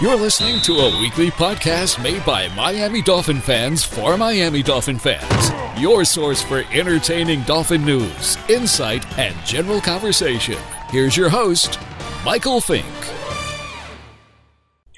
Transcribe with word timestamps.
You're 0.00 0.16
listening 0.16 0.62
to 0.62 0.78
a 0.78 0.98
weekly 0.98 1.30
podcast 1.30 2.02
made 2.02 2.24
by 2.24 2.48
Miami 2.54 3.02
Dolphin 3.02 3.38
fans 3.38 3.84
for 3.84 4.16
Miami 4.16 4.62
Dolphin 4.62 4.98
fans. 4.98 5.50
Your 5.78 6.06
source 6.06 6.40
for 6.42 6.64
entertaining 6.72 7.42
Dolphin 7.42 7.84
news, 7.84 8.38
insight, 8.48 9.04
and 9.18 9.36
general 9.44 9.78
conversation. 9.78 10.56
Here's 10.88 11.18
your 11.18 11.28
host, 11.28 11.78
Michael 12.24 12.62
Fink. 12.62 12.86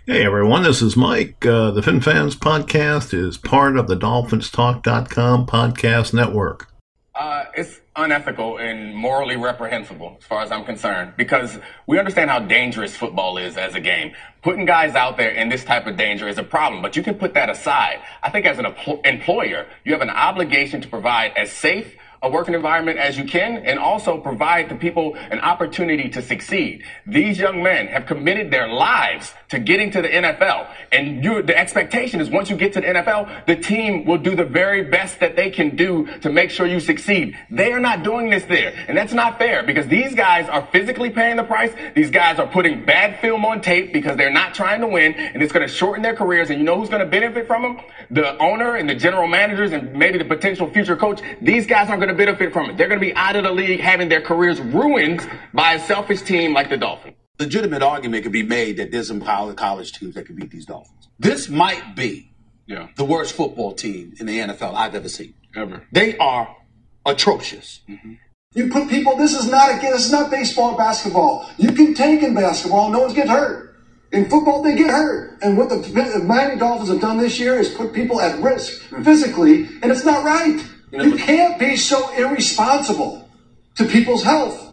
Hey 0.07 0.25
everyone, 0.25 0.62
this 0.62 0.80
is 0.80 0.96
Mike. 0.96 1.45
Uh, 1.45 1.73
the 1.73 1.82
Fin 1.82 2.00
Fans 2.00 2.37
podcast 2.37 3.12
is 3.12 3.37
part 3.37 3.77
of 3.77 3.89
the 3.89 3.96
DolphinsTalk.com 3.96 5.46
podcast 5.46 6.14
network. 6.14 6.69
Uh, 7.16 7.46
it's 7.57 7.80
unethical 7.95 8.57
and 8.57 8.95
morally 8.95 9.37
reprehensible 9.37 10.17
as 10.19 10.25
far 10.25 10.43
as 10.43 10.51
I'm 10.51 10.65
concerned 10.65 11.13
because 11.17 11.59
we 11.87 11.99
understand 11.99 12.31
how 12.31 12.39
dangerous 12.39 12.97
football 12.97 13.37
is 13.37 13.57
as 13.57 13.75
a 13.75 13.81
game. 13.81 14.13
Putting 14.43 14.65
guys 14.65 14.95
out 14.95 15.17
there 15.17 15.31
in 15.31 15.49
this 15.49 15.63
type 15.63 15.87
of 15.87 15.97
danger 15.97 16.27
is 16.27 16.39
a 16.39 16.43
problem, 16.43 16.81
but 16.81 16.97
you 16.97 17.03
can 17.03 17.14
put 17.14 17.35
that 17.35 17.50
aside. 17.50 18.00
I 18.23 18.31
think 18.31 18.47
as 18.47 18.59
an 18.59 18.67
employer, 19.05 19.67
you 19.85 19.93
have 19.93 20.00
an 20.00 20.11
obligation 20.11 20.81
to 20.81 20.89
provide 20.89 21.33
as 21.36 21.53
safe 21.53 21.97
a 22.22 22.31
working 22.31 22.54
environment 22.54 22.99
as 22.99 23.18
you 23.18 23.25
can 23.25 23.58
and 23.58 23.79
also 23.79 24.18
provide 24.18 24.68
the 24.68 24.75
people 24.75 25.14
an 25.17 25.40
opportunity 25.40 26.08
to 26.08 26.22
succeed. 26.22 26.85
These 27.07 27.39
young 27.39 27.63
men 27.63 27.89
have 27.89 28.07
committed 28.07 28.50
their 28.50 28.68
lives 28.68 29.35
to 29.49 29.58
getting 29.58 29.90
to 29.90 30.03
the 30.03 30.08
NFL. 30.08 30.72
And 30.93 31.22
you, 31.22 31.43
the 31.43 31.57
expectation 31.57 32.20
is 32.20 32.30
once 32.30 32.48
you 32.48 32.56
get 32.56 32.72
to 32.75 32.80
the 32.80 32.86
NFL, 32.86 33.47
the 33.47 33.56
team 33.56 34.05
will 34.05 34.19
do 34.19 34.36
the 34.36 34.44
very 34.44 34.84
best 34.84 35.20
that 35.20 35.36
they 35.36 35.50
can 35.50 35.77
do 35.77 36.06
to 36.20 36.30
make 36.30 36.50
sure 36.50 36.66
you 36.66 36.80
succeed. 36.80 37.36
They 37.50 37.72
are 37.72 37.80
not 37.80 38.05
doing 38.05 38.30
this 38.30 38.44
there. 38.44 38.72
And 38.89 38.97
that's 38.97 39.12
not 39.12 39.39
fair 39.39 39.62
because 39.62 39.86
these 39.89 40.14
guys 40.14 40.48
are 40.48 40.66
physically 40.72 41.11
paying 41.11 41.36
the 41.36 41.44
price. 41.44 41.72
These 41.94 42.11
guys 42.11 42.39
are 42.39 42.47
putting 42.47 42.84
bad 42.84 43.20
film 43.20 43.44
on 43.44 43.61
tape 43.61 43.92
because 43.92 44.16
they're 44.16 44.33
not 44.33 44.55
trying 44.55 44.80
to 44.80 44.86
win 44.86 45.14
and 45.14 45.42
it's 45.42 45.52
going 45.52 45.66
to 45.66 45.72
shorten 45.72 46.02
their 46.02 46.14
careers. 46.14 46.50
And 46.50 46.58
you 46.58 46.64
know 46.64 46.78
who's 46.78 46.89
going 46.89 47.05
to 47.05 47.11
benefit 47.11 47.47
from 47.47 47.62
them? 47.62 47.80
The 48.10 48.38
owner 48.38 48.77
and 48.77 48.88
the 48.88 48.94
general 48.94 49.27
managers 49.27 49.72
and 49.72 49.92
maybe 49.92 50.19
the 50.19 50.25
potential 50.25 50.70
future 50.70 50.97
coach. 50.97 51.20
These 51.41 51.66
guys 51.66 51.88
aren't 51.88 52.00
going 52.00 52.08
to 52.08 52.11
benefit 52.14 52.52
from 52.52 52.70
it. 52.70 52.77
They're 52.77 52.88
going 52.88 53.00
to 53.00 53.06
be 53.06 53.14
out 53.14 53.36
of 53.36 53.44
the 53.44 53.52
league 53.52 53.80
having 53.80 54.08
their 54.08 54.20
careers 54.20 54.60
ruined 54.60 55.28
by 55.52 55.74
a 55.74 55.80
selfish 55.80 56.22
team 56.22 56.52
like 56.52 56.70
the 56.70 56.77
Dolphins. 56.77 57.16
Legitimate 57.38 57.82
argument 57.82 58.22
could 58.22 58.32
be 58.32 58.42
made 58.42 58.77
that 58.77 58.92
there's 58.92 59.08
some 59.08 59.20
college 59.20 59.92
teams 59.92 60.14
that 60.14 60.27
could 60.27 60.36
beat 60.36 60.50
these 60.50 60.66
Dolphins. 60.66 61.08
This 61.19 61.48
might 61.48 61.96
be 61.96 62.32
yeah. 62.66 62.88
the 62.96 63.04
worst 63.04 63.34
football 63.34 63.72
team 63.72 64.14
in 64.20 64.27
the 64.27 64.38
NFL 64.38 64.74
I've 64.74 64.94
ever 64.94 65.08
seen. 65.08 65.34
Ever. 65.54 65.86
They 65.92 66.16
are 66.19 66.56
atrocious. 67.04 67.80
Mm-hmm. 67.88 68.14
You 68.54 68.69
put 68.69 68.88
people. 68.88 69.16
This 69.16 69.34
is 69.34 69.50
not 69.50 69.70
a. 69.70 69.80
This 69.80 70.06
is 70.06 70.12
not 70.12 70.30
baseball, 70.30 70.76
basketball. 70.76 71.48
You 71.56 71.72
can 71.72 71.94
tank 71.94 72.22
in 72.22 72.34
basketball. 72.34 72.91
No 72.91 73.00
one's 73.00 73.14
get 73.14 73.28
hurt. 73.28 73.76
In 74.12 74.28
football, 74.28 74.62
they 74.62 74.74
get 74.74 74.91
hurt. 74.91 75.38
And 75.41 75.56
what 75.56 75.70
the 75.70 76.22
Miami 76.26 76.58
Dolphins 76.58 76.91
have 76.91 77.00
done 77.00 77.16
this 77.16 77.41
year 77.41 77.58
is 77.58 77.70
put 77.70 77.94
people 77.94 78.20
at 78.20 78.38
risk 78.42 78.82
physically, 79.02 79.69
and 79.82 79.91
it's 79.91 80.04
not 80.04 80.22
right. 80.22 80.62
You, 80.92 81.16
can't 81.16 81.58
be 81.58 81.76
so 81.76 82.12
irresponsible 82.14 83.28
to 83.76 83.84
people's 83.86 84.22
health. 84.22 84.72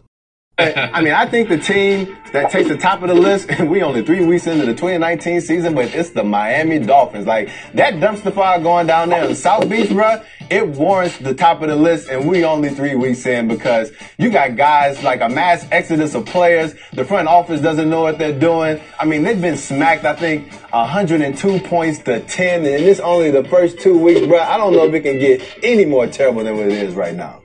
I 0.60 1.00
mean, 1.00 1.12
I 1.12 1.26
think 1.26 1.48
the 1.48 1.58
team 1.58 2.16
that 2.32 2.50
takes 2.50 2.68
the 2.68 2.76
top 2.76 3.02
of 3.02 3.08
the 3.08 3.14
list, 3.14 3.50
and 3.50 3.70
we 3.70 3.82
only 3.82 4.04
three 4.04 4.24
weeks 4.24 4.46
into 4.46 4.66
the 4.66 4.72
2019 4.72 5.40
season, 5.40 5.74
but 5.74 5.94
it's 5.94 6.10
the 6.10 6.22
Miami 6.22 6.78
Dolphins. 6.78 7.26
Like 7.26 7.50
that 7.74 7.94
dumpster 7.94 8.32
fire 8.32 8.60
going 8.60 8.86
down 8.86 9.08
there 9.08 9.24
in 9.24 9.34
South 9.34 9.68
Beach, 9.68 9.90
bro, 9.90 10.22
it 10.50 10.66
warrants 10.68 11.18
the 11.18 11.34
top 11.34 11.62
of 11.62 11.68
the 11.68 11.76
list, 11.76 12.08
and 12.08 12.28
we 12.28 12.44
only 12.44 12.70
three 12.70 12.94
weeks 12.94 13.24
in 13.26 13.48
because 13.48 13.90
you 14.18 14.30
got 14.30 14.56
guys 14.56 15.02
like 15.02 15.20
a 15.20 15.28
mass 15.28 15.66
exodus 15.70 16.14
of 16.14 16.26
players. 16.26 16.74
The 16.92 17.04
front 17.04 17.28
office 17.28 17.60
doesn't 17.60 17.88
know 17.88 18.02
what 18.02 18.18
they're 18.18 18.38
doing. 18.38 18.80
I 18.98 19.04
mean, 19.04 19.22
they've 19.22 19.40
been 19.40 19.56
smacked, 19.56 20.04
I 20.04 20.14
think, 20.14 20.52
102 20.70 21.60
points 21.60 22.00
to 22.00 22.20
10, 22.20 22.60
and 22.60 22.84
it's 22.84 23.00
only 23.00 23.30
the 23.30 23.44
first 23.44 23.80
two 23.80 23.98
weeks, 23.98 24.26
bro. 24.26 24.38
I 24.38 24.56
don't 24.56 24.72
know 24.72 24.84
if 24.84 24.94
it 24.94 25.00
can 25.00 25.18
get 25.18 25.42
any 25.62 25.84
more 25.84 26.06
terrible 26.06 26.44
than 26.44 26.56
what 26.56 26.66
it 26.66 26.72
is 26.72 26.94
right 26.94 27.14
now. 27.14 27.39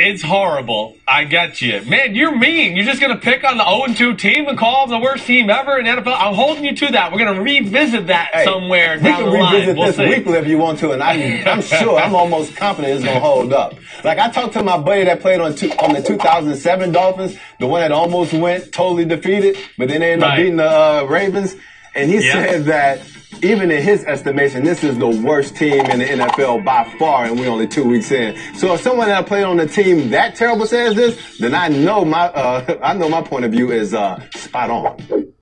It's 0.00 0.22
horrible. 0.22 0.96
I 1.08 1.24
get 1.24 1.60
you. 1.60 1.82
Man, 1.82 2.14
you're 2.14 2.36
mean. 2.36 2.76
You're 2.76 2.84
just 2.84 3.00
going 3.00 3.12
to 3.12 3.20
pick 3.20 3.42
on 3.42 3.56
the 3.56 3.64
0 3.64 4.12
2 4.12 4.14
team 4.14 4.46
and 4.46 4.56
call 4.56 4.86
them 4.86 5.00
the 5.00 5.04
worst 5.04 5.26
team 5.26 5.50
ever 5.50 5.76
in 5.76 5.86
NFL. 5.86 6.16
I'm 6.16 6.34
holding 6.34 6.64
you 6.64 6.76
to 6.76 6.92
that. 6.92 7.10
We're 7.10 7.18
going 7.18 7.34
to 7.34 7.42
revisit 7.42 8.06
that 8.06 8.30
hey, 8.32 8.44
somewhere 8.44 8.96
we 8.98 9.02
down 9.02 9.22
can 9.22 9.24
the 9.24 9.36
revisit 9.36 9.76
We'll 9.76 9.86
this 9.88 9.96
see. 9.96 10.08
weekly 10.08 10.34
if 10.34 10.46
you 10.46 10.56
want 10.56 10.78
to, 10.78 10.92
and 10.92 11.02
I, 11.02 11.14
am 11.14 11.60
sure, 11.62 11.98
I'm 11.98 12.14
almost 12.14 12.54
confident 12.54 12.94
it's 12.94 13.04
going 13.04 13.16
to 13.16 13.20
hold 13.20 13.52
up. 13.52 13.74
Like, 14.04 14.18
I 14.18 14.30
talked 14.30 14.52
to 14.52 14.62
my 14.62 14.78
buddy 14.78 15.02
that 15.02 15.20
played 15.20 15.40
on, 15.40 15.56
two, 15.56 15.72
on 15.72 15.94
the 15.94 16.02
2007 16.02 16.92
Dolphins, 16.92 17.36
the 17.58 17.66
one 17.66 17.80
that 17.80 17.90
almost 17.90 18.32
went 18.32 18.70
totally 18.70 19.04
defeated, 19.04 19.58
but 19.76 19.88
then 19.88 19.98
they 19.98 20.12
ended 20.12 20.22
right. 20.22 20.30
up 20.30 20.36
beating 20.36 20.56
the 20.58 20.70
uh, 20.70 21.06
Ravens. 21.10 21.56
And 21.94 22.10
he 22.10 22.20
said 22.20 22.64
that 22.64 23.00
even 23.42 23.70
in 23.70 23.82
his 23.82 24.04
estimation, 24.04 24.64
this 24.64 24.82
is 24.82 24.98
the 24.98 25.08
worst 25.08 25.56
team 25.56 25.84
in 25.86 26.00
the 26.00 26.04
NFL 26.04 26.64
by 26.64 26.84
far, 26.98 27.26
and 27.26 27.38
we're 27.38 27.48
only 27.48 27.66
two 27.66 27.84
weeks 27.84 28.10
in. 28.10 28.36
So 28.56 28.74
if 28.74 28.80
someone 28.80 29.08
that 29.08 29.26
played 29.26 29.44
on 29.44 29.56
the 29.58 29.66
team 29.66 30.10
that 30.10 30.34
terrible 30.34 30.66
says 30.66 30.94
this, 30.94 31.38
then 31.38 31.54
I 31.54 31.68
know 31.68 32.04
my 32.04 32.26
uh, 32.28 32.78
I 32.82 32.94
know 32.94 33.08
my 33.08 33.22
point 33.22 33.44
of 33.44 33.52
view 33.52 33.70
is 33.70 33.94
uh, 33.94 34.20
spot 34.34 34.70
on. 34.70 35.34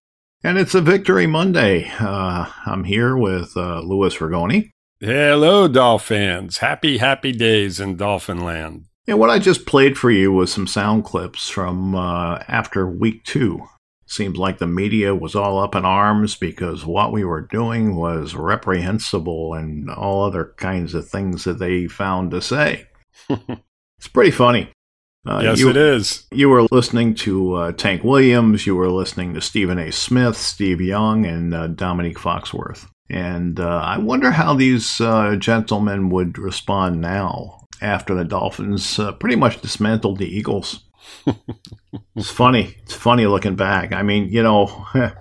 And 0.43 0.59
it's 0.59 0.75
a 0.75 0.81
Victory 0.81 1.27
Monday. 1.27 1.91
Uh, 1.99 2.47
I'm 2.67 2.84
here 2.84 3.17
with 3.17 3.57
uh, 3.57 3.81
Louis 3.81 4.15
Ragoni. 4.17 4.71
Hello, 5.01 5.67
Dolphins. 5.67 6.59
Happy, 6.59 6.99
happy 6.99 7.33
days 7.33 7.81
in 7.81 7.97
Dolphin 7.97 8.45
Land. 8.45 8.84
And 9.09 9.19
what 9.19 9.31
I 9.31 9.39
just 9.39 9.67
played 9.67 9.99
for 9.99 10.11
you 10.11 10.33
was 10.33 10.53
some 10.53 10.67
sound 10.67 11.05
clips 11.05 11.49
from 11.49 11.95
uh, 11.95 12.39
after 12.49 12.89
week 12.89 13.25
two 13.25 13.67
Seems 14.09 14.39
like 14.39 14.59
the 14.59 14.69
media 14.69 15.15
was 15.15 15.34
all 15.34 15.59
up 15.59 15.75
in 15.75 15.84
arms 15.84 16.37
because 16.37 16.87
what 16.87 17.12
we 17.12 17.25
were 17.25 17.41
doing 17.41 17.97
was 17.97 18.37
reprehensible 18.37 19.55
and 19.55 19.91
all 19.91 20.25
other 20.25 20.55
kinds 20.56 20.94
of 20.94 21.09
things 21.09 21.43
that 21.44 21.59
they 21.59 21.89
found 21.89 22.31
to 22.31 22.41
say. 22.41 22.87
it's 23.28 24.09
pretty 24.12 24.31
funny. 24.31 24.71
Uh, 25.27 25.41
yes, 25.43 25.59
you, 25.59 25.69
it 25.69 25.77
is. 25.77 26.25
You 26.31 26.49
were 26.49 26.66
listening 26.71 27.16
to 27.16 27.55
uh, 27.55 27.72
Tank 27.72 28.05
Williams, 28.05 28.65
you 28.65 28.77
were 28.77 28.91
listening 28.91 29.34
to 29.34 29.41
Stephen 29.41 29.78
A. 29.78 29.91
Smith, 29.91 30.37
Steve 30.37 30.81
Young, 30.81 31.27
and 31.27 31.53
uh, 31.53 31.66
Dominique 31.66 32.19
Foxworth. 32.19 32.89
And 33.11 33.59
uh, 33.59 33.81
I 33.84 33.99
wonder 33.99 34.31
how 34.31 34.55
these 34.55 35.00
uh, 35.00 35.34
gentlemen 35.37 36.11
would 36.11 36.39
respond 36.39 37.00
now 37.00 37.66
after 37.81 38.15
the 38.15 38.25
Dolphins 38.25 38.99
uh, 38.99 39.12
pretty 39.12 39.37
much 39.37 39.61
dismantled 39.61 40.19
the 40.19 40.27
Eagles 40.28 40.84
it's 42.17 42.31
funny. 42.31 42.77
It's 42.83 42.94
funny 42.94 43.27
looking 43.27 43.56
back. 43.56 43.93
I 43.93 44.03
mean, 44.03 44.28
you 44.28 44.43
know, 44.43 44.87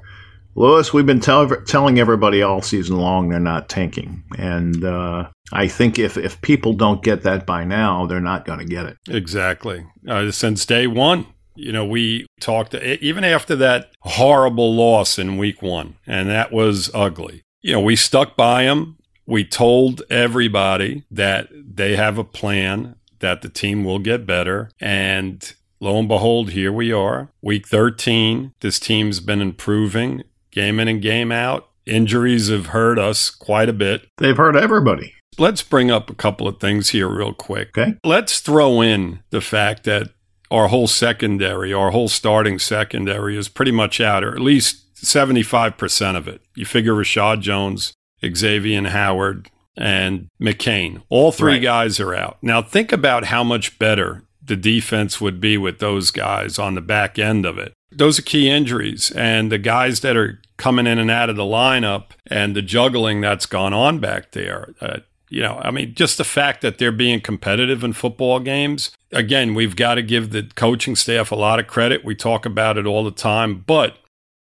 Louis, 0.55 0.93
we've 0.93 1.05
been 1.05 1.19
tell- 1.19 1.61
telling 1.63 1.99
everybody 1.99 2.41
all 2.41 2.61
season 2.61 2.97
long 2.97 3.29
they're 3.29 3.39
not 3.39 3.67
tanking. 3.67 4.23
And 4.37 4.83
uh, 4.85 5.29
I 5.51 5.67
think 5.67 5.99
if, 5.99 6.17
if 6.17 6.39
people 6.41 6.73
don't 6.73 7.03
get 7.03 7.23
that 7.23 7.45
by 7.45 7.65
now, 7.65 8.05
they're 8.05 8.21
not 8.21 8.45
going 8.45 8.59
to 8.59 8.65
get 8.65 8.85
it. 8.85 8.97
Exactly. 9.09 9.85
Uh, 10.07 10.31
since 10.31 10.65
day 10.65 10.87
one, 10.87 11.27
you 11.55 11.71
know, 11.71 11.85
we 11.85 12.25
talked, 12.39 12.73
even 12.73 13.23
after 13.23 13.55
that 13.57 13.91
horrible 14.01 14.73
loss 14.75 15.17
in 15.19 15.37
week 15.37 15.61
one, 15.61 15.95
and 16.05 16.29
that 16.29 16.51
was 16.51 16.89
ugly. 16.93 17.43
You 17.61 17.73
know, 17.73 17.81
we 17.81 17.95
stuck 17.95 18.35
by 18.35 18.63
them. 18.63 18.97
We 19.25 19.43
told 19.43 20.03
everybody 20.09 21.03
that 21.09 21.47
they 21.51 21.95
have 21.95 22.17
a 22.17 22.23
plan, 22.23 22.95
that 23.19 23.41
the 23.41 23.49
team 23.49 23.83
will 23.83 23.99
get 23.99 24.25
better. 24.25 24.69
And 24.79 25.53
lo 25.79 25.97
and 25.99 26.07
behold, 26.07 26.51
here 26.51 26.71
we 26.71 26.91
are, 26.91 27.29
week 27.41 27.67
13. 27.67 28.53
This 28.61 28.79
team's 28.79 29.19
been 29.19 29.41
improving 29.41 30.23
game 30.51 30.79
in 30.79 30.87
and 30.87 31.01
game 31.01 31.31
out. 31.31 31.69
Injuries 31.85 32.49
have 32.49 32.67
hurt 32.67 32.97
us 32.97 33.29
quite 33.29 33.69
a 33.69 33.73
bit. 33.73 34.07
They've 34.17 34.35
hurt 34.35 34.55
everybody. 34.55 35.13
Let's 35.37 35.61
bring 35.61 35.91
up 35.91 36.09
a 36.09 36.15
couple 36.15 36.47
of 36.47 36.59
things 36.59 36.89
here, 36.89 37.09
real 37.09 37.33
quick. 37.33 37.77
Okay. 37.77 37.95
Let's 38.03 38.39
throw 38.39 38.81
in 38.81 39.19
the 39.29 39.41
fact 39.41 39.83
that 39.83 40.09
our 40.49 40.67
whole 40.69 40.87
secondary, 40.87 41.73
our 41.73 41.91
whole 41.91 42.07
starting 42.07 42.57
secondary 42.57 43.37
is 43.37 43.49
pretty 43.49 43.71
much 43.71 43.99
out, 43.99 44.23
or 44.23 44.33
at 44.33 44.41
least 44.41 44.95
75% 44.95 46.15
of 46.15 46.27
it. 46.27 46.41
You 46.55 46.65
figure 46.65 46.93
Reshad 46.93 47.41
Jones, 47.41 47.93
Xavier 48.25 48.87
Howard, 48.87 49.49
and 49.77 50.29
McCain. 50.41 51.03
All 51.09 51.31
three 51.31 51.53
right. 51.53 51.61
guys 51.61 51.99
are 51.99 52.15
out. 52.15 52.37
Now, 52.41 52.61
think 52.61 52.91
about 52.91 53.25
how 53.25 53.43
much 53.43 53.77
better 53.77 54.23
the 54.45 54.55
defense 54.55 55.19
would 55.19 55.39
be 55.41 55.57
with 55.57 55.79
those 55.79 56.11
guys 56.11 56.59
on 56.59 56.75
the 56.75 56.81
back 56.81 57.17
end 57.17 57.45
of 57.45 57.57
it. 57.57 57.73
Those 57.91 58.19
are 58.19 58.23
key 58.23 58.49
injuries. 58.49 59.11
And 59.11 59.51
the 59.51 59.57
guys 59.57 60.01
that 60.01 60.17
are 60.17 60.41
coming 60.57 60.87
in 60.87 60.99
and 60.99 61.11
out 61.11 61.29
of 61.29 61.35
the 61.35 61.43
lineup 61.43 62.11
and 62.27 62.55
the 62.55 62.61
juggling 62.61 63.21
that's 63.21 63.45
gone 63.45 63.73
on 63.73 63.99
back 63.99 64.31
there. 64.31 64.73
Uh, 64.79 64.99
you 65.29 65.41
know, 65.41 65.59
I 65.63 65.71
mean, 65.71 65.95
just 65.95 66.17
the 66.17 66.23
fact 66.23 66.61
that 66.61 66.77
they're 66.77 66.91
being 66.91 67.19
competitive 67.19 67.83
in 67.83 67.93
football 67.93 68.39
games. 68.39 68.91
Again, 69.11 69.53
we've 69.53 69.75
got 69.75 69.95
to 69.95 70.01
give 70.01 70.29
the 70.29 70.43
coaching 70.55 70.95
staff 70.95 71.31
a 71.31 71.35
lot 71.35 71.59
of 71.59 71.67
credit. 71.67 72.05
We 72.05 72.15
talk 72.15 72.45
about 72.45 72.77
it 72.77 72.85
all 72.85 73.03
the 73.03 73.11
time, 73.11 73.63
but 73.65 73.97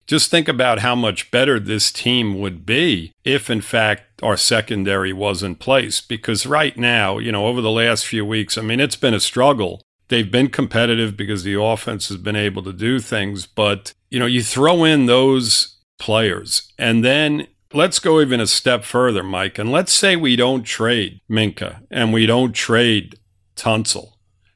just 0.07 0.31
think 0.31 0.49
about 0.49 0.81
how 0.81 0.95
much 0.95 1.31
better 1.31 1.59
this 1.59 1.91
team 1.91 2.39
would 2.39 2.67
be 2.67 3.13
if, 3.25 3.49
in 3.49 3.63
fact, 3.63 4.23
our 4.23 4.37
secondary 4.37 5.13
was 5.13 5.43
in 5.43 5.57
place. 5.57 6.01
Because 6.01 6.45
right 6.45 6.77
now, 6.77 7.19
you 7.19 7.33
know, 7.33 7.47
over 7.47 7.61
the 7.61 7.71
last 7.71 8.05
few 8.05 8.25
weeks, 8.25 8.59
I 8.59 8.63
mean, 8.63 8.81
it's 8.81 8.97
been 8.97 9.15
a 9.15 9.21
struggle 9.21 9.81
they've 10.15 10.31
been 10.31 10.49
competitive 10.49 11.17
because 11.17 11.43
the 11.43 11.61
offense 11.61 12.07
has 12.09 12.19
been 12.19 12.37
able 12.37 12.63
to 12.63 12.73
do 12.73 13.01
things. 13.01 13.47
But, 13.47 13.93
you 14.11 14.21
know, 14.21 14.27
you 14.27 14.45
throw 14.45 14.85
in 14.85 15.07
those 15.07 15.77
players. 15.99 16.73
And 16.79 17.05
then 17.05 17.49
let's 17.73 17.99
go 17.99 18.21
even 18.21 18.39
a 18.39 18.47
step 18.47 18.85
further, 18.85 19.25
Mike, 19.25 19.59
and 19.59 19.73
let's 19.73 19.93
say 19.93 20.15
we 20.15 20.37
don't 20.37 20.63
trade 20.63 21.21
Minkah 21.29 21.83
and 21.91 22.13
we 22.13 22.27
don't 22.27 22.53
trade 22.53 23.19
Tunsil 23.57 24.13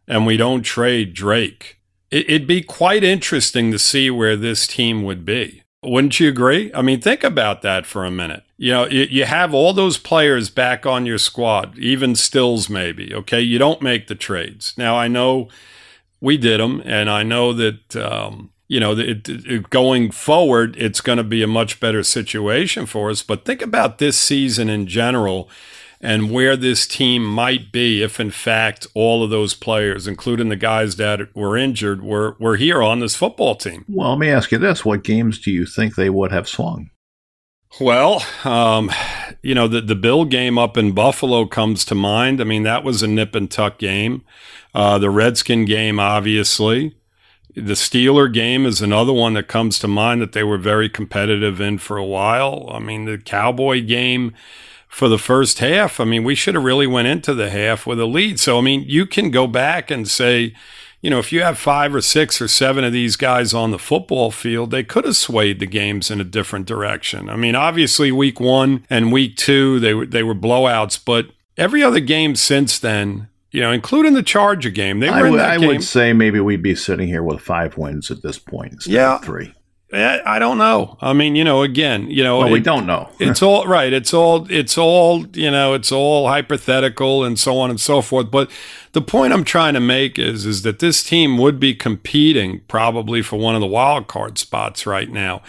and 0.07 0.25
we 0.25 0.37
don't 0.37 0.63
trade 0.63 1.13
Drake. 1.13 1.81
It'd 2.13 2.47
be 2.47 2.63
quite 2.63 3.03
interesting 3.03 3.73
to 3.73 3.79
see 3.81 4.11
where 4.11 4.37
this 4.37 4.67
team 4.67 5.03
would 5.03 5.25
be. 5.25 5.63
Wouldn't 5.83 6.19
you 6.19 6.29
agree? 6.29 6.73
I 6.75 6.83
mean, 6.83 7.01
think 7.01 7.23
about 7.23 7.63
that 7.63 7.87
for 7.87 8.05
a 8.05 8.11
minute. 8.11 8.43
You 8.57 8.73
know, 8.73 8.87
you 8.89 9.25
have 9.25 9.55
all 9.55 9.73
those 9.73 9.97
players 9.97 10.51
back 10.51 10.85
on 10.85 11.07
your 11.07 11.19
squad, 11.19 11.79
even 11.79 12.17
Stills, 12.17 12.69
maybe. 12.69 13.15
Okay. 13.15 13.41
You 13.41 13.59
don't 13.59 13.81
make 13.81 14.09
the 14.09 14.17
trades. 14.17 14.75
Now, 14.77 14.97
I 14.97 15.07
know 15.07 15.49
we 16.21 16.37
did 16.37 16.59
them, 16.59 16.83
and 16.85 17.09
I 17.09 17.23
know 17.23 17.53
that, 17.53 17.95
um, 17.95 18.51
you 18.67 18.81
know, 18.81 18.99
it, 18.99 19.29
it, 19.29 19.71
going 19.71 20.11
forward, 20.11 20.75
it's 20.77 21.01
going 21.01 21.19
to 21.19 21.25
be 21.25 21.45
a 21.45 21.47
much 21.47 21.79
better 21.79 22.03
situation 22.03 22.85
for 22.85 23.09
us. 23.09 23.23
But 23.23 23.45
think 23.45 23.63
about 23.63 23.99
this 23.99 24.19
season 24.19 24.69
in 24.69 24.89
general 24.89 25.49
and 26.01 26.31
where 26.31 26.57
this 26.57 26.87
team 26.87 27.25
might 27.25 27.73
be 27.73 28.03
if, 28.03 28.21
in 28.21 28.31
fact, 28.31 28.87
all 28.95 29.25
of 29.25 29.31
those 29.31 29.55
players, 29.55 30.07
including 30.07 30.49
the 30.49 30.57
guys 30.57 30.97
that 30.97 31.35
were 31.35 31.57
injured, 31.57 32.03
were, 32.03 32.37
were 32.39 32.57
here 32.57 32.83
on 32.83 33.01
this 33.01 33.17
football 33.17 33.57
team. 33.57 33.85
Well, 33.89 34.11
let 34.11 34.19
me 34.19 34.31
ask 34.31 34.53
you 34.53 34.59
this 34.59 34.85
what 34.85 35.03
games 35.03 35.39
do 35.39 35.51
you 35.51 35.67
think 35.67 35.95
they 35.95 36.11
would 36.11 36.31
have 36.31 36.49
swung? 36.49 36.91
Well, 37.81 38.25
um, 38.45 38.91
you 39.43 39.55
know, 39.55 39.69
the, 39.69 39.81
the 39.81 39.95
Bill 39.95 40.25
game 40.25 40.59
up 40.59 40.77
in 40.77 40.93
Buffalo 40.93 41.47
comes 41.47 41.85
to 41.87 41.95
mind. 41.95 42.41
I 42.41 42.45
mean, 42.45 42.63
that 42.63 42.83
was 42.83 43.03
a 43.03 43.09
nip 43.09 43.35
and 43.35 43.51
tuck 43.51 43.79
game. 43.79 44.25
Uh, 44.75 44.99
the 44.99 45.11
Redskin 45.11 45.65
game, 45.65 46.01
obviously. 46.01 46.95
The 47.55 47.75
Steeler 47.75 48.33
game 48.33 48.67
is 48.67 48.81
another 48.81 49.13
one 49.13 49.35
that 49.35 49.49
comes 49.49 49.79
to 49.81 49.89
mind 49.89 50.23
that 50.23 50.33
they 50.33 50.45
were 50.45 50.59
very 50.59 50.89
competitive 50.89 51.61
in 51.61 51.79
for 51.79 51.97
a 51.97 52.05
while. 52.05 52.69
I 52.71 52.79
mean, 52.79 53.05
the 53.05 53.19
Cowboy 53.19 53.85
game 53.85 54.33
for 54.99 55.09
the 55.09 55.17
first 55.17 55.61
half, 55.61 56.01
I 56.01 56.05
mean, 56.05 56.25
we 56.25 56.35
should 56.35 56.57
have 56.57 56.65
really 56.65 56.89
went 56.89 57.07
into 57.07 57.33
the 57.33 57.51
half 57.51 57.87
with 57.87 58.01
a 58.01 58.05
lead. 58.05 58.41
So, 58.41 58.59
I 58.59 58.63
mean, 58.63 58.83
you 58.85 59.07
can 59.07 59.31
go 59.31 59.47
back 59.47 59.93
and 59.93 60.09
say, 60.09 60.57
you 61.01 61.09
know, 61.09 61.21
if 61.21 61.31
you 61.31 61.41
have 61.45 61.57
five 61.57 61.95
or 61.95 62.01
six 62.01 62.41
or 62.41 62.49
seven 62.49 62.83
of 62.83 62.93
these 62.93 63.15
guys 63.15 63.55
on 63.55 63.71
the 63.71 63.79
football 63.79 64.33
field, 64.33 64.73
they 64.73 64.83
could 64.83 65.05
have 65.05 65.15
swayed 65.15 65.61
the 65.61 65.67
games 65.67 66.11
in 66.11 66.21
a 66.21 66.25
different 66.25 66.67
direction. 66.67 67.31
I 67.31 67.37
mean, 67.37 67.55
obviously, 67.55 68.11
week 68.11 68.41
one 68.41 68.85
and 68.91 69.13
week 69.13 69.37
two, 69.37 69.79
they 69.79 69.95
were, 69.95 70.05
they 70.05 70.25
were 70.25 70.35
blowouts, 70.35 70.99
but 71.03 71.27
every 71.57 71.81
other 71.81 72.01
game 72.01 72.35
since 72.35 72.77
then, 72.77 73.29
you 73.53 73.61
know, 73.61 73.71
including 73.71 74.15
the 74.15 74.23
Charger 74.25 74.71
game, 74.71 74.99
they 74.99 75.11
were 75.11 75.15
I, 75.15 75.31
would, 75.31 75.41
I 75.41 75.59
would 75.59 75.85
say 75.85 76.13
maybe 76.13 76.41
we'd 76.41 76.61
be 76.61 76.75
sitting 76.75 77.07
here 77.07 77.23
with 77.23 77.41
five 77.41 77.77
wins 77.79 78.11
at 78.11 78.23
this 78.23 78.41
point 78.41 78.85
yeah, 78.85 79.19
three. 79.19 79.55
I 79.91 80.39
don't 80.39 80.59
know. 80.59 80.99
I 81.01 81.15
mean, 81.15 81.35
you 81.35 81.45
know, 81.45 81.63
again, 81.63 82.11
you 82.11 82.23
know, 82.23 82.41
well, 82.41 82.51
we 82.51 82.61
don't 82.61 82.85
know. 82.85 83.09
it's 83.19 83.43
all 83.43 83.67
right. 83.67 83.91
It's 83.91 84.13
all, 84.13 84.47
it's 84.51 84.77
all, 84.77 85.27
you 85.29 85.51
know, 85.51 85.73
it's 85.73 85.91
all 85.91 86.29
hypothetical 86.29 87.25
and 87.25 87.39
so 87.39 87.59
on 87.59 87.71
and 87.71 87.81
so 87.81 88.03
forth. 88.03 88.31
But 88.31 88.51
the 88.93 89.01
point 89.01 89.33
I'm 89.33 89.45
trying 89.45 89.73
to 89.75 89.81
make 89.81 90.19
is, 90.19 90.45
is 90.45 90.61
that 90.63 90.81
this 90.81 91.03
team 91.03 91.39
would 91.39 91.59
be 91.59 91.75
competing 91.75 92.61
probably 92.69 93.23
for 93.23 93.37
one 93.37 93.55
of 93.55 93.63
the 93.63 93.67
wild 93.67 94.09
card 94.09 94.37
spots 94.37 94.87
right 94.87 95.09
now. 95.09 95.41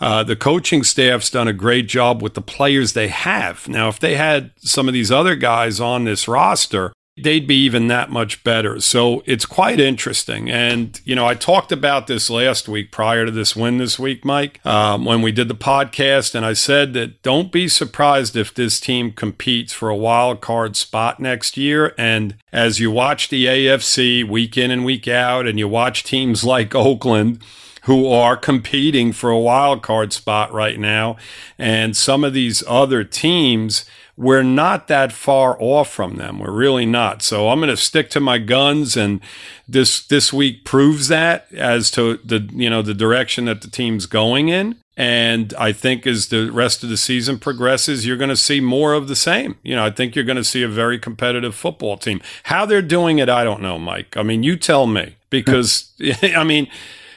Uh, 0.00 0.24
the 0.24 0.36
coaching 0.36 0.82
staff's 0.82 1.30
done 1.30 1.46
a 1.46 1.52
great 1.52 1.86
job 1.86 2.20
with 2.20 2.34
the 2.34 2.42
players 2.42 2.94
they 2.94 3.08
have. 3.08 3.68
Now, 3.68 3.88
if 3.88 4.00
they 4.00 4.16
had 4.16 4.50
some 4.56 4.88
of 4.88 4.94
these 4.94 5.12
other 5.12 5.36
guys 5.36 5.78
on 5.78 6.02
this 6.02 6.26
roster, 6.26 6.92
they'd 7.16 7.46
be 7.46 7.54
even 7.64 7.86
that 7.86 8.10
much 8.10 8.42
better. 8.42 8.80
So 8.80 9.22
it's 9.24 9.46
quite 9.46 9.78
interesting. 9.78 10.50
And, 10.50 11.00
you 11.04 11.14
know, 11.14 11.26
I 11.26 11.34
talked 11.34 11.70
about 11.70 12.08
this 12.08 12.28
last 12.28 12.68
week 12.68 12.90
prior 12.90 13.24
to 13.24 13.30
this 13.30 13.54
win 13.54 13.78
this 13.78 13.98
week, 13.98 14.24
Mike, 14.24 14.64
um, 14.66 15.04
when 15.04 15.22
we 15.22 15.30
did 15.30 15.46
the 15.46 15.54
podcast. 15.54 16.34
And 16.34 16.44
I 16.44 16.54
said 16.54 16.92
that 16.94 17.22
don't 17.22 17.52
be 17.52 17.68
surprised 17.68 18.34
if 18.34 18.52
this 18.52 18.80
team 18.80 19.12
competes 19.12 19.72
for 19.72 19.88
a 19.88 19.96
wild 19.96 20.40
card 20.40 20.74
spot 20.74 21.20
next 21.20 21.56
year. 21.56 21.94
And 21.96 22.34
as 22.52 22.80
you 22.80 22.90
watch 22.90 23.28
the 23.28 23.46
AFC 23.46 24.28
week 24.28 24.58
in 24.58 24.72
and 24.72 24.84
week 24.84 25.06
out, 25.06 25.46
and 25.46 25.58
you 25.58 25.68
watch 25.68 26.02
teams 26.02 26.42
like 26.42 26.74
Oakland, 26.74 27.40
who 27.82 28.08
are 28.08 28.36
competing 28.36 29.12
for 29.12 29.30
a 29.30 29.38
wild 29.38 29.82
card 29.82 30.12
spot 30.12 30.52
right 30.52 30.80
now, 30.80 31.16
and 31.58 31.96
some 31.96 32.24
of 32.24 32.32
these 32.32 32.64
other 32.66 33.04
teams, 33.04 33.84
we're 34.16 34.44
not 34.44 34.86
that 34.88 35.12
far 35.12 35.56
off 35.60 35.90
from 35.90 36.16
them. 36.16 36.38
We're 36.38 36.52
really 36.52 36.86
not. 36.86 37.22
So 37.22 37.48
I'm 37.48 37.58
going 37.58 37.70
to 37.70 37.76
stick 37.76 38.10
to 38.10 38.20
my 38.20 38.38
guns, 38.38 38.96
and 38.96 39.20
this 39.68 40.06
this 40.06 40.32
week 40.32 40.64
proves 40.64 41.08
that 41.08 41.52
as 41.52 41.90
to 41.92 42.18
the 42.18 42.48
you 42.52 42.70
know 42.70 42.82
the 42.82 42.94
direction 42.94 43.46
that 43.46 43.62
the 43.62 43.70
team's 43.70 44.06
going 44.06 44.48
in. 44.48 44.76
And 44.96 45.52
I 45.58 45.72
think 45.72 46.06
as 46.06 46.28
the 46.28 46.50
rest 46.50 46.84
of 46.84 46.88
the 46.88 46.96
season 46.96 47.40
progresses, 47.40 48.06
you're 48.06 48.16
going 48.16 48.30
to 48.30 48.36
see 48.36 48.60
more 48.60 48.92
of 48.92 49.08
the 49.08 49.16
same. 49.16 49.56
You 49.64 49.74
know, 49.74 49.84
I 49.84 49.90
think 49.90 50.14
you're 50.14 50.24
going 50.24 50.36
to 50.36 50.44
see 50.44 50.62
a 50.62 50.68
very 50.68 51.00
competitive 51.00 51.56
football 51.56 51.96
team. 51.96 52.20
How 52.44 52.64
they're 52.64 52.82
doing 52.82 53.18
it, 53.18 53.28
I 53.28 53.42
don't 53.42 53.60
know, 53.60 53.76
Mike. 53.80 54.16
I 54.16 54.22
mean, 54.22 54.44
you 54.44 54.56
tell 54.56 54.86
me 54.86 55.16
because 55.30 55.92
I 56.22 56.44
mean. 56.44 56.68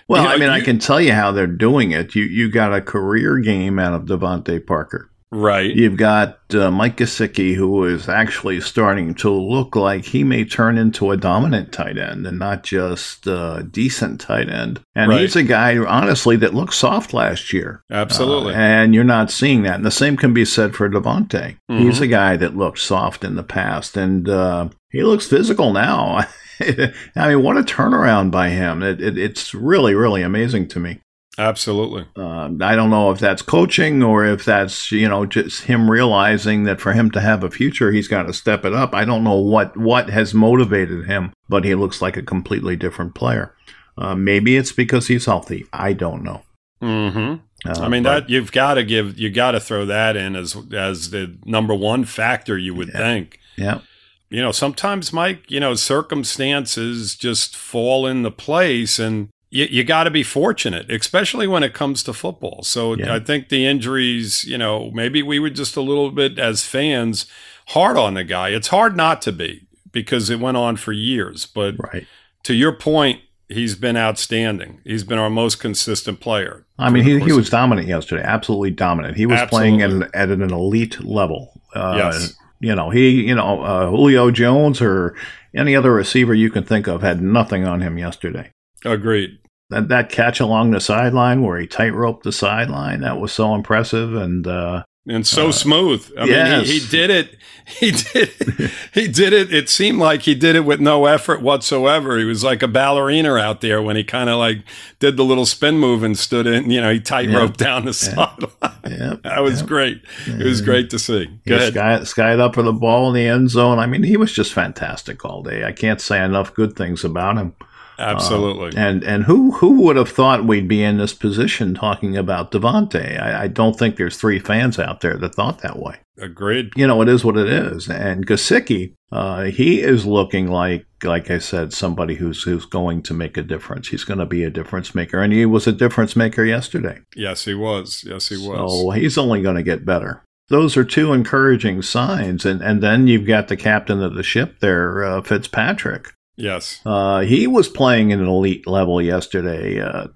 Well, 0.10 0.24
you 0.24 0.30
know, 0.30 0.34
I 0.36 0.38
mean, 0.38 0.48
you, 0.48 0.54
I 0.56 0.62
can 0.62 0.80
tell 0.80 1.02
you 1.02 1.12
how 1.12 1.34
they're 1.34 1.48
doing 1.48 1.92
it. 1.92 2.16
You 2.16 2.24
you 2.24 2.50
got 2.50 2.74
a 2.74 2.80
career 2.80 3.40
game 3.40 3.78
out 3.78 3.94
of 3.94 4.04
DeVante 4.04 4.66
Parker. 4.66 5.12
Right. 5.32 5.76
You've 5.76 5.98
got 5.98 6.40
uh, 6.54 6.72
Mike 6.72 6.98
Gesicki, 6.98 7.56
who 7.56 7.84
is 7.84 8.08
actually 8.08 8.62
starting 8.62 9.14
to 9.16 9.30
look 9.30 9.76
like 9.76 10.06
he 10.06 10.24
may 10.24 10.46
turn 10.46 10.78
into 10.78 11.12
a 11.12 11.18
dominant 11.18 11.74
tight 11.74 11.98
end 11.98 12.26
and 12.26 12.40
not 12.40 12.64
just 12.64 13.28
a 13.28 13.68
decent 13.70 14.22
tight 14.22 14.50
end. 14.50 14.80
And 14.96 15.10
right. 15.10 15.22
he's 15.22 15.36
a 15.36 15.44
guy, 15.44 15.78
honestly, 15.78 16.38
that 16.38 16.54
looked 16.54 16.74
soft 16.74 17.14
last 17.14 17.52
year. 17.52 17.84
Absolutely. 17.92 18.54
Uh, 18.54 18.58
and 18.58 18.96
you're 18.96 19.04
not 19.04 19.30
seeing 19.30 19.64
that. 19.64 19.76
And 19.76 19.86
the 19.86 19.92
same 19.92 20.16
can 20.16 20.34
be 20.34 20.46
said 20.46 20.76
for 20.76 20.90
DeVante. 20.90 21.58
Mm-hmm. 21.70 21.78
He's 21.80 22.00
a 22.00 22.08
guy 22.08 22.38
that 22.38 22.56
looked 22.56 22.80
soft 22.80 23.26
in 23.26 23.36
the 23.36 23.44
past, 23.44 23.98
and 23.98 24.30
uh, 24.30 24.70
he 24.92 25.04
looks 25.04 25.28
physical 25.28 25.74
now. 25.74 26.26
I 26.60 26.94
mean, 27.28 27.44
what 27.44 27.58
a 27.58 27.64
turnaround 27.64 28.32
by 28.32 28.50
him. 28.50 28.82
It, 28.82 29.02
it, 29.02 29.18
it's 29.18 29.54
really, 29.54 29.94
really 29.94 30.22
amazing 30.22 30.70
to 30.70 30.80
me. 30.80 31.02
Absolutely. 31.40 32.06
Uh, 32.16 32.50
I 32.62 32.76
don't 32.76 32.90
know 32.90 33.12
if 33.12 33.20
that's 33.20 33.44
coaching 33.44 34.02
or 34.02 34.26
if 34.26 34.44
that's 34.44 34.92
you 34.92 35.08
know 35.08 35.26
just 35.26 35.64
him 35.64 35.90
realizing 35.90 36.64
that 36.64 36.82
for 36.82 36.94
him 36.94 37.12
to 37.12 37.22
have 37.22 37.44
a 37.44 37.52
future, 37.52 37.92
he's 37.92 38.08
got 38.08 38.24
to 38.24 38.34
step 38.34 38.66
it 38.66 38.74
up. 38.74 38.96
I 38.96 39.06
don't 39.06 39.24
know 39.24 39.38
what 39.38 39.78
what 39.78 40.10
has 40.10 40.34
motivated 40.34 41.06
him, 41.06 41.34
but 41.48 41.64
he 41.64 41.76
looks 41.76 42.02
like 42.02 42.18
a 42.18 42.24
completely 42.24 42.76
different 42.76 43.14
player. 43.14 43.54
Uh, 43.98 44.16
maybe 44.16 44.58
it's 44.58 44.72
because 44.72 45.08
he's 45.08 45.26
healthy. 45.26 45.68
I 45.72 45.94
don't 45.94 46.24
know. 46.24 46.42
Mm-hmm. 46.82 47.70
Uh, 47.70 47.84
I 47.84 47.88
mean 47.88 48.04
but, 48.04 48.22
that 48.22 48.30
you've 48.30 48.52
got 48.52 48.76
to 48.76 48.84
give 48.84 49.20
you 49.20 49.30
got 49.30 49.52
to 49.52 49.60
throw 49.60 49.86
that 49.86 50.16
in 50.16 50.36
as 50.36 50.58
as 50.74 51.12
the 51.12 51.38
number 51.46 51.76
one 51.76 52.04
factor. 52.04 52.58
You 52.58 52.74
would 52.74 52.90
yeah, 52.90 52.98
think. 52.98 53.40
Yeah. 53.58 53.82
You 54.30 54.42
know, 54.42 54.52
sometimes, 54.52 55.14
Mike, 55.14 55.50
you 55.50 55.62
know, 55.62 55.74
circumstances 55.76 57.16
just 57.16 57.56
fall 57.56 58.06
into 58.06 58.30
place 58.30 59.00
and 59.00 59.30
you, 59.50 59.66
you 59.66 59.84
got 59.84 60.04
to 60.04 60.12
be 60.12 60.24
fortunate, 60.24 60.90
especially 60.92 61.48
when 61.48 61.64
it 61.64 61.74
comes 61.74 62.04
to 62.04 62.14
football. 62.14 62.64
So 62.64 62.96
yeah. 62.96 63.14
I 63.14 63.20
think 63.20 63.50
the 63.50 63.66
injuries, 63.66 64.44
you 64.46 64.58
know, 64.58 64.92
maybe 64.92 65.24
we 65.24 65.40
were 65.40 65.50
just 65.50 65.76
a 65.76 65.82
little 65.82 66.12
bit 66.12 66.38
as 66.38 66.66
fans 66.66 67.26
hard 67.68 67.98
on 67.98 68.16
the 68.16 68.24
guy. 68.24 68.50
It's 68.50 68.68
hard 68.68 68.96
not 68.96 69.22
to 69.24 69.32
be 69.32 69.68
because 69.92 70.30
it 70.30 70.40
went 70.40 70.58
on 70.58 70.76
for 70.76 70.92
years. 70.92 71.46
But 71.46 71.76
right. 71.94 72.06
to 72.44 72.54
your 72.54 72.74
point, 72.74 73.22
he's 73.48 73.76
been 73.76 73.96
outstanding. 73.96 74.82
He's 74.84 75.04
been 75.04 75.18
our 75.18 75.30
most 75.30 75.60
consistent 75.60 76.20
player. 76.20 76.66
I 76.78 76.90
mean, 76.90 77.04
he, 77.04 77.20
he 77.20 77.32
was 77.32 77.50
dominant 77.50 77.88
yesterday, 77.88 78.24
absolutely 78.24 78.72
dominant. 78.72 79.18
He 79.18 79.26
was 79.26 79.40
absolutely. 79.40 79.78
playing 79.80 80.02
at, 80.04 80.16
at, 80.16 80.30
an 80.30 80.42
elite 80.42 81.04
level. 81.04 81.62
Uh, 81.74 81.96
yes. 81.98 82.36
You 82.60 82.76
know, 82.76 82.90
he, 82.90 83.28
you 83.28 83.36
know, 83.36 83.62
uh, 83.62 83.90
Julio 83.90 84.32
Jones 84.32 84.82
or 84.82 85.16
any 85.54 85.76
other 85.76 85.94
receiver 85.94 86.34
you 86.34 86.50
can 86.50 86.64
think 86.64 86.88
of 86.88 87.02
had 87.02 87.22
nothing 87.22 87.66
on 87.66 87.82
him 87.82 87.98
yesterday. 87.98 88.52
Agreed. 88.86 89.40
That 89.70 89.90
that 89.90 90.10
catch 90.10 90.40
along 90.40 90.72
the 90.72 90.80
sideline 90.80 91.42
where 91.44 91.60
he 91.60 91.68
tightrope 91.68 92.24
the 92.24 92.32
sideline 92.32 93.02
that 93.02 93.20
was 93.20 93.34
so 93.34 93.54
impressive 93.54 94.16
and 94.16 94.48
uh, 94.48 94.84
and 95.08 95.26
so 95.26 95.50
uh, 95.50 95.52
smooth. 95.52 96.10
I 96.18 96.26
yes. 96.26 96.50
mean, 96.50 96.66
he, 96.66 96.80
he, 96.80 96.88
did 96.88 97.10
it. 97.10 97.36
He 97.68 97.92
did. 97.92 98.30
he 98.94 99.10
did 99.10 99.34
it. 99.34 99.54
It 99.54 99.68
seemed 99.68 100.00
like 100.00 100.22
he 100.22 100.34
did 100.34 100.56
it 100.56 100.62
with 100.62 100.80
no 100.80 101.06
effort 101.06 101.42
whatsoever. 101.42 102.18
He 102.18 102.24
was 102.24 102.42
like 102.42 102.64
a 102.64 102.68
ballerina 102.68 103.36
out 103.36 103.60
there 103.60 103.82
when 103.82 103.98
he 103.98 104.06
kind 104.06 104.30
of 104.30 104.38
like 104.38 104.64
did 105.00 105.18
the 105.18 105.26
little 105.26 105.46
spin 105.46 105.78
move 105.78 106.02
and 106.02 106.18
stood 106.18 106.48
in. 106.48 106.72
You 106.72 106.80
know, 106.80 106.94
he 106.94 107.02
tightrope 107.02 107.50
yep. 107.50 107.58
down 107.58 107.84
the 107.84 107.94
sideline. 107.94 108.52
Yep. 108.90 109.22
that 109.24 109.40
was 109.42 109.60
yep. 109.60 109.68
great. 109.68 110.02
It 110.28 110.46
was 110.46 110.62
great 110.62 110.90
to 110.92 111.00
see. 111.00 111.26
Go 111.46 111.60
he 111.60 111.72
sky, 111.72 112.02
skied 112.06 112.40
up 112.40 112.56
for 112.56 112.64
the 112.64 112.72
ball 112.72 113.10
in 113.10 113.16
the 113.16 113.28
end 113.28 113.50
zone. 113.50 113.80
I 113.80 113.86
mean, 113.86 114.04
he 114.04 114.16
was 114.16 114.32
just 114.32 114.54
fantastic 114.54 115.26
all 115.26 115.44
day. 115.44 115.66
I 115.66 115.74
can't 115.74 116.00
say 116.00 116.24
enough 116.24 116.54
good 116.54 116.78
things 116.78 117.04
about 117.04 117.36
him. 117.36 117.54
Absolutely. 118.00 118.78
Uh, 118.78 118.80
and 118.80 119.04
and 119.04 119.24
who 119.24 119.52
who 119.52 119.82
would 119.82 119.96
have 119.96 120.10
thought 120.10 120.46
we'd 120.46 120.68
be 120.68 120.84
in 120.84 120.98
this 120.98 121.14
position 121.14 121.74
talking 121.74 122.16
about 122.16 122.52
DeVante? 122.52 123.20
I, 123.22 123.44
I, 123.44 123.48
don't 123.48 123.78
think 123.78 123.96
there's 123.96 124.18
three 124.18 124.40
fans 124.40 124.78
out 124.78 125.02
there 125.02 125.18
that 125.18 125.36
thought 125.36 125.60
that 125.60 125.80
way. 125.80 125.98
Agreed. 126.20 126.72
You 126.76 126.88
know, 126.88 127.02
it 127.02 127.10
is 127.10 127.26
what 127.26 127.38
it 127.38 127.48
is. 127.48 127.90
And 127.90 128.28
Gesicki, 128.28 128.94
uh, 129.12 129.44
he 129.46 129.82
is 129.82 130.06
looking 130.06 130.48
like, 130.48 130.86
like 131.04 131.32
I 131.32 131.40
said, 131.40 131.74
somebody 131.74 132.16
who's 132.16 132.44
who's 132.44 132.66
going 132.66 133.02
to 133.04 133.14
make 133.14 133.38
a 133.38 133.44
difference. 133.44 133.88
He's 133.88 134.04
going 134.04 134.20
to 134.20 134.26
be 134.26 134.44
a 134.44 134.52
difference 134.52 134.94
maker, 134.94 135.22
and 135.22 135.34
he 135.34 135.46
was 135.46 135.66
a 135.66 135.72
difference 135.72 136.16
maker 136.16 136.44
yesterday. 136.44 137.00
Yes, 137.16 137.46
he 137.46 137.56
was. 137.56 138.04
Yes, 138.06 138.30
he 138.30 138.38
was. 138.38 138.82
So 138.82 138.92
he's 138.92 139.18
only 139.18 139.42
going 139.42 139.56
to 139.56 139.64
get 139.64 139.86
better. 139.86 140.24
Those 140.50 140.78
are 140.78 140.86
two 140.86 141.14
encouraging 141.14 141.82
signs, 141.82 142.46
and 142.46 142.62
and 142.62 142.82
then 142.82 143.08
you've 143.08 143.28
got 143.28 143.48
the 143.48 143.58
captain 143.58 144.02
of 144.02 144.16
the 144.16 144.24
ship 144.24 144.60
there, 144.60 145.04
uh, 145.04 145.22
Fitzpatrick. 145.22 146.14
Yes. 146.38 146.82
Uh, 146.86 147.22
he 147.22 147.48
was 147.48 147.68
playing 147.68 148.14
at 148.14 148.20
an 148.20 148.28
elite 148.28 148.68
level 148.68 149.02
yesterday. 149.02 149.82
Uh, 149.82 150.08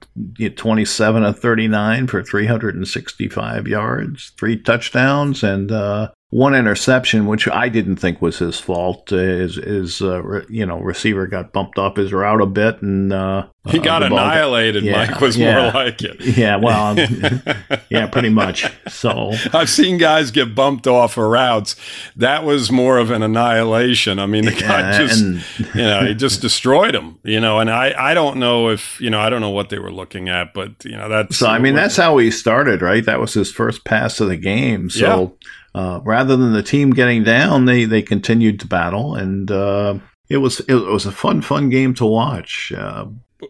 27 0.55 1.23
of 1.23 1.39
39 1.39 2.07
for 2.07 2.23
365 2.23 3.67
yards, 3.67 4.31
three 4.37 4.55
touchdowns, 4.55 5.43
and 5.43 5.71
uh, 5.71 6.11
one 6.31 6.55
interception, 6.55 7.27
which 7.27 7.45
I 7.49 7.67
didn't 7.67 7.97
think 7.97 8.21
was 8.21 8.39
his 8.39 8.57
fault. 8.57 9.09
His, 9.09 9.55
his 9.55 10.01
uh, 10.01 10.23
re, 10.23 10.45
you 10.49 10.65
know 10.65 10.79
receiver 10.79 11.27
got 11.27 11.51
bumped 11.51 11.77
off 11.77 11.97
his 11.97 12.13
route 12.13 12.41
a 12.41 12.45
bit, 12.45 12.81
and 12.81 13.11
uh, 13.11 13.47
he 13.67 13.79
got 13.79 14.01
annihilated. 14.01 14.83
yeah, 14.83 15.07
Mike 15.07 15.19
was 15.19 15.35
yeah, 15.35 15.61
more 15.61 15.73
like 15.73 16.01
it. 16.01 16.21
Yeah, 16.21 16.55
well, 16.55 16.97
yeah, 17.89 18.07
pretty 18.07 18.29
much. 18.29 18.65
So 18.87 19.33
I've 19.51 19.69
seen 19.69 19.97
guys 19.97 20.31
get 20.31 20.55
bumped 20.55 20.87
off 20.87 21.17
of 21.17 21.25
routes. 21.25 21.75
That 22.15 22.45
was 22.45 22.71
more 22.71 22.97
of 22.97 23.11
an 23.11 23.23
annihilation. 23.23 24.17
I 24.17 24.25
mean, 24.25 24.45
the 24.45 24.51
guy 24.51 24.97
just, 24.97 25.21
and, 25.21 25.43
you 25.75 25.81
know, 25.81 26.05
he 26.05 26.15
just 26.15 26.41
destroyed 26.41 26.95
him. 26.95 27.19
You 27.23 27.41
know, 27.41 27.59
and 27.59 27.69
I, 27.69 27.93
I 27.97 28.13
don't 28.13 28.37
know 28.37 28.69
if 28.69 29.01
you 29.01 29.09
know, 29.09 29.19
I 29.19 29.29
don't 29.29 29.41
know 29.41 29.49
what 29.49 29.67
they 29.67 29.79
were 29.79 29.91
looking 29.91 30.29
at, 30.29 30.53
but 30.53 30.85
you 30.85 30.95
know, 30.95 31.09
that's 31.09 31.35
so. 31.35 31.47
I 31.47 31.59
mean, 31.59 31.75
that's 31.75 31.97
how 31.97 32.17
he 32.19 32.31
started, 32.31 32.81
right? 32.81 33.05
That 33.05 33.19
was 33.19 33.33
his 33.33 33.51
first 33.51 33.83
pass 33.83 34.21
of 34.21 34.29
the 34.29 34.37
game. 34.37 34.89
So. 34.89 35.37
Yeah 35.41 35.47
uh, 35.73 36.01
rather 36.03 36.35
than 36.35 36.53
the 36.53 36.63
team 36.63 36.91
getting 36.91 37.23
down, 37.23 37.65
they 37.65 37.85
they 37.85 38.01
continued 38.01 38.59
to 38.59 38.67
battle, 38.67 39.15
and 39.15 39.49
uh, 39.49 39.97
it 40.29 40.37
was 40.37 40.59
it 40.61 40.75
was 40.75 41.05
a 41.05 41.11
fun 41.11 41.41
fun 41.41 41.69
game 41.69 41.93
to 41.95 42.05
watch. 42.05 42.73
Uh, 42.75 43.07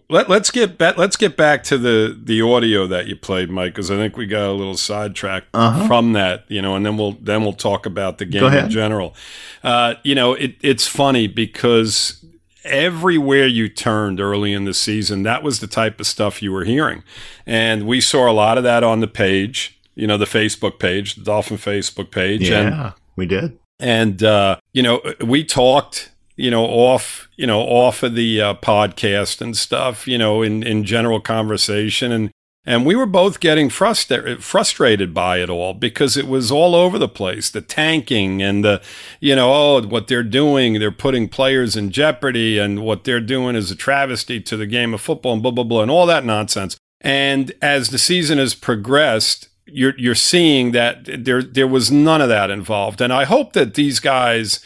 Let, 0.09 0.29
us 0.29 0.51
get 0.51 0.77
back. 0.77 0.97
Let's 0.97 1.17
get 1.17 1.35
back 1.35 1.63
to 1.65 1.77
the 1.77 2.17
the 2.21 2.41
audio 2.41 2.85
that 2.87 3.07
you 3.07 3.15
played, 3.15 3.49
Mike, 3.49 3.73
because 3.73 3.89
I 3.89 3.95
think 3.95 4.17
we 4.17 4.27
got 4.27 4.49
a 4.49 4.53
little 4.53 4.77
sidetracked 4.77 5.47
uh-huh. 5.53 5.87
from 5.87 6.13
that, 6.13 6.45
you 6.47 6.61
know, 6.61 6.75
and 6.75 6.85
then 6.85 6.95
we'll 6.95 7.13
then 7.13 7.41
we'll 7.41 7.53
talk 7.53 7.85
about 7.85 8.19
the 8.19 8.25
game 8.25 8.53
in 8.53 8.69
general. 8.69 9.15
Uh, 9.63 9.95
you 10.03 10.13
know, 10.15 10.33
it, 10.33 10.55
it's 10.61 10.85
funny 10.87 11.27
because 11.27 12.23
everywhere 12.63 13.47
you 13.47 13.67
turned 13.67 14.19
early 14.19 14.53
in 14.53 14.65
the 14.65 14.73
season, 14.75 15.23
that 15.23 15.41
was 15.41 15.59
the 15.59 15.67
type 15.67 15.99
of 15.99 16.05
stuff 16.05 16.43
you 16.43 16.51
were 16.51 16.65
hearing, 16.65 17.03
and 17.47 17.87
we 17.87 17.99
saw 17.99 18.29
a 18.29 18.33
lot 18.33 18.59
of 18.59 18.63
that 18.63 18.83
on 18.83 18.99
the 18.99 19.07
page 19.07 19.80
you 19.95 20.07
know, 20.07 20.17
the 20.17 20.25
Facebook 20.25 20.79
page, 20.79 21.15
the 21.15 21.23
Dolphin 21.23 21.57
Facebook 21.57 22.11
page. 22.11 22.49
Yeah, 22.49 22.85
and, 22.85 22.93
we 23.15 23.25
did. 23.25 23.57
And, 23.79 24.21
uh, 24.23 24.57
you 24.73 24.83
know, 24.83 25.01
we 25.21 25.43
talked, 25.43 26.11
you 26.35 26.51
know, 26.51 26.65
off, 26.65 27.27
you 27.35 27.47
know, 27.47 27.61
off 27.61 28.03
of 28.03 28.15
the 28.15 28.41
uh, 28.41 28.53
podcast 28.55 29.41
and 29.41 29.57
stuff, 29.57 30.07
you 30.07 30.17
know, 30.17 30.41
in, 30.43 30.63
in 30.63 30.83
general 30.83 31.19
conversation. 31.19 32.11
And, 32.11 32.31
and 32.63 32.85
we 32.85 32.95
were 32.95 33.07
both 33.07 33.39
getting 33.39 33.69
frustrated 33.69 34.43
frustrated 34.43 35.15
by 35.15 35.37
it 35.37 35.49
all 35.49 35.73
because 35.73 36.15
it 36.15 36.27
was 36.27 36.51
all 36.51 36.75
over 36.75 36.99
the 36.99 37.07
place. 37.07 37.49
The 37.49 37.61
tanking 37.61 38.43
and 38.43 38.63
the, 38.63 38.83
you 39.19 39.35
know, 39.35 39.51
oh, 39.51 39.81
what 39.81 40.07
they're 40.07 40.21
doing, 40.21 40.73
they're 40.73 40.91
putting 40.91 41.27
players 41.27 41.75
in 41.75 41.89
jeopardy, 41.89 42.59
and 42.59 42.83
what 42.83 43.03
they're 43.03 43.19
doing 43.19 43.55
is 43.55 43.71
a 43.71 43.75
travesty 43.75 44.39
to 44.41 44.55
the 44.55 44.67
game 44.67 44.93
of 44.93 45.01
football, 45.01 45.33
and 45.33 45.41
blah, 45.41 45.51
blah, 45.51 45.63
blah, 45.63 45.81
and 45.81 45.89
all 45.89 46.05
that 46.05 46.23
nonsense. 46.23 46.77
And 47.01 47.51
as 47.63 47.89
the 47.89 47.97
season 47.97 48.37
has 48.37 48.53
progressed, 48.53 49.49
you're 49.71 49.97
you're 49.97 50.15
seeing 50.15 50.71
that 50.71 51.25
there 51.25 51.41
there 51.41 51.67
was 51.67 51.91
none 51.91 52.21
of 52.21 52.29
that 52.29 52.49
involved, 52.49 53.01
and 53.01 53.11
I 53.11 53.25
hope 53.25 53.53
that 53.53 53.73
these 53.73 53.99
guys 53.99 54.59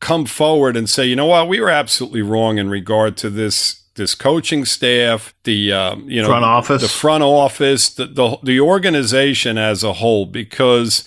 come 0.00 0.26
forward 0.26 0.76
and 0.76 0.90
say, 0.90 1.06
you 1.06 1.16
know 1.16 1.26
what, 1.26 1.48
we 1.48 1.60
were 1.60 1.70
absolutely 1.70 2.22
wrong 2.22 2.58
in 2.58 2.68
regard 2.68 3.16
to 3.18 3.30
this 3.30 3.82
this 3.94 4.14
coaching 4.14 4.64
staff, 4.64 5.34
the 5.44 5.72
um, 5.72 6.08
you 6.08 6.20
know 6.20 6.28
front 6.28 6.44
office, 6.44 6.82
the 6.82 6.88
front 6.88 7.22
office, 7.22 7.88
the, 7.88 8.06
the 8.06 8.38
the 8.42 8.60
organization 8.60 9.58
as 9.58 9.84
a 9.84 9.94
whole, 9.94 10.26
because 10.26 11.04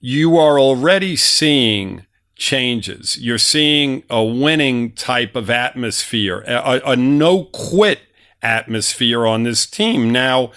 you 0.00 0.36
are 0.38 0.58
already 0.58 1.16
seeing 1.16 2.06
changes. 2.36 3.18
You're 3.18 3.38
seeing 3.38 4.02
a 4.08 4.24
winning 4.24 4.92
type 4.92 5.36
of 5.36 5.50
atmosphere, 5.50 6.42
a, 6.46 6.80
a 6.86 6.96
no 6.96 7.44
quit 7.44 8.00
atmosphere 8.42 9.26
on 9.26 9.42
this 9.42 9.66
team. 9.66 10.10
Now 10.10 10.52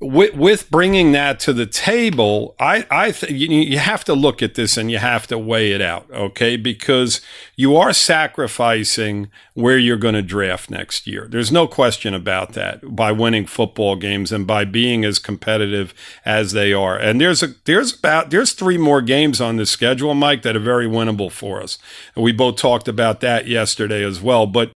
with, 0.00 0.34
with 0.34 0.70
bringing 0.70 1.12
that 1.12 1.38
to 1.40 1.52
the 1.52 1.66
table, 1.66 2.54
I, 2.58 2.86
I 2.90 3.10
th- 3.10 3.30
you, 3.30 3.48
you 3.48 3.78
have 3.78 4.02
to 4.04 4.14
look 4.14 4.42
at 4.42 4.54
this 4.54 4.78
and 4.78 4.90
you 4.90 4.96
have 4.96 5.26
to 5.26 5.38
weigh 5.38 5.72
it 5.72 5.82
out, 5.82 6.10
okay? 6.10 6.56
Because 6.56 7.20
you 7.54 7.76
are 7.76 7.92
sacrificing 7.92 9.30
where 9.52 9.76
you're 9.76 9.98
going 9.98 10.14
to 10.14 10.22
draft 10.22 10.70
next 10.70 11.06
year. 11.06 11.28
There's 11.28 11.52
no 11.52 11.66
question 11.66 12.14
about 12.14 12.54
that 12.54 12.96
by 12.96 13.12
winning 13.12 13.44
football 13.44 13.94
games 13.94 14.32
and 14.32 14.46
by 14.46 14.64
being 14.64 15.04
as 15.04 15.18
competitive 15.18 15.92
as 16.24 16.52
they 16.52 16.72
are. 16.72 16.96
And 16.96 17.20
there's 17.20 17.42
a 17.42 17.48
there's 17.66 17.98
about 17.98 18.30
there's 18.30 18.52
three 18.52 18.78
more 18.78 19.02
games 19.02 19.38
on 19.38 19.56
the 19.56 19.66
schedule, 19.66 20.14
Mike, 20.14 20.42
that 20.42 20.56
are 20.56 20.60
very 20.60 20.86
winnable 20.86 21.30
for 21.30 21.62
us. 21.62 21.76
And 22.14 22.24
we 22.24 22.32
both 22.32 22.56
talked 22.56 22.88
about 22.88 23.20
that 23.20 23.46
yesterday 23.46 24.02
as 24.02 24.22
well. 24.22 24.46
But 24.46 24.72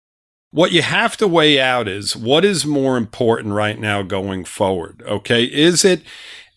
what 0.52 0.72
you 0.72 0.82
have 0.82 1.18
to 1.18 1.28
weigh 1.28 1.60
out 1.60 1.88
is 1.88 2.16
what 2.16 2.46
is 2.46 2.66
more 2.66 2.98
important 2.98 3.54
right 3.54 3.80
now 3.80 4.02
going 4.02 4.44
forward. 4.44 5.02
Okay. 5.08 5.46
Is 5.46 5.84
it 5.86 6.02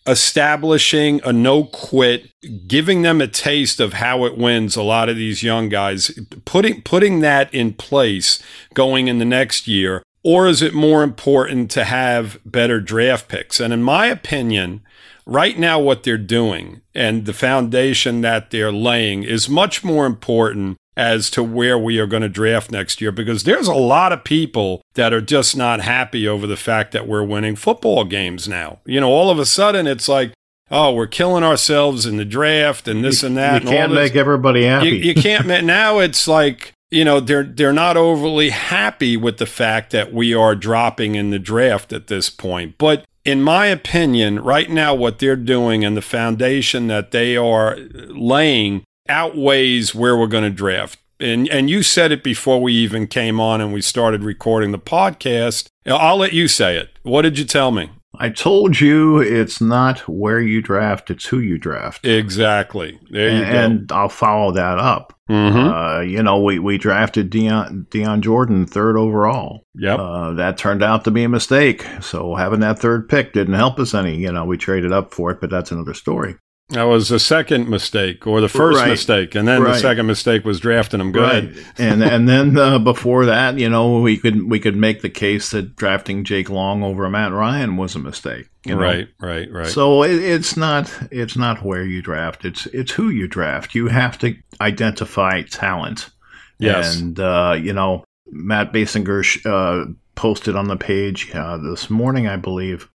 establishing 0.07 1.19
a 1.23 1.33
no 1.33 1.63
quit, 1.63 2.29
giving 2.67 3.01
them 3.01 3.21
a 3.21 3.27
taste 3.27 3.79
of 3.79 3.93
how 3.93 4.25
it 4.25 4.37
wins 4.37 4.75
a 4.75 4.83
lot 4.83 5.09
of 5.09 5.15
these 5.15 5.41
young 5.41 5.69
guys, 5.69 6.11
putting, 6.43 6.81
putting 6.81 7.21
that 7.21 7.51
in 7.53 7.73
place 7.73 8.41
going 8.73 9.07
in 9.07 9.17
the 9.17 9.25
next 9.25 9.67
year? 9.67 10.03
Or 10.23 10.47
is 10.47 10.61
it 10.61 10.73
more 10.73 11.03
important 11.03 11.71
to 11.71 11.85
have 11.85 12.39
better 12.45 12.81
draft 12.81 13.27
picks? 13.27 13.59
And 13.59 13.71
in 13.73 13.83
my 13.83 14.07
opinion, 14.07 14.81
right 15.25 15.57
now, 15.57 15.79
what 15.79 16.03
they're 16.03 16.17
doing 16.17 16.81
and 16.93 17.25
the 17.25 17.33
foundation 17.33 18.21
that 18.21 18.51
they're 18.51 18.71
laying 18.71 19.23
is 19.23 19.47
much 19.47 19.83
more 19.83 20.05
important 20.05 20.77
as 20.97 21.29
to 21.31 21.43
where 21.43 21.77
we 21.77 21.99
are 21.99 22.07
going 22.07 22.21
to 22.21 22.29
draft 22.29 22.71
next 22.71 23.01
year 23.01 23.11
because 23.11 23.43
there's 23.43 23.67
a 23.67 23.73
lot 23.73 24.13
of 24.13 24.23
people 24.23 24.81
that 24.93 25.13
are 25.13 25.21
just 25.21 25.55
not 25.55 25.81
happy 25.81 26.27
over 26.27 26.47
the 26.47 26.55
fact 26.55 26.91
that 26.93 27.07
we're 27.07 27.23
winning 27.23 27.55
football 27.55 28.05
games 28.05 28.47
now. 28.47 28.79
You 28.85 29.01
know, 29.01 29.09
all 29.09 29.29
of 29.29 29.37
a 29.37 29.45
sudden 29.45 29.87
it's 29.87 30.07
like, 30.07 30.31
oh, 30.71 30.93
we're 30.93 31.07
killing 31.07 31.43
ourselves 31.43 32.05
in 32.05 32.17
the 32.17 32.25
draft 32.25 32.87
and 32.87 33.03
this 33.03 33.21
you, 33.21 33.27
and 33.27 33.37
that. 33.37 33.63
You 33.63 33.69
can't 33.69 33.93
make 33.93 34.15
everybody 34.15 34.63
happy. 34.63 34.89
You, 34.89 34.95
you 34.95 35.15
can't. 35.15 35.45
now 35.65 35.99
it's 35.99 36.27
like 36.27 36.71
you 36.91 37.03
know 37.03 37.19
they're 37.19 37.43
they're 37.43 37.73
not 37.73 37.97
overly 37.97 38.49
happy 38.51 39.17
with 39.17 39.37
the 39.37 39.45
fact 39.45 39.91
that 39.91 40.13
we 40.13 40.33
are 40.33 40.55
dropping 40.55 41.15
in 41.15 41.29
the 41.29 41.39
draft 41.39 41.91
at 41.93 42.07
this 42.07 42.29
point, 42.29 42.77
but. 42.77 43.05
In 43.25 43.41
my 43.41 43.65
opinion, 43.65 44.39
right 44.43 44.69
now, 44.69 44.93
what 44.93 45.17
they're 45.17 45.35
doing 45.35 45.83
and 45.83 45.97
the 45.97 46.01
foundation 46.03 46.85
that 46.89 47.09
they 47.09 47.35
are 47.35 47.75
laying 48.09 48.83
outweighs 49.07 49.93
where 49.93 50.17
we're 50.17 50.27
going 50.27 50.43
to 50.43 50.49
draft. 50.49 50.99
And 51.19 51.47
and 51.49 51.69
you 51.69 51.81
said 51.81 52.11
it 52.11 52.23
before 52.23 52.61
we 52.61 52.73
even 52.73 53.07
came 53.07 53.39
on 53.39 53.61
and 53.61 53.71
we 53.71 53.81
started 53.81 54.23
recording 54.23 54.71
the 54.71 54.79
podcast. 54.79 55.67
I'll 55.85 56.17
let 56.17 56.33
you 56.33 56.47
say 56.49 56.75
it. 56.77 56.89
What 57.03 57.21
did 57.21 57.39
you 57.39 57.45
tell 57.45 57.71
me? 57.71 57.89
I 58.19 58.29
told 58.29 58.79
you 58.79 59.19
it's 59.19 59.59
not 59.59 60.07
where 60.07 60.39
you 60.39 60.61
draft, 60.61 61.09
it's 61.09 61.25
who 61.25 61.39
you 61.39 61.57
draft. 61.57 62.05
Exactly. 62.05 62.99
There 63.09 63.29
you 63.29 63.43
and, 63.43 63.51
go. 63.51 63.59
And 63.59 63.91
I'll 63.91 64.09
follow 64.09 64.51
that 64.53 64.79
up. 64.79 65.13
Mm-hmm. 65.29 65.57
Uh, 65.57 66.01
you 66.01 66.21
know, 66.21 66.41
we, 66.41 66.59
we 66.59 66.77
drafted 66.77 67.29
Dion, 67.29 67.87
Dion 67.89 68.21
Jordan 68.21 68.67
third 68.67 68.95
overall. 68.95 69.63
Yep. 69.75 69.99
Uh, 69.99 70.33
that 70.33 70.57
turned 70.57 70.83
out 70.83 71.03
to 71.05 71.11
be 71.11 71.23
a 71.23 71.29
mistake. 71.29 71.85
So 72.01 72.35
having 72.35 72.59
that 72.59 72.79
third 72.79 73.09
pick 73.09 73.33
didn't 73.33 73.55
help 73.55 73.79
us 73.79 73.93
any. 73.93 74.17
You 74.17 74.31
know, 74.31 74.45
we 74.45 74.57
traded 74.57 74.91
up 74.91 75.13
for 75.13 75.31
it, 75.31 75.41
but 75.41 75.49
that's 75.49 75.71
another 75.71 75.93
story. 75.93 76.35
That 76.69 76.83
was 76.83 77.09
the 77.09 77.19
second 77.19 77.69
mistake, 77.69 78.25
or 78.25 78.41
the 78.41 78.49
first 78.49 78.79
right. 78.79 78.89
mistake, 78.89 79.35
and 79.35 79.47
then 79.47 79.61
right. 79.61 79.73
the 79.73 79.79
second 79.79 80.07
mistake 80.07 80.43
was 80.43 80.59
drafting 80.59 80.99
him 80.99 81.11
good. 81.11 81.55
Right. 81.55 81.65
and 81.77 82.03
and 82.03 82.27
then 82.27 82.57
uh, 82.57 82.79
before 82.79 83.27
that, 83.27 83.59
you 83.59 83.69
know, 83.69 83.99
we 83.99 84.17
could 84.17 84.49
we 84.49 84.59
could 84.59 84.75
make 84.75 85.01
the 85.01 85.09
case 85.09 85.51
that 85.51 85.75
drafting 85.75 86.23
Jake 86.23 86.49
Long 86.49 86.81
over 86.81 87.07
Matt 87.07 87.33
Ryan 87.33 87.77
was 87.77 87.93
a 87.93 87.99
mistake. 87.99 88.49
You 88.65 88.75
know? 88.75 88.81
Right, 88.81 89.07
right, 89.19 89.51
right. 89.51 89.67
So 89.67 90.01
it, 90.01 90.15
it's 90.15 90.57
not 90.57 90.91
it's 91.11 91.37
not 91.37 91.63
where 91.63 91.85
you 91.85 92.01
draft; 92.01 92.45
it's 92.45 92.65
it's 92.67 92.93
who 92.93 93.09
you 93.09 93.27
draft. 93.27 93.75
You 93.75 93.89
have 93.89 94.17
to 94.19 94.35
identify 94.59 95.43
talent. 95.43 96.09
Yes, 96.57 96.99
and 96.99 97.19
uh, 97.19 97.57
you 97.61 97.73
know, 97.73 98.05
Matt 98.31 98.73
Basinger 98.73 99.23
uh, 99.45 99.91
posted 100.15 100.55
on 100.55 100.67
the 100.67 100.77
page 100.77 101.29
uh, 101.35 101.57
this 101.57 101.91
morning, 101.91 102.27
I 102.27 102.37
believe, 102.37 102.89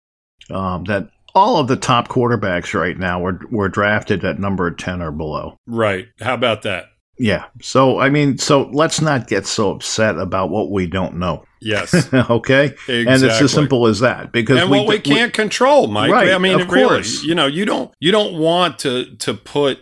um, 0.51 0.85
that 0.85 1.11
all 1.35 1.59
of 1.59 1.69
the 1.69 1.77
top 1.77 2.09
quarterbacks 2.09 2.79
right 2.79 2.99
now 2.99 3.21
were 3.21 3.41
were 3.51 3.69
drafted 3.69 4.25
at 4.25 4.39
number 4.39 4.71
10 4.71 5.03
or 5.03 5.11
below. 5.11 5.57
Right. 5.67 6.09
How 6.21 6.35
about 6.35 6.63
that? 6.63 6.87
Yeah. 7.19 7.45
So, 7.61 8.01
I 8.01 8.09
mean, 8.09 8.39
so 8.39 8.71
let's 8.73 9.03
not 9.03 9.29
get 9.29 9.47
so 9.47 9.71
upset 9.73 10.19
about 10.19 10.49
what 10.49 10.71
we 10.71 10.87
don't 10.87 11.17
know. 11.17 11.45
Yes. 11.61 12.13
okay. 12.15 12.65
Exactly. 12.65 13.07
And 13.07 13.23
it's 13.23 13.43
as 13.43 13.53
simple 13.53 13.87
as 13.87 14.01
that 14.01 14.33
because 14.33 14.59
and 14.59 14.71
what 14.71 14.87
we, 14.87 14.99
can't 14.99 15.33
control, 15.33 15.87
Mike. 15.87 16.11
Right, 16.11 16.31
I 16.31 16.39
mean, 16.39 16.59
of 16.59 16.71
really, 16.71 16.89
course. 16.89 17.23
you 17.23 17.35
know, 17.35 17.47
you 17.47 17.67
don't 17.67 17.93
you 18.01 18.11
don't 18.11 18.39
want 18.39 18.79
to 18.81 19.17
to 19.17 19.35
put. 19.35 19.81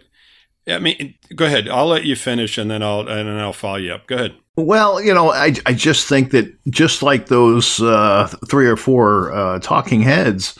I 0.67 0.81
mean, 0.81 1.15
go 1.35 1.47
ahead. 1.47 1.69
I'll 1.69 1.87
let 1.87 2.05
you 2.05 2.17
finish, 2.17 2.59
and 2.59 2.71
then 2.71 2.83
I'll 2.83 3.01
and 3.01 3.29
then 3.29 3.39
I'll 3.39 3.53
follow 3.53 3.77
you 3.77 3.93
up. 3.93 4.09
Go 4.09 4.17
ahead. 4.17 4.35
Well, 4.57 5.01
you 5.01 5.15
know, 5.15 5.31
I, 5.31 5.55
I 5.67 5.73
just 5.73 6.09
think 6.09 6.33
that 6.33 6.53
just 6.69 7.01
like 7.01 7.27
those 7.27 7.81
uh, 7.81 8.27
three 8.49 8.67
or 8.67 8.77
four 8.77 9.33
uh, 9.33 9.61
talking 9.61 10.01
heads, 10.01 10.59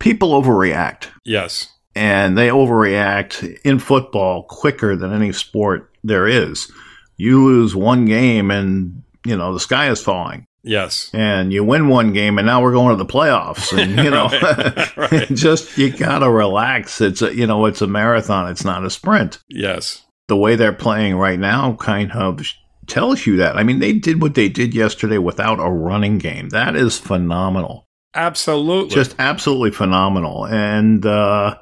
people 0.00 0.30
overreact. 0.40 1.06
Yes. 1.24 1.68
And 1.94 2.36
they 2.36 2.48
overreact 2.48 3.60
in 3.62 3.78
football 3.78 4.44
quicker 4.44 4.96
than 4.96 5.12
any 5.12 5.32
sport 5.32 5.92
there 6.02 6.26
is. 6.26 6.70
You 7.16 7.44
lose 7.44 7.76
one 7.76 8.06
game 8.06 8.50
and, 8.50 9.02
you 9.24 9.36
know, 9.36 9.52
the 9.52 9.60
sky 9.60 9.90
is 9.90 10.02
falling. 10.02 10.46
Yes. 10.62 11.10
And 11.14 11.52
you 11.52 11.64
win 11.64 11.88
one 11.88 12.12
game 12.12 12.38
and 12.38 12.46
now 12.46 12.62
we're 12.62 12.72
going 12.72 12.96
to 12.96 13.02
the 13.02 13.10
playoffs. 13.10 13.76
And, 13.76 13.96
you 13.98 14.10
know, 14.10 14.28
Right, 15.10 15.28
just, 15.28 15.76
you 15.78 15.90
got 15.90 16.20
to 16.20 16.30
relax. 16.30 17.00
It's 17.00 17.22
a, 17.22 17.34
you 17.34 17.46
know, 17.46 17.66
it's 17.66 17.82
a 17.82 17.86
marathon. 17.86 18.50
It's 18.50 18.64
not 18.64 18.84
a 18.84 18.90
sprint. 18.90 19.38
Yes. 19.48 20.04
The 20.28 20.36
way 20.36 20.56
they're 20.56 20.72
playing 20.72 21.16
right 21.16 21.38
now 21.38 21.74
kind 21.74 22.12
of 22.12 22.42
tells 22.86 23.26
you 23.26 23.36
that. 23.36 23.56
I 23.56 23.62
mean, 23.62 23.78
they 23.78 23.92
did 23.92 24.22
what 24.22 24.34
they 24.34 24.48
did 24.48 24.74
yesterday 24.74 25.18
without 25.18 25.60
a 25.60 25.70
running 25.70 26.18
game. 26.18 26.50
That 26.50 26.76
is 26.76 26.98
phenomenal. 26.98 27.86
Absolutely. 28.14 28.94
Just 28.94 29.14
absolutely 29.18 29.70
phenomenal. 29.70 30.46
And, 30.46 31.04
uh, 31.06 31.56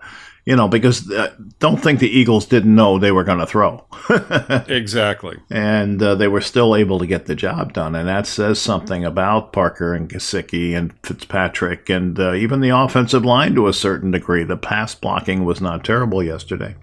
you 0.47 0.57
know, 0.57 0.67
because 0.67 1.11
uh, 1.11 1.35
don't 1.59 1.77
think 1.77 2.01
the 2.01 2.09
Eagles 2.09 2.47
didn't 2.47 2.75
know 2.75 2.99
they 2.99 3.13
were 3.13 3.25
going 3.25 3.39
to 3.39 3.47
throw. 3.47 3.85
exactly. 4.69 5.37
and 5.51 6.03
uh, 6.03 6.15
they 6.15 6.27
were 6.27 6.41
still 6.41 6.75
able 6.75 6.99
to 7.01 7.07
get 7.07 7.27
the 7.27 7.35
job 7.35 7.75
done. 7.75 7.95
And 7.95 8.09
that 8.09 8.27
says 8.27 8.59
something 8.59 9.05
about 9.05 9.53
Parker 9.53 9.93
and 9.93 10.09
Gesicki 10.09 10.75
and 10.75 10.95
Fitzpatrick 11.03 11.91
and 11.91 12.19
uh, 12.19 12.33
even 12.33 12.61
the 12.61 12.71
offensive 12.71 13.27
line 13.27 13.55
to 13.57 13.69
a 13.69 13.75
certain 13.75 14.11
degree. 14.11 14.43
The 14.43 14.57
pass 14.57 14.95
blocking 14.95 15.45
was 15.45 15.61
not 15.61 15.85
terrible 15.85 16.23
yesterday. 16.23 16.77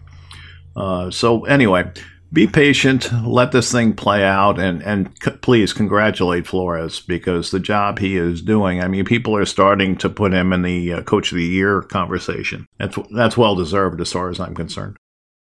Uh, 0.75 1.09
so, 1.09 1.45
anyway, 1.45 1.91
be 2.31 2.47
patient, 2.47 3.09
let 3.25 3.51
this 3.51 3.71
thing 3.71 3.93
play 3.93 4.23
out, 4.23 4.59
and, 4.59 4.81
and 4.83 5.09
c- 5.23 5.31
please 5.41 5.73
congratulate 5.73 6.47
Flores 6.47 6.99
because 6.99 7.51
the 7.51 7.59
job 7.59 7.99
he 7.99 8.17
is 8.17 8.41
doing. 8.41 8.81
I 8.81 8.87
mean, 8.87 9.05
people 9.05 9.35
are 9.35 9.45
starting 9.45 9.95
to 9.97 10.09
put 10.09 10.33
him 10.33 10.51
in 10.51 10.61
the 10.61 10.93
uh, 10.93 11.01
Coach 11.03 11.31
of 11.31 11.37
the 11.37 11.45
Year 11.45 11.81
conversation. 11.81 12.67
That's 12.77 12.97
that's 13.15 13.37
well 13.37 13.55
deserved 13.55 14.01
as 14.01 14.11
far 14.11 14.29
as 14.29 14.39
I'm 14.39 14.55
concerned. 14.55 14.97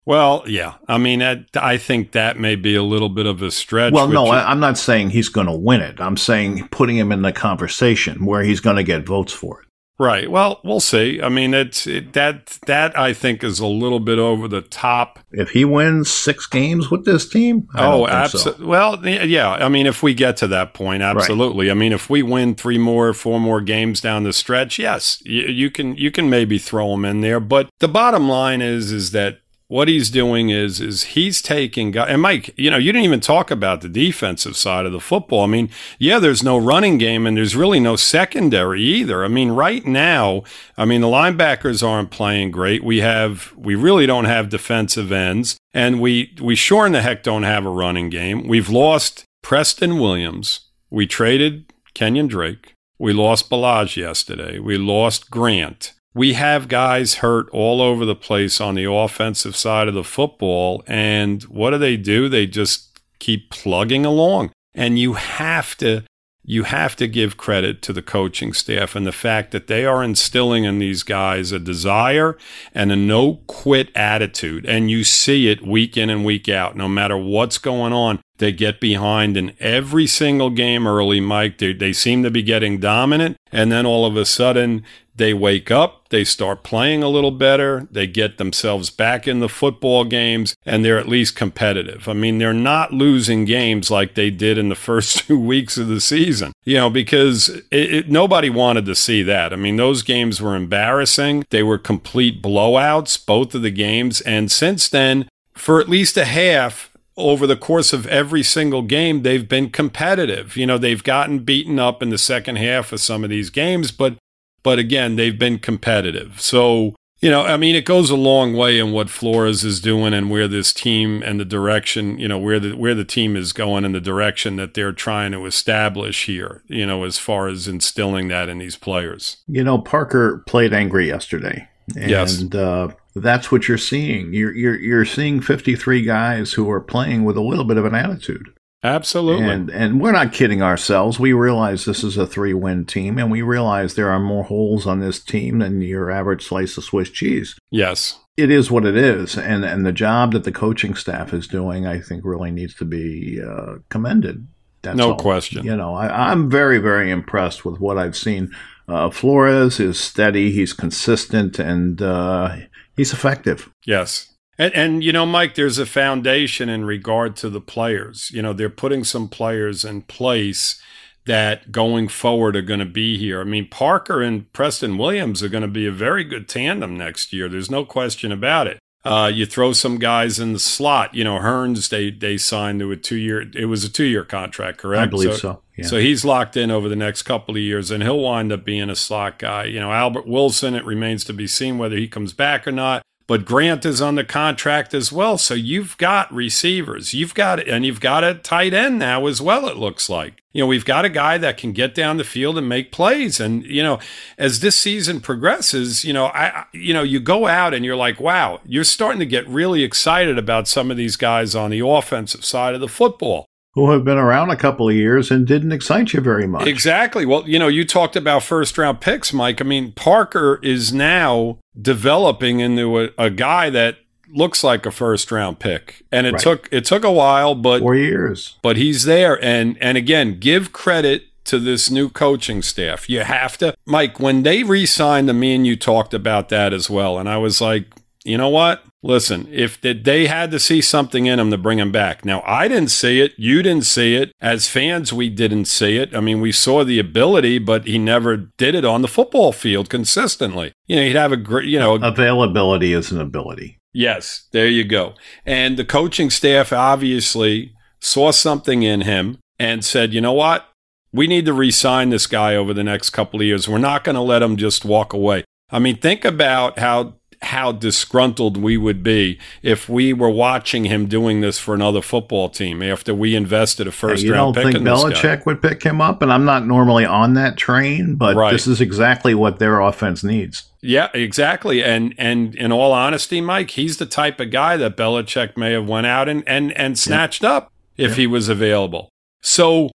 Well, 0.05 0.43
yeah. 0.47 0.75
I 0.87 0.97
mean, 0.97 1.19
that, 1.19 1.45
I 1.55 1.77
think 1.77 2.13
that 2.13 2.39
may 2.39 2.55
be 2.55 2.75
a 2.75 2.83
little 2.83 3.09
bit 3.09 3.27
of 3.27 3.41
a 3.41 3.51
stretch. 3.51 3.93
Well, 3.93 4.07
no, 4.07 4.25
I, 4.27 4.49
I'm 4.49 4.59
not 4.59 4.77
saying 4.77 5.11
he's 5.11 5.29
going 5.29 5.47
to 5.47 5.53
win 5.53 5.81
it. 5.81 6.01
I'm 6.01 6.17
saying 6.17 6.67
putting 6.69 6.97
him 6.97 7.11
in 7.11 7.21
the 7.21 7.31
conversation 7.31 8.25
where 8.25 8.41
he's 8.41 8.59
going 8.59 8.77
to 8.77 8.83
get 8.83 9.05
votes 9.05 9.31
for 9.31 9.61
it. 9.61 9.67
Right. 10.01 10.31
Well, 10.31 10.61
we'll 10.63 10.79
see. 10.79 11.21
I 11.21 11.29
mean, 11.29 11.53
it's 11.53 11.85
it, 11.85 12.13
that 12.13 12.57
that 12.65 12.97
I 12.97 13.13
think 13.13 13.43
is 13.43 13.59
a 13.59 13.67
little 13.67 13.99
bit 13.99 14.17
over 14.17 14.47
the 14.47 14.61
top. 14.61 15.19
If 15.29 15.51
he 15.51 15.63
wins 15.63 16.11
six 16.11 16.47
games 16.47 16.89
with 16.89 17.05
this 17.05 17.29
team, 17.29 17.67
I 17.75 17.85
oh, 17.85 17.91
don't 17.91 18.09
so. 18.09 18.15
absolutely. 18.15 18.65
Well, 18.65 19.05
yeah. 19.05 19.51
I 19.51 19.69
mean, 19.69 19.85
if 19.85 20.01
we 20.01 20.15
get 20.15 20.37
to 20.37 20.47
that 20.47 20.73
point, 20.73 21.03
absolutely. 21.03 21.69
I 21.69 21.75
mean, 21.75 21.93
if 21.93 22.09
we 22.09 22.23
win 22.23 22.55
three 22.55 22.79
more, 22.79 23.13
four 23.13 23.39
more 23.39 23.61
games 23.61 24.01
down 24.01 24.23
the 24.23 24.33
stretch, 24.33 24.79
yes, 24.79 25.21
you, 25.23 25.43
you 25.43 25.69
can 25.69 25.95
you 25.95 26.09
can 26.09 26.31
maybe 26.31 26.57
throw 26.57 26.95
him 26.95 27.05
in 27.05 27.21
there. 27.21 27.39
But 27.39 27.69
the 27.77 27.87
bottom 27.87 28.27
line 28.27 28.63
is 28.63 28.91
is 28.91 29.11
that 29.11 29.40
what 29.71 29.87
he's 29.87 30.09
doing 30.09 30.49
is 30.49 30.81
is 30.81 31.03
he's 31.15 31.41
taking 31.41 31.91
guy 31.91 32.05
and 32.05 32.21
Mike, 32.21 32.53
you 32.57 32.69
know, 32.69 32.75
you 32.75 32.91
didn't 32.91 33.05
even 33.05 33.21
talk 33.21 33.49
about 33.49 33.79
the 33.79 33.87
defensive 33.87 34.57
side 34.57 34.85
of 34.85 34.91
the 34.91 34.99
football. 34.99 35.43
I 35.43 35.47
mean, 35.47 35.69
yeah, 35.97 36.19
there's 36.19 36.43
no 36.43 36.57
running 36.57 36.97
game 36.97 37.25
and 37.25 37.37
there's 37.37 37.55
really 37.55 37.79
no 37.79 37.95
secondary 37.95 38.81
either. 38.81 39.23
I 39.23 39.29
mean, 39.29 39.51
right 39.51 39.85
now, 39.85 40.43
I 40.77 40.83
mean, 40.83 40.99
the 40.99 41.07
linebackers 41.07 41.87
aren't 41.87 42.11
playing 42.11 42.51
great. 42.51 42.83
We 42.83 42.99
have 42.99 43.53
we 43.55 43.75
really 43.75 44.05
don't 44.05 44.25
have 44.25 44.49
defensive 44.49 45.09
ends 45.09 45.55
and 45.73 46.01
we 46.01 46.35
we 46.41 46.53
sure 46.53 46.85
in 46.85 46.91
the 46.91 47.01
heck 47.01 47.23
don't 47.23 47.43
have 47.43 47.65
a 47.65 47.69
running 47.69 48.09
game. 48.09 48.49
We've 48.49 48.69
lost 48.69 49.23
Preston 49.41 49.99
Williams. 49.99 50.67
We 50.89 51.07
traded 51.07 51.71
Kenyan 51.95 52.27
Drake. 52.27 52.73
We 52.99 53.13
lost 53.13 53.49
Ballage 53.49 53.95
yesterday. 53.95 54.59
We 54.59 54.77
lost 54.77 55.31
Grant 55.31 55.93
we 56.13 56.33
have 56.33 56.67
guys 56.67 57.15
hurt 57.15 57.49
all 57.51 57.81
over 57.81 58.05
the 58.05 58.15
place 58.15 58.59
on 58.59 58.75
the 58.75 58.91
offensive 58.91 59.55
side 59.55 59.87
of 59.87 59.93
the 59.93 60.03
football. 60.03 60.83
And 60.87 61.43
what 61.43 61.71
do 61.71 61.77
they 61.77 61.97
do? 61.97 62.27
They 62.27 62.47
just 62.47 62.99
keep 63.19 63.49
plugging 63.49 64.05
along. 64.05 64.51
And 64.73 64.99
you 64.99 65.13
have 65.13 65.77
to. 65.77 66.03
You 66.43 66.63
have 66.63 66.95
to 66.95 67.07
give 67.07 67.37
credit 67.37 67.83
to 67.83 67.93
the 67.93 68.01
coaching 68.01 68.51
staff 68.51 68.95
and 68.95 69.05
the 69.05 69.11
fact 69.11 69.51
that 69.51 69.67
they 69.67 69.85
are 69.85 70.03
instilling 70.03 70.63
in 70.63 70.79
these 70.79 71.03
guys 71.03 71.51
a 71.51 71.59
desire 71.59 72.35
and 72.73 72.91
a 72.91 72.95
no 72.95 73.41
quit 73.45 73.95
attitude. 73.95 74.65
And 74.65 74.89
you 74.89 75.03
see 75.03 75.49
it 75.49 75.65
week 75.65 75.97
in 75.97 76.09
and 76.09 76.25
week 76.25 76.49
out. 76.49 76.75
No 76.75 76.87
matter 76.87 77.15
what's 77.15 77.59
going 77.59 77.93
on, 77.93 78.21
they 78.39 78.51
get 78.51 78.79
behind 78.79 79.37
in 79.37 79.53
every 79.59 80.07
single 80.07 80.49
game 80.49 80.87
early, 80.87 81.21
Mike. 81.21 81.59
They, 81.59 81.73
they 81.73 81.93
seem 81.93 82.23
to 82.23 82.31
be 82.31 82.41
getting 82.41 82.79
dominant. 82.79 83.37
And 83.51 83.71
then 83.71 83.85
all 83.85 84.03
of 84.03 84.17
a 84.17 84.25
sudden, 84.25 84.83
they 85.21 85.35
wake 85.35 85.69
up, 85.69 86.09
they 86.09 86.23
start 86.23 86.63
playing 86.63 87.03
a 87.03 87.07
little 87.07 87.29
better, 87.29 87.87
they 87.91 88.07
get 88.07 88.39
themselves 88.39 88.89
back 88.89 89.27
in 89.27 89.39
the 89.39 89.47
football 89.47 90.03
games, 90.03 90.55
and 90.65 90.83
they're 90.83 90.97
at 90.97 91.07
least 91.07 91.35
competitive. 91.35 92.09
I 92.09 92.13
mean, 92.13 92.39
they're 92.39 92.53
not 92.53 92.91
losing 92.91 93.45
games 93.45 93.91
like 93.91 94.15
they 94.15 94.31
did 94.31 94.57
in 94.57 94.69
the 94.69 94.75
first 94.89 95.19
two 95.19 95.39
weeks 95.39 95.77
of 95.77 95.87
the 95.89 96.01
season, 96.01 96.53
you 96.65 96.77
know, 96.77 96.89
because 96.89 97.49
it, 97.49 97.93
it, 97.93 98.09
nobody 98.09 98.49
wanted 98.49 98.85
to 98.87 98.95
see 98.95 99.21
that. 99.21 99.53
I 99.53 99.57
mean, 99.57 99.75
those 99.75 100.01
games 100.01 100.41
were 100.41 100.55
embarrassing. 100.55 101.45
They 101.51 101.61
were 101.61 101.77
complete 101.77 102.41
blowouts, 102.41 103.23
both 103.23 103.53
of 103.53 103.61
the 103.61 103.69
games. 103.69 104.21
And 104.21 104.51
since 104.51 104.89
then, 104.89 105.29
for 105.53 105.79
at 105.79 105.87
least 105.87 106.17
a 106.17 106.25
half, 106.25 106.89
over 107.15 107.45
the 107.45 107.55
course 107.55 107.93
of 107.93 108.07
every 108.07 108.41
single 108.41 108.81
game, 108.81 109.21
they've 109.21 109.47
been 109.47 109.69
competitive. 109.69 110.57
You 110.57 110.65
know, 110.65 110.79
they've 110.79 111.03
gotten 111.03 111.39
beaten 111.39 111.77
up 111.77 112.01
in 112.01 112.09
the 112.09 112.17
second 112.17 112.55
half 112.55 112.91
of 112.91 112.99
some 112.99 113.23
of 113.23 113.29
these 113.29 113.51
games, 113.51 113.91
but 113.91 114.15
but 114.63 114.79
again, 114.79 115.15
they've 115.15 115.37
been 115.37 115.59
competitive. 115.59 116.39
So, 116.41 116.95
you 117.19 117.29
know, 117.29 117.43
I 117.43 117.55
mean, 117.57 117.75
it 117.75 117.85
goes 117.85 118.09
a 118.09 118.15
long 118.15 118.53
way 118.53 118.79
in 118.79 118.91
what 118.91 119.09
Flores 119.09 119.63
is 119.63 119.79
doing 119.79 120.13
and 120.13 120.29
where 120.29 120.47
this 120.47 120.73
team 120.73 121.21
and 121.23 121.39
the 121.39 121.45
direction, 121.45 122.17
you 122.17 122.27
know, 122.27 122.39
where 122.39 122.59
the 122.59 122.73
where 122.75 122.95
the 122.95 123.05
team 123.05 123.35
is 123.35 123.53
going 123.53 123.85
and 123.85 123.93
the 123.93 124.01
direction 124.01 124.55
that 124.55 124.73
they're 124.73 124.91
trying 124.91 125.31
to 125.33 125.45
establish 125.45 126.25
here, 126.25 126.63
you 126.67 126.85
know, 126.85 127.03
as 127.03 127.17
far 127.19 127.47
as 127.47 127.67
instilling 127.67 128.27
that 128.29 128.49
in 128.49 128.57
these 128.57 128.75
players. 128.75 129.37
You 129.47 129.63
know, 129.63 129.77
Parker 129.77 130.43
played 130.47 130.73
angry 130.73 131.07
yesterday. 131.07 131.67
And 131.95 132.09
Yes. 132.09 132.43
uh, 132.55 132.87
that's 133.15 133.51
what 133.51 133.67
you're 133.67 133.77
seeing. 133.77 134.33
You're, 134.33 134.55
you're 134.55 134.79
you're 134.79 135.05
seeing 135.05 135.41
53 135.41 136.03
guys 136.03 136.53
who 136.53 136.69
are 136.71 136.79
playing 136.81 137.23
with 137.25 137.35
a 137.37 137.41
little 137.41 137.65
bit 137.65 137.77
of 137.77 137.85
an 137.85 137.93
attitude. 137.95 138.49
Absolutely. 138.83 139.47
And 139.47 139.69
and 139.69 140.01
we're 140.01 140.11
not 140.11 140.33
kidding 140.33 140.61
ourselves. 140.61 141.19
We 141.19 141.33
realize 141.33 141.85
this 141.85 142.03
is 142.03 142.17
a 142.17 142.25
three 142.25 142.53
win 142.53 142.85
team, 142.85 143.17
and 143.19 143.29
we 143.29 143.41
realize 143.41 143.93
there 143.93 144.09
are 144.09 144.19
more 144.19 144.43
holes 144.43 144.87
on 144.87 144.99
this 144.99 145.19
team 145.19 145.59
than 145.59 145.81
your 145.81 146.09
average 146.09 146.45
slice 146.45 146.77
of 146.77 146.83
Swiss 146.83 147.09
cheese. 147.09 147.55
yes. 147.69 148.17
It 148.37 148.49
is 148.49 148.71
what 148.71 148.85
it 148.85 148.95
is, 148.95 149.37
and 149.37 149.63
and 149.65 149.85
the 149.85 149.91
job 149.91 150.31
that 150.31 150.45
the 150.45 150.53
coaching 150.53 150.95
staff 150.95 151.31
is 151.33 151.47
doing, 151.47 151.85
I 151.85 151.99
think, 151.99 152.23
really 152.25 152.49
needs 152.49 152.73
to 152.75 152.85
be 152.85 153.39
uh, 153.45 153.75
commended. 153.89 154.47
That's 154.81 154.97
No 154.97 155.11
all. 155.11 155.17
question. 155.17 155.63
You 155.65 155.75
know, 155.75 155.93
I, 155.93 156.31
I'm 156.31 156.49
very 156.49 156.79
very 156.79 157.11
impressed 157.11 157.65
with 157.65 157.79
what 157.79 157.97
I've 157.99 158.15
seen. 158.17 158.49
Uh, 158.87 159.09
Flores 159.11 159.79
is 159.79 159.99
steady. 159.99 160.49
He's 160.51 160.73
consistent, 160.73 161.59
and 161.59 162.01
uh, 162.01 162.55
he's 162.95 163.11
effective. 163.13 163.69
Yes. 163.85 164.33
And, 164.57 164.73
and, 164.75 165.03
you 165.03 165.11
know, 165.11 165.25
Mike, 165.25 165.55
there's 165.55 165.77
a 165.77 165.85
foundation 165.85 166.69
in 166.69 166.85
regard 166.85 167.35
to 167.37 167.49
the 167.49 167.61
players. 167.61 168.29
You 168.31 168.41
know, 168.41 168.53
they're 168.53 168.69
putting 168.69 169.03
some 169.03 169.27
players 169.27 169.83
in 169.85 170.03
place 170.03 170.81
that 171.25 171.71
going 171.71 172.07
forward 172.07 172.55
are 172.55 172.61
going 172.61 172.79
to 172.79 172.85
be 172.85 173.17
here. 173.17 173.41
I 173.41 173.43
mean, 173.43 173.67
Parker 173.69 174.21
and 174.21 174.51
Preston 174.53 174.97
Williams 174.97 175.43
are 175.43 175.49
going 175.49 175.61
to 175.61 175.67
be 175.67 175.85
a 175.85 175.91
very 175.91 176.23
good 176.23 176.49
tandem 176.49 176.97
next 176.97 177.31
year. 177.31 177.47
There's 177.47 177.71
no 177.71 177.85
question 177.85 178.31
about 178.31 178.67
it. 178.67 178.79
Uh, 179.03 179.31
you 179.33 179.47
throw 179.47 179.73
some 179.73 179.97
guys 179.97 180.39
in 180.39 180.53
the 180.53 180.59
slot. 180.59 181.15
You 181.15 181.23
know, 181.23 181.39
Hurns 181.39 181.89
they 181.89 182.11
they 182.11 182.37
signed 182.37 182.79
to 182.81 182.91
a 182.91 182.97
two 182.97 183.15
year. 183.15 183.49
It 183.55 183.65
was 183.65 183.83
a 183.83 183.89
two 183.89 184.03
year 184.03 184.23
contract, 184.23 184.77
correct? 184.77 185.01
I 185.01 185.05
believe 185.07 185.37
so. 185.37 185.61
Yeah. 185.75 185.87
So 185.87 185.97
he's 185.97 186.23
locked 186.23 186.55
in 186.55 186.69
over 186.69 186.87
the 186.87 186.95
next 186.95 187.23
couple 187.23 187.55
of 187.55 187.61
years, 187.61 187.89
and 187.89 188.03
he'll 188.03 188.19
wind 188.19 188.51
up 188.51 188.63
being 188.63 188.91
a 188.91 188.95
slot 188.95 189.39
guy. 189.39 189.63
You 189.63 189.79
know, 189.79 189.91
Albert 189.91 190.27
Wilson. 190.27 190.75
It 190.75 190.85
remains 190.85 191.23
to 191.25 191.33
be 191.33 191.47
seen 191.47 191.79
whether 191.79 191.95
he 191.95 192.07
comes 192.07 192.33
back 192.33 192.67
or 192.67 192.71
not. 192.71 193.01
But 193.31 193.45
Grant 193.45 193.85
is 193.85 194.01
on 194.01 194.15
the 194.15 194.25
contract 194.25 194.93
as 194.93 195.09
well. 195.09 195.37
So 195.37 195.53
you've 195.53 195.97
got 195.97 196.33
receivers, 196.33 197.13
you've 197.13 197.33
got, 197.33 197.65
and 197.65 197.85
you've 197.85 198.01
got 198.01 198.25
a 198.25 198.33
tight 198.33 198.73
end 198.73 198.99
now 198.99 199.25
as 199.25 199.41
well, 199.41 199.69
it 199.69 199.77
looks 199.77 200.09
like. 200.09 200.43
You 200.51 200.59
know, 200.59 200.67
we've 200.67 200.83
got 200.83 201.05
a 201.05 201.09
guy 201.09 201.37
that 201.37 201.55
can 201.55 201.71
get 201.71 201.95
down 201.95 202.17
the 202.17 202.25
field 202.25 202.57
and 202.57 202.67
make 202.67 202.91
plays. 202.91 203.39
And, 203.39 203.63
you 203.63 203.81
know, 203.83 203.99
as 204.37 204.59
this 204.59 204.75
season 204.75 205.21
progresses, 205.21 206.03
you 206.03 206.11
know, 206.11 206.25
I, 206.25 206.65
you 206.73 206.93
know, 206.93 207.03
you 207.03 207.21
go 207.21 207.47
out 207.47 207.73
and 207.73 207.85
you're 207.85 207.95
like, 207.95 208.19
wow, 208.19 208.59
you're 208.65 208.83
starting 208.83 209.19
to 209.19 209.25
get 209.25 209.47
really 209.47 209.85
excited 209.85 210.37
about 210.37 210.67
some 210.67 210.91
of 210.91 210.97
these 210.97 211.15
guys 211.15 211.55
on 211.55 211.71
the 211.71 211.79
offensive 211.79 212.43
side 212.43 212.75
of 212.75 212.81
the 212.81 212.89
football 212.89 213.47
who 213.73 213.91
have 213.91 214.03
been 214.03 214.17
around 214.17 214.49
a 214.49 214.55
couple 214.55 214.89
of 214.89 214.95
years 214.95 215.31
and 215.31 215.47
didn't 215.47 215.71
excite 215.71 216.13
you 216.13 216.21
very 216.21 216.47
much. 216.47 216.67
Exactly. 216.67 217.25
Well, 217.25 217.47
you 217.47 217.57
know, 217.57 217.67
you 217.67 217.85
talked 217.85 218.15
about 218.15 218.43
first 218.43 218.77
round 218.77 218.99
picks, 218.99 219.31
Mike. 219.31 219.61
I 219.61 219.63
mean, 219.63 219.93
Parker 219.93 220.59
is 220.61 220.91
now 220.91 221.57
developing 221.79 222.59
into 222.59 222.99
a, 222.99 223.09
a 223.17 223.29
guy 223.29 223.69
that 223.69 223.97
looks 224.33 224.63
like 224.63 224.85
a 224.85 224.91
first 224.91 225.31
round 225.31 225.59
pick. 225.59 226.03
And 226.11 226.27
it 226.27 226.33
right. 226.33 226.41
took 226.41 226.69
it 226.71 226.85
took 226.85 227.03
a 227.03 227.11
while, 227.11 227.55
but 227.55 227.79
four 227.79 227.95
years. 227.95 228.57
But 228.61 228.77
he's 228.77 229.03
there. 229.03 229.41
And 229.43 229.77
and 229.81 229.97
again, 229.97 230.39
give 230.39 230.73
credit 230.73 231.25
to 231.45 231.59
this 231.59 231.89
new 231.89 232.09
coaching 232.09 232.61
staff. 232.61 233.09
You 233.09 233.21
have 233.21 233.57
to 233.59 233.73
Mike, 233.85 234.19
when 234.19 234.43
they 234.43 234.63
re-signed 234.63 235.27
to 235.27 235.33
me 235.33 235.55
and 235.55 235.65
you 235.65 235.75
talked 235.75 236.13
about 236.13 236.49
that 236.49 236.73
as 236.73 236.89
well. 236.89 237.17
And 237.17 237.27
I 237.27 237.37
was 237.37 237.61
like, 237.61 237.85
you 238.23 238.37
know 238.37 238.49
what? 238.49 238.83
Listen, 239.03 239.47
if 239.51 239.81
they 239.81 240.27
had 240.27 240.51
to 240.51 240.59
see 240.59 240.79
something 240.79 241.25
in 241.25 241.39
him 241.39 241.49
to 241.49 241.57
bring 241.57 241.79
him 241.79 241.91
back. 241.91 242.23
Now, 242.23 242.43
I 242.45 242.67
didn't 242.67 242.91
see 242.91 243.19
it. 243.19 243.33
You 243.35 243.63
didn't 243.63 243.85
see 243.85 244.15
it. 244.15 244.31
As 244.39 244.67
fans, 244.67 245.11
we 245.11 245.27
didn't 245.27 245.65
see 245.65 245.97
it. 245.97 246.15
I 246.15 246.19
mean, 246.19 246.39
we 246.39 246.51
saw 246.51 246.83
the 246.83 246.99
ability, 246.99 247.57
but 247.57 247.87
he 247.87 247.97
never 247.97 248.37
did 248.37 248.75
it 248.75 248.85
on 248.85 249.01
the 249.01 249.07
football 249.07 249.53
field 249.53 249.89
consistently. 249.89 250.73
You 250.85 250.97
know, 250.97 251.01
he'd 251.03 251.15
have 251.15 251.31
a 251.31 251.37
great, 251.37 251.67
you 251.67 251.79
know. 251.79 251.95
Availability 251.95 252.93
is 252.93 253.11
an 253.11 253.19
ability. 253.19 253.79
Yes, 253.91 254.47
there 254.51 254.67
you 254.67 254.83
go. 254.83 255.15
And 255.45 255.77
the 255.77 255.85
coaching 255.85 256.29
staff 256.29 256.71
obviously 256.71 257.73
saw 257.99 258.31
something 258.31 258.83
in 258.83 259.01
him 259.01 259.39
and 259.57 259.83
said, 259.83 260.13
you 260.13 260.21
know 260.21 260.33
what? 260.33 260.67
We 261.11 261.27
need 261.27 261.45
to 261.47 261.53
re 261.53 261.71
sign 261.71 262.09
this 262.09 262.27
guy 262.27 262.55
over 262.55 262.73
the 262.73 262.83
next 262.83 263.09
couple 263.09 263.41
of 263.41 263.45
years. 263.45 263.67
We're 263.67 263.79
not 263.79 264.03
going 264.03 264.15
to 264.15 264.21
let 264.21 264.43
him 264.43 264.57
just 264.57 264.85
walk 264.85 265.11
away. 265.11 265.43
I 265.71 265.79
mean, 265.79 265.97
think 265.97 266.23
about 266.23 266.79
how 266.79 267.15
how 267.43 267.71
disgruntled 267.71 268.55
we 268.55 268.77
would 268.77 269.01
be 269.01 269.39
if 269.63 269.89
we 269.89 270.13
were 270.13 270.29
watching 270.29 270.85
him 270.85 271.07
doing 271.07 271.41
this 271.41 271.57
for 271.57 271.73
another 271.73 272.01
football 272.01 272.49
team 272.49 272.83
after 272.83 273.15
we 273.15 273.35
invested 273.35 273.87
a 273.87 273.91
first 273.91 274.27
round 274.27 274.55
pick. 274.55 274.65
You 274.65 274.71
don't 274.71 274.83
think 274.83 274.87
Belichick 274.87 275.45
would 275.45 275.61
pick 275.61 275.81
him 275.83 276.01
up? 276.01 276.21
And 276.21 276.31
I'm 276.31 276.45
not 276.45 276.67
normally 276.67 277.03
on 277.03 277.33
that 277.33 277.57
train, 277.57 278.15
but 278.15 278.35
right. 278.35 278.51
this 278.51 278.67
is 278.67 278.79
exactly 278.79 279.33
what 279.33 279.57
their 279.57 279.79
offense 279.79 280.23
needs. 280.23 280.69
Yeah, 280.81 281.09
exactly. 281.13 281.83
And 281.83 282.13
and 282.17 282.53
in 282.55 282.71
all 282.71 282.91
honesty, 282.91 283.41
Mike, 283.41 283.71
he's 283.71 283.97
the 283.97 284.05
type 284.05 284.39
of 284.39 284.51
guy 284.51 284.77
that 284.77 284.95
Belichick 284.95 285.57
may 285.57 285.71
have 285.71 285.87
went 285.87 286.07
out 286.07 286.29
and 286.29 286.43
and 286.47 286.71
and 286.73 286.97
snatched 286.97 287.43
up 287.43 287.71
if 287.97 288.15
he 288.15 288.27
was 288.27 288.49
available. 288.49 289.09
So, 289.41 289.89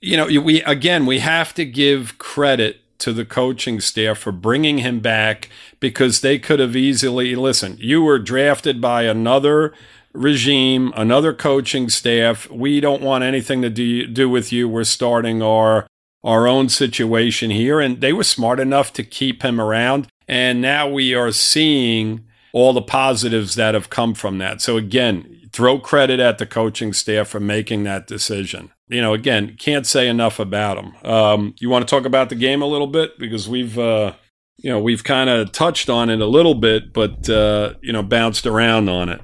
you 0.00 0.16
know, 0.16 0.26
we 0.40 0.62
again 0.62 1.06
we 1.06 1.18
have 1.18 1.54
to 1.54 1.64
give 1.64 2.18
credit 2.18 2.80
to 2.98 3.12
the 3.12 3.24
coaching 3.24 3.80
staff 3.80 4.18
for 4.18 4.32
bringing 4.32 4.78
him 4.78 5.00
back 5.00 5.48
because 5.80 6.20
they 6.20 6.38
could 6.38 6.60
have 6.60 6.76
easily 6.76 7.34
listen 7.34 7.76
you 7.78 8.02
were 8.02 8.18
drafted 8.18 8.80
by 8.80 9.02
another 9.02 9.72
regime 10.12 10.92
another 10.96 11.32
coaching 11.32 11.88
staff. 11.88 12.50
We 12.50 12.80
don't 12.80 13.02
want 13.02 13.24
anything 13.24 13.62
to 13.62 13.70
do, 13.70 14.06
do 14.06 14.28
with 14.28 14.52
you. 14.52 14.68
We're 14.68 14.84
starting 14.84 15.42
our 15.42 15.86
our 16.24 16.48
own 16.48 16.68
situation 16.68 17.50
here. 17.50 17.80
And 17.80 18.00
they 18.00 18.12
were 18.12 18.24
smart 18.24 18.58
enough 18.58 18.92
to 18.94 19.04
keep 19.04 19.42
him 19.42 19.60
around. 19.60 20.08
And 20.26 20.60
now 20.60 20.88
we 20.88 21.14
are 21.14 21.30
seeing 21.30 22.26
all 22.52 22.72
the 22.72 22.82
positives 22.82 23.54
that 23.54 23.74
have 23.74 23.88
come 23.88 24.14
from 24.14 24.38
that. 24.38 24.60
So 24.60 24.76
again 24.76 25.34
throw 25.52 25.78
credit 25.78 26.20
at 26.20 26.38
the 26.38 26.46
coaching 26.46 26.92
staff 26.92 27.28
for 27.28 27.40
making 27.40 27.84
that 27.84 28.06
decision 28.06 28.70
you 28.88 29.00
know, 29.00 29.14
again, 29.14 29.56
can't 29.58 29.86
say 29.86 30.08
enough 30.08 30.38
about 30.38 30.76
them. 30.76 31.10
Um, 31.10 31.54
you 31.58 31.68
want 31.68 31.86
to 31.86 31.90
talk 31.94 32.06
about 32.06 32.28
the 32.28 32.34
game 32.34 32.62
a 32.62 32.66
little 32.66 32.86
bit 32.86 33.18
because 33.18 33.48
we've, 33.48 33.78
uh, 33.78 34.14
you 34.56 34.70
know, 34.70 34.80
we've 34.80 35.04
kind 35.04 35.30
of 35.30 35.52
touched 35.52 35.88
on 35.88 36.10
it 36.10 36.20
a 36.20 36.26
little 36.26 36.54
bit, 36.54 36.92
but 36.92 37.28
uh, 37.28 37.74
you 37.82 37.92
know, 37.92 38.02
bounced 38.02 38.46
around 38.46 38.88
on 38.88 39.08
it. 39.08 39.20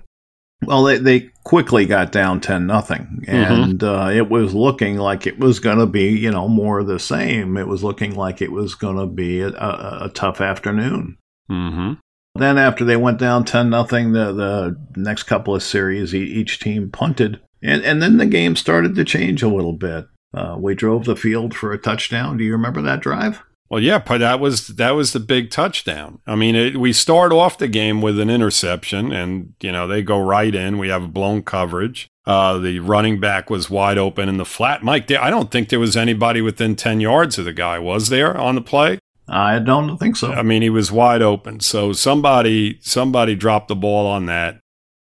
Well, 0.67 0.85
they, 0.85 0.99
they 0.99 1.31
quickly 1.45 1.87
got 1.87 2.13
down 2.13 2.41
ten 2.41 2.67
nothing, 2.67 3.23
mm-hmm. 3.27 3.31
and 3.31 3.79
mm-hmm. 3.79 3.87
uh, 3.87 4.11
it 4.11 4.31
was 4.31 4.55
looking 4.55 4.97
like 4.97 5.27
it 5.27 5.39
was 5.39 5.61
going 5.61 5.79
to 5.79 5.87
be, 5.87 6.09
you 6.11 6.31
know, 6.31 6.49
more 6.49 6.81
of 6.81 6.87
the 6.87 6.99
same. 6.99 7.57
It 7.57 7.69
was 7.69 7.85
looking 7.85 8.15
like 8.15 8.41
it 8.41 8.53
was 8.53 8.75
going 8.75 8.97
to 8.97 9.07
be 9.07 9.41
a, 9.41 9.49
a, 9.49 9.99
a, 10.03 10.11
tough 10.15 10.41
afternoon. 10.41 11.19
Mm-hmm. 11.51 11.95
Then 12.37 12.59
after 12.59 12.85
they 12.85 12.97
went 12.97 13.19
down 13.19 13.45
ten 13.45 13.71
nothing, 13.71 14.13
the 14.13 14.33
the 14.33 15.01
next 15.01 15.25
couple 15.25 15.55
of 15.55 15.63
series, 15.63 16.15
each 16.15 16.61
team 16.61 16.91
punted 16.91 17.41
and, 17.65 17.83
and 17.83 18.01
then 18.01 18.19
the 18.19 18.27
game 18.27 18.55
started 18.55 18.95
to 18.95 19.05
change 19.05 19.43
a 19.43 19.49
little 19.49 19.73
bit. 19.73 20.07
Uh, 20.33 20.57
we 20.59 20.75
drove 20.75 21.05
the 21.05 21.17
field 21.17 21.55
for 21.55 21.73
a 21.73 21.79
touchdown. 21.79 22.37
Do 22.37 22.45
you 22.45 22.53
remember 22.53 22.83
that 22.83 23.01
drive? 23.01 23.43
Well, 23.71 23.83
yeah, 23.83 23.99
but 23.99 24.19
that 24.19 24.41
was 24.41 24.69
that 24.69 24.91
was 24.91 25.13
the 25.13 25.21
big 25.21 25.51
touchdown. 25.51 26.21
I 26.27 26.37
mean, 26.37 26.55
it, 26.55 26.77
we 26.77 26.93
start 26.93 27.33
off 27.33 27.59
the 27.59 27.67
game 27.67 28.03
with 28.03 28.21
an 28.21 28.31
interception, 28.31 29.11
and 29.11 29.55
you 29.61 29.73
know 29.73 29.87
they 29.87 30.03
go 30.03 30.21
right 30.21 30.55
in. 30.55 30.79
We 30.79 30.89
have 30.89 31.15
blown 31.15 31.43
coverage. 31.43 32.09
Uh, 32.27 32.59
the 32.59 32.79
running 32.79 33.21
back 33.21 33.51
was 33.51 33.71
wide 33.71 33.99
open 33.99 34.29
in 34.29 34.37
the 34.37 34.45
flat. 34.45 34.83
Mike, 34.83 35.11
I 35.11 35.31
don't 35.31 35.51
think 35.51 35.69
there 35.69 35.81
was 35.81 35.97
anybody 35.97 36.41
within 36.41 36.77
ten 36.77 37.01
yards 37.01 37.39
of 37.39 37.47
the 37.47 37.53
guy. 37.53 37.79
Was 37.79 38.11
there 38.11 38.37
on 38.37 38.55
the 38.55 38.61
play? 38.61 38.99
I 39.27 39.59
don't 39.59 39.97
think 39.97 40.17
so. 40.17 40.33
I 40.33 40.43
mean, 40.43 40.63
he 40.63 40.71
was 40.71 40.93
wide 40.93 41.23
open. 41.23 41.61
So 41.61 41.93
somebody 41.93 42.79
somebody 42.83 43.35
dropped 43.35 43.69
the 43.69 43.77
ball 43.77 44.07
on 44.07 44.27
that. 44.27 44.61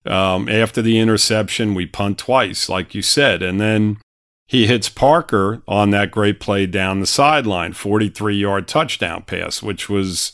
Um, 0.05 0.49
after 0.49 0.81
the 0.81 0.99
interception, 0.99 1.73
we 1.73 1.85
punt 1.85 2.17
twice, 2.17 2.69
like 2.69 2.95
you 2.95 3.01
said. 3.01 3.43
And 3.43 3.59
then 3.59 3.97
he 4.47 4.67
hits 4.67 4.89
Parker 4.89 5.61
on 5.67 5.91
that 5.91 6.11
great 6.11 6.39
play 6.39 6.65
down 6.65 6.99
the 6.99 7.05
sideline, 7.05 7.73
43 7.73 8.35
yard 8.35 8.67
touchdown 8.67 9.23
pass, 9.23 9.61
which 9.61 9.89
was, 9.89 10.33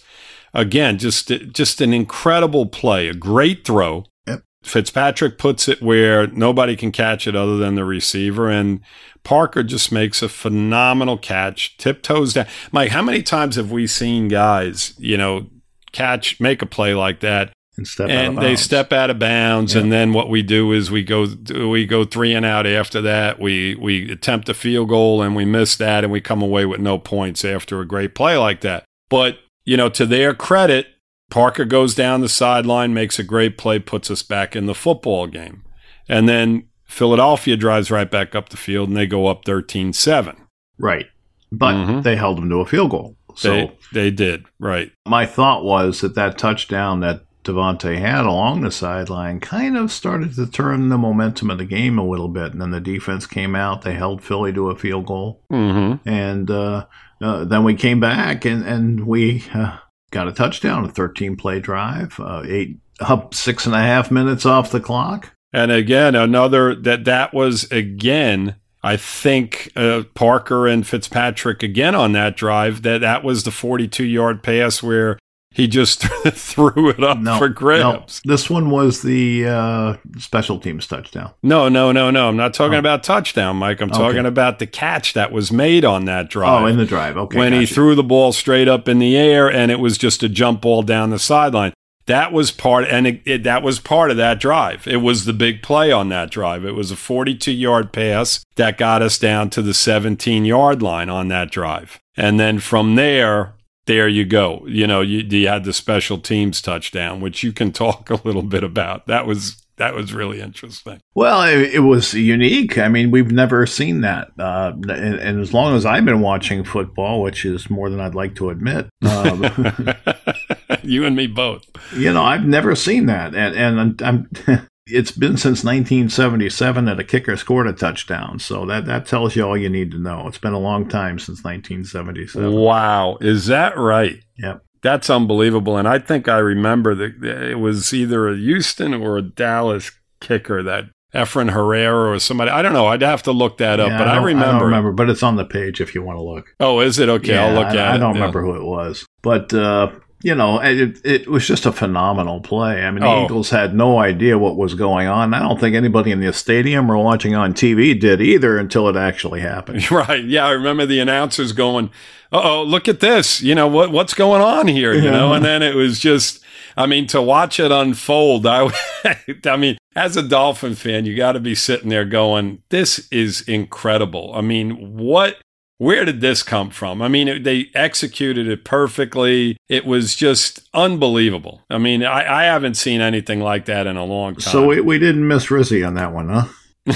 again, 0.53 0.97
just, 0.97 1.27
just 1.27 1.81
an 1.81 1.93
incredible 1.93 2.65
play, 2.65 3.09
a 3.09 3.13
great 3.13 3.65
throw. 3.65 4.05
Yep. 4.25 4.43
Fitzpatrick 4.63 5.37
puts 5.37 5.67
it 5.67 5.81
where 5.81 6.27
nobody 6.27 6.75
can 6.75 6.91
catch 6.91 7.27
it 7.27 7.35
other 7.35 7.57
than 7.57 7.75
the 7.75 7.85
receiver. 7.85 8.49
And 8.49 8.79
Parker 9.23 9.63
just 9.63 9.91
makes 9.91 10.21
a 10.21 10.29
phenomenal 10.29 11.17
catch, 11.17 11.75
tiptoes 11.77 12.33
down. 12.33 12.47
Mike, 12.71 12.91
how 12.91 13.01
many 13.01 13.21
times 13.21 13.57
have 13.57 13.71
we 13.71 13.85
seen 13.85 14.29
guys, 14.29 14.93
you 14.97 15.17
know, 15.17 15.47
catch, 15.91 16.39
make 16.39 16.61
a 16.61 16.65
play 16.65 16.93
like 16.93 17.19
that? 17.19 17.51
And 17.77 17.87
step 17.87 18.09
and 18.09 18.37
they 18.39 18.55
step 18.55 18.91
out 18.91 19.09
of 19.09 19.19
bounds 19.19 19.75
yeah. 19.75 19.81
and 19.81 19.91
then 19.91 20.11
what 20.11 20.29
we 20.29 20.41
do 20.41 20.71
is 20.71 20.89
we 20.89 21.03
go 21.03 21.27
we 21.67 21.85
go 21.85 22.03
three 22.03 22.33
and 22.33 22.45
out 22.45 22.65
after 22.65 23.01
that. 23.01 23.39
We 23.39 23.75
we 23.75 24.11
attempt 24.11 24.49
a 24.49 24.53
field 24.53 24.89
goal 24.89 25.21
and 25.21 25.35
we 25.35 25.45
miss 25.45 25.75
that 25.77 26.03
and 26.03 26.11
we 26.11 26.19
come 26.19 26.41
away 26.41 26.65
with 26.65 26.79
no 26.79 26.97
points 26.97 27.45
after 27.45 27.79
a 27.79 27.85
great 27.85 28.15
play 28.15 28.37
like 28.37 28.61
that. 28.61 28.83
But 29.09 29.37
you 29.63 29.77
know 29.77 29.89
to 29.89 30.05
their 30.05 30.33
credit 30.33 30.87
Parker 31.29 31.65
goes 31.65 31.93
down 31.93 32.21
the 32.21 32.29
sideline 32.29 32.93
makes 32.93 33.19
a 33.19 33.23
great 33.23 33.57
play 33.57 33.79
puts 33.79 34.09
us 34.09 34.23
back 34.23 34.55
in 34.55 34.65
the 34.65 34.75
football 34.75 35.27
game. 35.27 35.63
And 36.09 36.27
then 36.27 36.69
Philadelphia 36.85 37.57
drives 37.57 37.91
right 37.91 38.09
back 38.09 38.33
up 38.33 38.49
the 38.49 38.57
field 38.57 38.87
and 38.87 38.97
they 38.97 39.07
go 39.07 39.27
up 39.27 39.43
13-7 39.45 40.35
right. 40.79 41.07
But 41.51 41.73
mm-hmm. 41.73 42.01
they 42.01 42.15
held 42.15 42.37
them 42.37 42.49
to 42.49 42.57
a 42.57 42.65
field 42.65 42.91
goal. 42.91 43.15
So 43.35 43.51
they, 43.51 43.77
they 43.93 44.11
did. 44.11 44.45
Right. 44.59 44.91
my 45.05 45.25
thought 45.25 45.63
was 45.63 46.01
that 46.01 46.15
that 46.15 46.37
touchdown 46.37 47.01
that 47.01 47.26
DeVante 47.47 47.97
had 47.97 48.25
along 48.25 48.61
the 48.61 48.71
sideline 48.71 49.39
kind 49.39 49.77
of 49.77 49.91
started 49.91 50.35
to 50.35 50.45
turn 50.45 50.89
the 50.89 50.97
momentum 50.97 51.49
of 51.49 51.57
the 51.57 51.65
game 51.65 51.97
a 51.97 52.07
little 52.07 52.27
bit. 52.27 52.51
And 52.51 52.61
then 52.61 52.71
the 52.71 52.81
defense 52.81 53.25
came 53.25 53.55
out. 53.55 53.81
They 53.81 53.93
held 53.93 54.23
Philly 54.23 54.53
to 54.53 54.69
a 54.69 54.75
field 54.75 55.05
goal. 55.05 55.43
Mm-hmm. 55.51 56.07
And 56.07 56.51
uh, 56.51 56.85
uh, 57.21 57.45
then 57.45 57.63
we 57.63 57.75
came 57.75 57.99
back 57.99 58.45
and, 58.45 58.63
and 58.63 59.07
we 59.07 59.43
uh, 59.53 59.77
got 60.11 60.27
a 60.27 60.33
touchdown, 60.33 60.85
a 60.85 60.89
13 60.89 61.35
play 61.37 61.59
drive, 61.59 62.19
uh, 62.19 62.43
eight 62.45 62.79
up 62.99 63.33
six 63.33 63.65
and 63.65 63.75
a 63.75 63.79
half 63.79 64.11
minutes 64.11 64.45
off 64.45 64.71
the 64.71 64.79
clock. 64.79 65.33
And 65.53 65.71
again, 65.71 66.15
another 66.15 66.75
that 66.75 67.05
that 67.05 67.33
was 67.33 67.63
again. 67.71 68.55
I 68.83 68.95
think 68.95 69.71
uh, 69.75 70.03
Parker 70.13 70.67
and 70.67 70.85
Fitzpatrick 70.85 71.63
again 71.63 71.95
on 71.95 72.13
that 72.13 72.37
drive. 72.37 72.83
That 72.83 73.01
that 73.01 73.23
was 73.23 73.43
the 73.43 73.51
42 73.51 74.05
yard 74.05 74.43
pass 74.43 74.83
where 74.83 75.17
he 75.57 75.67
just 75.67 76.03
threw 76.33 76.89
it 76.89 77.03
up 77.03 77.17
no, 77.17 77.39
for 77.39 77.49
grabs. 77.49 78.21
No. 78.23 78.33
This 78.33 78.47
one 78.47 78.69
was 78.69 79.01
the 79.01 79.47
uh, 79.47 79.97
special 80.19 80.59
teams 80.59 80.85
touchdown. 80.85 81.33
No, 81.41 81.67
no, 81.67 81.91
no, 81.91 82.11
no. 82.11 82.29
I'm 82.29 82.37
not 82.37 82.53
talking 82.53 82.75
oh. 82.75 82.79
about 82.79 83.01
touchdown, 83.01 83.57
Mike. 83.57 83.81
I'm 83.81 83.89
okay. 83.89 83.97
talking 83.97 84.27
about 84.27 84.59
the 84.59 84.67
catch 84.67 85.13
that 85.13 85.31
was 85.31 85.51
made 85.51 85.83
on 85.83 86.05
that 86.05 86.29
drive. 86.29 86.61
Oh, 86.61 86.65
in 86.67 86.77
the 86.77 86.85
drive. 86.85 87.17
Okay. 87.17 87.39
When 87.39 87.53
he 87.53 87.65
threw 87.65 87.95
the 87.95 88.03
ball 88.03 88.33
straight 88.33 88.67
up 88.67 88.87
in 88.87 88.99
the 88.99 89.17
air 89.17 89.51
and 89.51 89.71
it 89.71 89.79
was 89.79 89.97
just 89.97 90.21
a 90.21 90.29
jump 90.29 90.61
ball 90.61 90.83
down 90.83 91.09
the 91.09 91.17
sideline. 91.17 91.73
That 92.05 92.31
was 92.31 92.51
part, 92.51 92.85
and 92.85 93.07
it, 93.07 93.21
it, 93.25 93.43
that 93.43 93.63
was 93.63 93.79
part 93.79 94.11
of 94.11 94.17
that 94.17 94.39
drive. 94.39 94.87
It 94.87 94.97
was 94.97 95.25
the 95.25 95.33
big 95.33 95.61
play 95.61 95.91
on 95.91 96.07
that 96.09 96.29
drive. 96.29 96.63
It 96.63 96.75
was 96.75 96.91
a 96.91 96.95
42 96.95 97.51
yard 97.51 97.91
pass 97.91 98.45
that 98.57 98.77
got 98.77 99.01
us 99.01 99.17
down 99.17 99.49
to 99.49 99.63
the 99.63 99.73
17 99.73 100.45
yard 100.45 100.83
line 100.83 101.09
on 101.09 101.29
that 101.29 101.49
drive. 101.51 101.99
And 102.15 102.39
then 102.39 102.59
from 102.59 102.95
there, 102.95 103.55
there 103.87 104.07
you 104.07 104.25
go. 104.25 104.63
You 104.67 104.85
know, 104.85 105.01
you, 105.01 105.19
you 105.19 105.47
had 105.47 105.63
the 105.63 105.73
special 105.73 106.19
teams 106.19 106.61
touchdown, 106.61 107.19
which 107.19 107.41
you 107.41 107.51
can 107.51 107.71
talk 107.71 108.09
a 108.09 108.21
little 108.23 108.43
bit 108.43 108.63
about. 108.63 109.07
That 109.07 109.25
was 109.25 109.63
that 109.77 109.93
was 109.93 110.13
really 110.13 110.41
interesting. 110.41 110.99
Well, 111.15 111.43
it, 111.43 111.75
it, 111.75 111.79
was 111.79 112.13
unique. 112.13 112.77
I 112.77 112.87
mean, 112.87 113.11
we've 113.11 113.31
never 113.31 113.65
seen 113.67 114.01
that, 114.01 114.29
uh, 114.39 114.73
and, 114.75 115.15
and, 115.15 115.39
as 115.39 115.53
long 115.53 115.75
as 115.75 115.85
I've 115.85 116.03
been 116.03 116.21
watching 116.21 116.63
football, 116.63 117.21
which 117.21 117.45
is 117.45 117.69
more 117.69 117.89
than 117.89 117.99
I'd 117.99 118.15
like 118.15 118.35
to 118.35 118.49
admit, 118.49 118.87
um, 119.07 119.43
you 120.83 121.05
and 121.05 121.15
me 121.15 121.27
both. 121.27 121.63
You 121.95 122.11
know, 122.11 122.23
I've 122.23 122.45
never 122.45 122.75
seen 122.75 123.05
that, 123.05 123.35
and 123.35 123.55
and 123.55 124.01
I'm. 124.01 124.67
It's 124.89 125.11
been 125.11 125.37
since 125.37 125.63
1977 125.63 126.85
that 126.85 126.99
a 126.99 127.03
kicker 127.03 127.35
scored 127.37 127.67
a 127.67 127.73
touchdown. 127.73 128.39
So 128.39 128.65
that, 128.65 128.85
that 128.85 129.05
tells 129.05 129.35
you 129.35 129.45
all 129.45 129.57
you 129.57 129.69
need 129.69 129.91
to 129.91 129.99
know. 129.99 130.27
It's 130.27 130.37
been 130.37 130.53
a 130.53 130.59
long 130.59 130.87
time 130.87 131.19
since 131.19 131.43
1977. 131.43 132.51
Wow. 132.51 133.17
Is 133.21 133.47
that 133.47 133.77
right? 133.77 134.23
Yep. 134.37 134.63
That's 134.81 135.09
unbelievable. 135.09 135.77
And 135.77 135.87
I 135.87 135.99
think 135.99 136.29
I 136.29 136.37
remember 136.37 136.95
that 136.95 137.23
it 137.23 137.59
was 137.59 137.93
either 137.93 138.29
a 138.29 138.37
Houston 138.37 138.93
or 138.93 139.17
a 139.17 139.21
Dallas 139.21 139.91
kicker 140.21 140.63
that 140.63 140.85
Efren 141.13 141.51
Herrera 141.51 142.11
or 142.11 142.19
somebody. 142.19 142.51
I 142.51 142.61
don't 142.61 142.73
know. 142.73 142.87
I'd 142.87 143.01
have 143.01 143.23
to 143.23 143.31
look 143.31 143.57
that 143.57 143.79
up, 143.79 143.89
yeah, 143.89 143.97
but 143.97 144.07
I, 144.07 144.17
I, 144.17 144.23
remember. 144.23 144.45
I 144.45 144.51
don't 144.51 144.63
remember, 144.63 144.91
but 144.91 145.09
it's 145.09 145.23
on 145.23 145.35
the 145.35 145.45
page 145.45 145.81
if 145.81 145.95
you 145.95 146.03
want 146.03 146.17
to 146.17 146.23
look. 146.23 146.53
Oh, 146.59 146.79
is 146.79 146.99
it? 146.99 147.09
Okay, 147.09 147.33
yeah, 147.33 147.45
I'll 147.45 147.53
look 147.53 147.67
I, 147.67 147.71
at 147.71 147.77
I 147.77 147.91
it. 147.91 147.93
I 147.95 147.97
don't 147.97 148.13
remember 148.13 148.41
who 148.41 148.55
it 148.55 148.63
was. 148.63 149.05
But 149.21 149.53
uh, 149.53 149.91
you 150.23 150.33
know, 150.33 150.59
it, 150.59 150.99
it 151.05 151.27
was 151.27 151.45
just 151.45 151.67
a 151.67 151.71
phenomenal 151.71 152.39
play. 152.41 152.83
I 152.83 152.89
mean, 152.89 153.01
the 153.01 153.07
oh. 153.07 153.25
Eagles 153.25 153.51
had 153.51 153.75
no 153.75 153.99
idea 153.99 154.37
what 154.37 154.57
was 154.57 154.73
going 154.73 155.07
on. 155.07 155.33
I 155.33 155.39
don't 155.39 155.59
think 155.59 155.75
anybody 155.75 156.11
in 156.11 156.21
the 156.21 156.33
stadium 156.33 156.91
or 156.91 156.97
watching 156.97 157.35
on 157.35 157.53
TV 157.53 157.97
did 157.99 158.19
either 158.19 158.57
until 158.57 158.87
it 158.89 158.95
actually 158.95 159.41
happened. 159.41 159.85
Right. 159.97 160.23
Yeah. 160.23 160.45
I 160.45 160.51
remember 160.51 160.85
the 160.85 160.99
announcers 160.99 161.53
going, 161.53 161.89
oh, 162.31 162.61
look 162.61 162.87
at 162.87 162.99
this. 162.99 163.41
You 163.41 163.55
know, 163.55 163.67
what, 163.67 163.91
what's 163.91 164.13
going 164.13 164.41
on 164.41 164.67
here? 164.67 164.93
You 164.93 165.03
yeah. 165.03 165.11
know, 165.11 165.33
and 165.33 165.43
then 165.43 165.63
it 165.63 165.75
was 165.75 165.99
just, 165.99 166.43
I 166.75 166.85
mean, 166.85 167.07
to 167.07 167.21
watch 167.21 167.59
it 167.59 167.71
unfold, 167.71 168.45
I, 168.45 168.69
I 169.45 169.57
mean, 169.57 169.77
as 169.95 170.17
a 170.17 170.21
Dolphin 170.21 170.75
fan, 170.75 171.05
you 171.05 171.15
got 171.15 171.31
to 171.31 171.39
be 171.39 171.55
sitting 171.55 171.89
there 171.89 172.05
going, 172.05 172.61
this 172.69 173.07
is 173.11 173.41
incredible. 173.41 174.31
I 174.35 174.41
mean, 174.41 174.97
what 174.97 175.37
where 175.77 176.05
did 176.05 176.21
this 176.21 176.43
come 176.43 176.69
from? 176.69 177.01
I 177.01 177.07
mean, 177.07 177.27
it, 177.27 177.43
they 177.43 177.69
executed 177.75 178.47
it 178.47 178.63
perfectly. 178.63 179.57
It 179.69 179.85
was 179.85 180.15
just 180.15 180.67
unbelievable. 180.73 181.61
I 181.69 181.77
mean, 181.77 182.03
I, 182.03 182.41
I, 182.41 182.43
haven't 182.45 182.75
seen 182.75 182.99
anything 182.99 183.41
like 183.41 183.65
that 183.65 183.85
in 183.85 183.95
a 183.95 184.05
long 184.05 184.35
time. 184.35 184.51
So 184.51 184.67
we, 184.67 184.81
we 184.81 184.99
didn't 184.99 185.27
miss 185.27 185.47
Rizzy 185.47 185.85
on 185.85 185.93
that 185.95 186.13
one, 186.13 186.29
huh? 186.29 186.47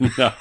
no, 0.00 0.32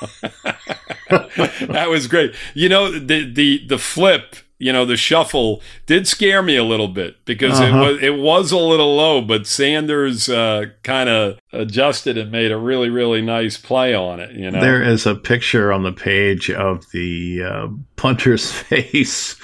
that 1.67 1.87
was 1.89 2.07
great. 2.07 2.35
You 2.53 2.69
know, 2.69 2.91
the 2.91 3.31
the 3.31 3.65
the 3.65 3.77
flip 3.77 4.35
you 4.59 4.73
know, 4.73 4.85
the 4.85 4.97
shuffle 4.97 5.61
did 5.85 6.05
scare 6.05 6.43
me 6.43 6.57
a 6.57 6.63
little 6.65 6.89
bit 6.89 7.23
because 7.23 7.59
uh-huh. 7.59 7.77
it 7.77 7.79
was 7.79 8.03
it 8.03 8.17
was 8.17 8.51
a 8.51 8.57
little 8.57 8.95
low, 8.95 9.21
but 9.21 9.47
Sanders 9.47 10.27
uh, 10.29 10.65
kind 10.83 11.07
of 11.07 11.38
adjusted 11.51 12.15
and 12.15 12.31
made 12.31 12.51
a 12.51 12.57
really 12.57 12.89
really 12.89 13.21
nice 13.21 13.57
play 13.57 13.93
on 13.93 14.19
it. 14.19 14.31
You 14.31 14.51
know, 14.51 14.61
there 14.61 14.81
is 14.81 15.05
a 15.05 15.15
picture 15.15 15.71
on 15.73 15.83
the 15.83 15.91
page 15.91 16.51
of 16.51 16.89
the 16.91 17.43
uh, 17.43 17.67
punter's 17.95 18.51
face 18.69 19.35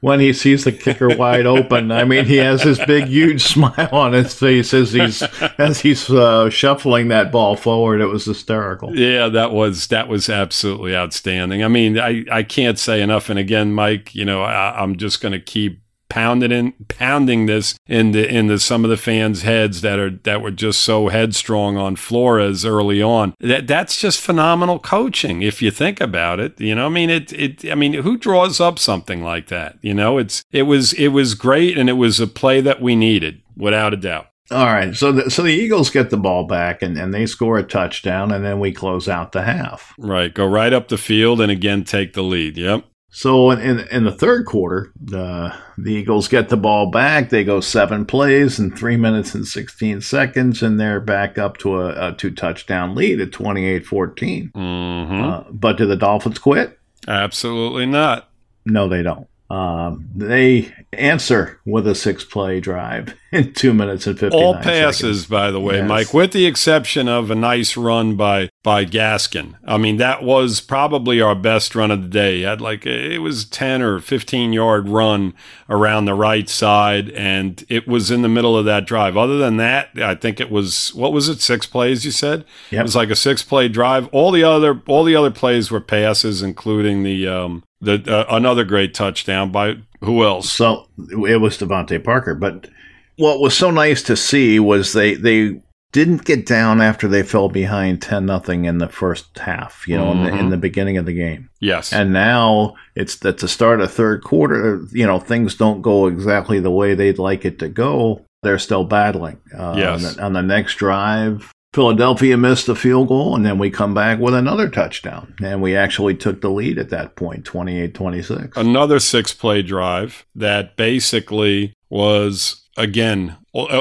when 0.00 0.20
he 0.20 0.32
sees 0.32 0.64
the 0.64 0.72
kicker 0.72 1.16
wide 1.16 1.46
open. 1.46 1.90
I 1.90 2.04
mean, 2.04 2.26
he 2.26 2.36
has 2.36 2.62
this 2.62 2.84
big 2.84 3.06
huge 3.06 3.42
smile 3.42 3.88
on 3.92 4.12
his 4.12 4.34
face 4.34 4.74
as 4.74 4.92
he's 4.92 5.22
as 5.58 5.80
he's 5.80 6.08
uh, 6.10 6.50
shuffling 6.50 7.08
that 7.08 7.32
ball 7.32 7.56
forward. 7.56 8.00
It 8.00 8.06
was 8.06 8.26
hysterical. 8.26 8.96
Yeah, 8.96 9.28
that 9.28 9.52
was 9.52 9.86
that 9.88 10.08
was 10.08 10.28
absolutely 10.28 10.94
outstanding. 10.94 11.64
I 11.64 11.68
mean, 11.68 11.98
I 11.98 12.24
I 12.30 12.42
can't 12.42 12.78
say 12.78 13.00
enough. 13.00 13.30
And 13.30 13.38
again, 13.38 13.72
Mike, 13.72 14.14
you 14.14 14.24
know 14.24 14.42
I, 14.42 14.82
am 14.82 14.96
just 14.96 15.20
going 15.20 15.32
to 15.32 15.40
keep 15.40 15.81
pounding 16.12 16.52
in, 16.52 16.72
pounding 16.88 17.46
this 17.46 17.74
into 17.86 18.22
into 18.28 18.58
some 18.58 18.84
of 18.84 18.90
the 18.90 18.98
fans' 18.98 19.42
heads 19.42 19.80
that 19.80 19.98
are 19.98 20.10
that 20.10 20.42
were 20.42 20.50
just 20.50 20.82
so 20.82 21.08
headstrong 21.08 21.78
on 21.78 21.96
Flores 21.96 22.66
early 22.66 23.00
on. 23.00 23.32
That 23.40 23.66
that's 23.66 23.98
just 23.98 24.20
phenomenal 24.20 24.78
coaching 24.78 25.40
if 25.40 25.62
you 25.62 25.70
think 25.70 26.02
about 26.02 26.38
it. 26.38 26.60
You 26.60 26.74
know, 26.74 26.84
I 26.84 26.90
mean, 26.90 27.08
it 27.08 27.32
it. 27.32 27.64
I 27.70 27.74
mean, 27.74 27.94
who 27.94 28.18
draws 28.18 28.60
up 28.60 28.78
something 28.78 29.24
like 29.24 29.48
that? 29.48 29.78
You 29.80 29.94
know, 29.94 30.18
it's 30.18 30.44
it 30.52 30.64
was 30.64 30.92
it 30.92 31.08
was 31.08 31.34
great 31.34 31.78
and 31.78 31.88
it 31.88 31.94
was 31.94 32.20
a 32.20 32.26
play 32.26 32.60
that 32.60 32.82
we 32.82 32.94
needed 32.94 33.40
without 33.56 33.94
a 33.94 33.96
doubt. 33.96 34.26
All 34.50 34.66
right, 34.66 34.94
so 34.94 35.12
the, 35.12 35.30
so 35.30 35.42
the 35.42 35.48
Eagles 35.48 35.88
get 35.88 36.10
the 36.10 36.18
ball 36.18 36.44
back 36.44 36.82
and, 36.82 36.98
and 36.98 37.14
they 37.14 37.24
score 37.24 37.56
a 37.56 37.62
touchdown, 37.62 38.32
and 38.32 38.44
then 38.44 38.60
we 38.60 38.70
close 38.70 39.08
out 39.08 39.32
the 39.32 39.42
half. 39.42 39.94
Right, 39.96 40.34
go 40.34 40.44
right 40.44 40.74
up 40.74 40.88
the 40.88 40.98
field 40.98 41.40
and 41.40 41.50
again 41.50 41.84
take 41.84 42.12
the 42.12 42.22
lead. 42.22 42.58
Yep. 42.58 42.84
So 43.14 43.50
in, 43.50 43.80
in 43.90 44.04
the 44.04 44.10
third 44.10 44.46
quarter, 44.46 44.90
uh, 45.14 45.54
the 45.76 45.92
Eagles 45.92 46.28
get 46.28 46.48
the 46.48 46.56
ball 46.56 46.90
back. 46.90 47.28
They 47.28 47.44
go 47.44 47.60
seven 47.60 48.06
plays 48.06 48.58
in 48.58 48.74
three 48.74 48.96
minutes 48.96 49.34
and 49.34 49.46
16 49.46 50.00
seconds, 50.00 50.62
and 50.62 50.80
they're 50.80 50.98
back 50.98 51.36
up 51.36 51.58
to 51.58 51.78
a, 51.78 52.08
a 52.08 52.12
two 52.14 52.30
touchdown 52.30 52.94
lead 52.94 53.20
at 53.20 53.30
28 53.30 53.84
14. 53.84 54.52
Mm-hmm. 54.54 55.22
Uh, 55.22 55.40
but 55.50 55.76
do 55.76 55.86
the 55.86 55.94
Dolphins 55.94 56.38
quit? 56.38 56.78
Absolutely 57.06 57.84
not. 57.84 58.30
No, 58.64 58.88
they 58.88 59.02
don't. 59.02 59.28
Um, 59.52 60.08
they 60.14 60.72
answer 60.94 61.60
with 61.66 61.86
a 61.86 61.94
six 61.94 62.24
play 62.24 62.58
drive 62.58 63.14
in 63.32 63.52
two 63.52 63.74
minutes 63.74 64.06
and 64.06 64.18
59 64.18 64.42
All 64.42 64.54
passes, 64.54 64.96
seconds. 64.98 65.26
by 65.26 65.50
the 65.50 65.60
way, 65.60 65.76
yes. 65.76 65.88
Mike, 65.88 66.14
with 66.14 66.32
the 66.32 66.46
exception 66.46 67.06
of 67.06 67.30
a 67.30 67.34
nice 67.34 67.76
run 67.76 68.16
by, 68.16 68.48
by 68.62 68.86
Gaskin. 68.86 69.56
I 69.66 69.76
mean, 69.76 69.98
that 69.98 70.22
was 70.22 70.62
probably 70.62 71.20
our 71.20 71.34
best 71.34 71.74
run 71.74 71.90
of 71.90 72.02
the 72.02 72.08
day. 72.08 72.40
Had 72.40 72.62
like, 72.62 72.86
it 72.86 73.18
was 73.18 73.44
10 73.44 73.82
or 73.82 74.00
15 74.00 74.54
yard 74.54 74.88
run 74.88 75.34
around 75.68 76.06
the 76.06 76.14
right 76.14 76.48
side, 76.48 77.10
and 77.10 77.62
it 77.68 77.86
was 77.86 78.10
in 78.10 78.22
the 78.22 78.30
middle 78.30 78.56
of 78.56 78.64
that 78.64 78.86
drive. 78.86 79.18
Other 79.18 79.36
than 79.36 79.58
that, 79.58 79.90
I 79.98 80.14
think 80.14 80.40
it 80.40 80.50
was, 80.50 80.94
what 80.94 81.12
was 81.12 81.28
it, 81.28 81.42
six 81.42 81.66
plays, 81.66 82.06
you 82.06 82.10
said? 82.10 82.46
Yep. 82.70 82.80
It 82.80 82.84
was 82.84 82.96
like 82.96 83.10
a 83.10 83.16
six 83.16 83.42
play 83.42 83.68
drive. 83.68 84.08
All 84.12 84.30
the 84.30 84.44
other, 84.44 84.80
all 84.86 85.04
the 85.04 85.16
other 85.16 85.30
plays 85.30 85.70
were 85.70 85.80
passes, 85.82 86.40
including 86.40 87.02
the, 87.02 87.28
um, 87.28 87.64
the, 87.82 88.02
uh, 88.06 88.34
another 88.34 88.64
great 88.64 88.94
touchdown 88.94 89.50
by 89.50 89.74
who 90.00 90.24
else? 90.24 90.50
So 90.50 90.88
it 90.98 91.40
was 91.40 91.58
DeVante 91.58 92.02
Parker. 92.02 92.34
But 92.34 92.68
what 93.16 93.40
was 93.40 93.56
so 93.56 93.70
nice 93.70 94.02
to 94.04 94.16
see 94.16 94.58
was 94.58 94.92
they 94.92 95.14
they 95.14 95.60
didn't 95.92 96.24
get 96.24 96.46
down 96.46 96.80
after 96.80 97.06
they 97.06 97.22
fell 97.22 97.50
behind 97.50 98.00
10 98.00 98.24
nothing 98.24 98.64
in 98.64 98.78
the 98.78 98.88
first 98.88 99.38
half, 99.38 99.86
you 99.86 99.94
know, 99.94 100.06
mm-hmm. 100.06 100.20
in, 100.20 100.24
the, 100.24 100.30
in, 100.30 100.36
the, 100.48 100.56
mm-hmm. 100.56 100.60
beginning 100.60 100.96
of 100.96 101.04
the 101.04 101.12
game. 101.12 101.50
Yes. 101.60 101.92
And 101.92 102.14
now 102.14 102.76
it's 102.94 103.22
at 103.26 103.38
the 103.38 103.48
start 103.48 103.82
of 103.82 103.92
third 103.92 104.24
quarter, 104.24 104.86
you 104.90 105.06
know, 105.06 105.18
things 105.18 105.54
don't 105.54 105.82
go 105.82 106.06
exactly 106.06 106.60
the 106.60 106.70
way 106.70 106.94
they'd 106.94 107.18
like 107.18 107.44
it 107.44 107.58
to 107.58 107.68
go. 107.68 108.24
They're 108.42 108.58
still 108.58 108.84
battling. 108.84 109.38
Uh, 109.54 109.74
yes. 109.76 109.94
On 109.94 110.16
the, 110.16 110.22
on 110.22 110.32
the 110.32 110.42
next 110.42 110.76
drive, 110.76 111.52
Philadelphia 111.72 112.36
missed 112.36 112.68
a 112.68 112.74
field 112.74 113.08
goal, 113.08 113.34
and 113.34 113.46
then 113.46 113.58
we 113.58 113.70
come 113.70 113.94
back 113.94 114.18
with 114.18 114.34
another 114.34 114.68
touchdown. 114.68 115.34
And 115.42 115.62
we 115.62 115.74
actually 115.74 116.14
took 116.14 116.42
the 116.42 116.50
lead 116.50 116.78
at 116.78 116.90
that 116.90 117.16
point, 117.16 117.44
28 117.46 117.94
26. 117.94 118.56
Another 118.56 119.00
six 119.00 119.32
play 119.32 119.62
drive 119.62 120.26
that 120.34 120.76
basically 120.76 121.72
was, 121.88 122.68
again, 122.76 123.36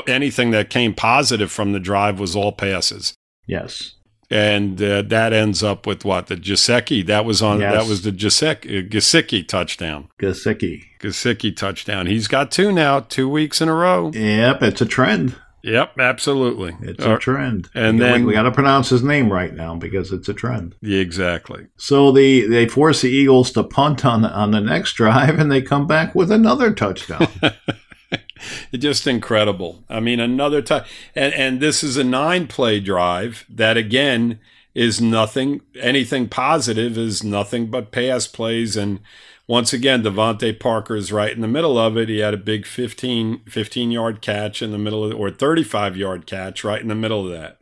anything 0.08 0.52
that 0.52 0.70
came 0.70 0.94
positive 0.94 1.52
from 1.52 1.74
the 1.74 1.80
drive 1.80 2.20
was 2.20 2.36
all 2.36 2.54
passes. 2.54 3.14
Yes. 3.46 3.96
And 4.30 4.82
uh, 4.82 5.02
that 5.02 5.34
ends 5.34 5.62
up 5.62 5.86
with 5.86 6.06
what 6.06 6.28
the 6.28 6.38
Gesicki. 6.38 7.06
That 7.06 7.26
was 7.26 7.42
on. 7.42 7.60
Yes. 7.60 7.74
That 7.74 7.90
was 7.90 8.04
the 8.04 8.14
Gesicki, 8.14 8.90
Gesicki 8.90 9.46
touchdown. 9.46 10.08
Gesicki. 10.22 10.84
Gesicki 11.02 11.54
touchdown. 11.54 12.08
He's 12.08 12.30
got 12.30 12.50
two 12.50 12.72
now, 12.72 13.02
two 13.02 13.28
weeks 13.28 13.60
in 13.60 13.68
a 13.68 13.74
row. 13.74 14.12
Yep, 14.14 14.64
it's 14.64 14.80
a 14.80 14.86
trend. 14.86 15.36
Yep, 15.64 16.00
absolutely. 16.00 16.76
It's 16.82 17.06
uh, 17.06 17.16
a 17.16 17.20
trend. 17.20 17.70
And 17.74 18.00
we, 18.00 18.06
then 18.06 18.22
we, 18.22 18.28
we 18.28 18.34
got 18.34 18.44
to 18.44 18.52
pronounce 18.52 18.90
his 18.90 19.04
name 19.04 19.32
right 19.32 19.54
now 19.54 19.76
because 19.76 20.12
it's 20.12 20.30
a 20.30 20.34
trend. 20.34 20.76
Exactly. 20.82 21.68
So 21.78 22.12
the 22.12 22.48
they 22.48 22.68
force 22.68 23.02
the 23.02 23.10
Eagles 23.10 23.52
to 23.52 23.64
punt 23.64 24.06
on 24.06 24.26
on 24.26 24.52
the 24.52 24.62
next 24.62 24.94
drive, 24.94 25.40
and 25.40 25.52
they 25.52 25.62
come 25.62 25.88
back 25.88 26.16
with 26.16 26.32
another 26.32 26.74
touchdown. 26.74 27.28
just 28.74 29.08
incredible. 29.08 29.84
I 29.90 30.00
mean, 30.00 30.20
another 30.20 30.62
time, 30.62 30.86
and 31.16 31.34
and 31.34 31.60
this 31.60 31.84
is 31.84 31.98
a 31.98 32.04
nine 32.04 32.48
play 32.48 32.80
drive 32.80 33.46
that 33.50 33.78
again 33.78 34.40
is 34.74 35.02
nothing. 35.02 35.62
Anything 35.80 36.28
positive 36.30 36.98
is 36.98 37.24
nothing 37.24 37.68
but 37.68 37.92
pass 37.92 38.28
plays 38.28 38.76
and 38.76 39.00
once 39.48 39.74
again, 39.74 40.04
DeVante 40.04 40.60
Parker 40.60 40.96
is 40.96 41.12
right 41.12 41.34
in 41.34 41.42
the 41.42 41.48
middle 41.48 41.78
of 41.78 41.98
it. 41.98 42.10
He 42.10 42.20
had 42.20 42.34
a 42.34 42.38
big 42.38 42.66
15, 42.66 43.42
15 43.46 43.92
yard 43.92 44.22
catch 44.22 44.62
in 44.62 44.72
the 44.72 44.78
middle 44.78 45.04
of, 45.04 45.14
or 45.14 45.32
35 45.32 45.98
yard 45.98 46.26
catch 46.26 46.64
right 46.64 46.82
in 46.82 46.88
the 46.88 46.96
middle 46.96 47.26
of 47.26 47.32
that. 47.32 47.58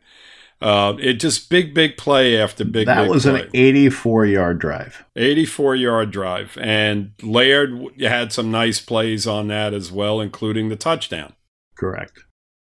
Uh, 0.62 0.94
it 1.00 1.14
just 1.14 1.48
big, 1.48 1.72
big 1.72 1.96
play 1.96 2.38
after 2.38 2.64
big. 2.64 2.86
That 2.86 3.02
big 3.02 3.10
was 3.10 3.24
play. 3.24 3.42
an 3.42 3.50
84 3.54 4.26
yard 4.26 4.58
drive. 4.58 5.04
84 5.16 5.76
yard 5.76 6.10
drive. 6.10 6.58
And 6.60 7.12
Laird 7.22 7.98
had 7.98 8.32
some 8.32 8.50
nice 8.50 8.78
plays 8.78 9.26
on 9.26 9.48
that 9.48 9.72
as 9.72 9.90
well, 9.90 10.20
including 10.20 10.68
the 10.68 10.76
touchdown. 10.76 11.32
Correct. 11.76 12.24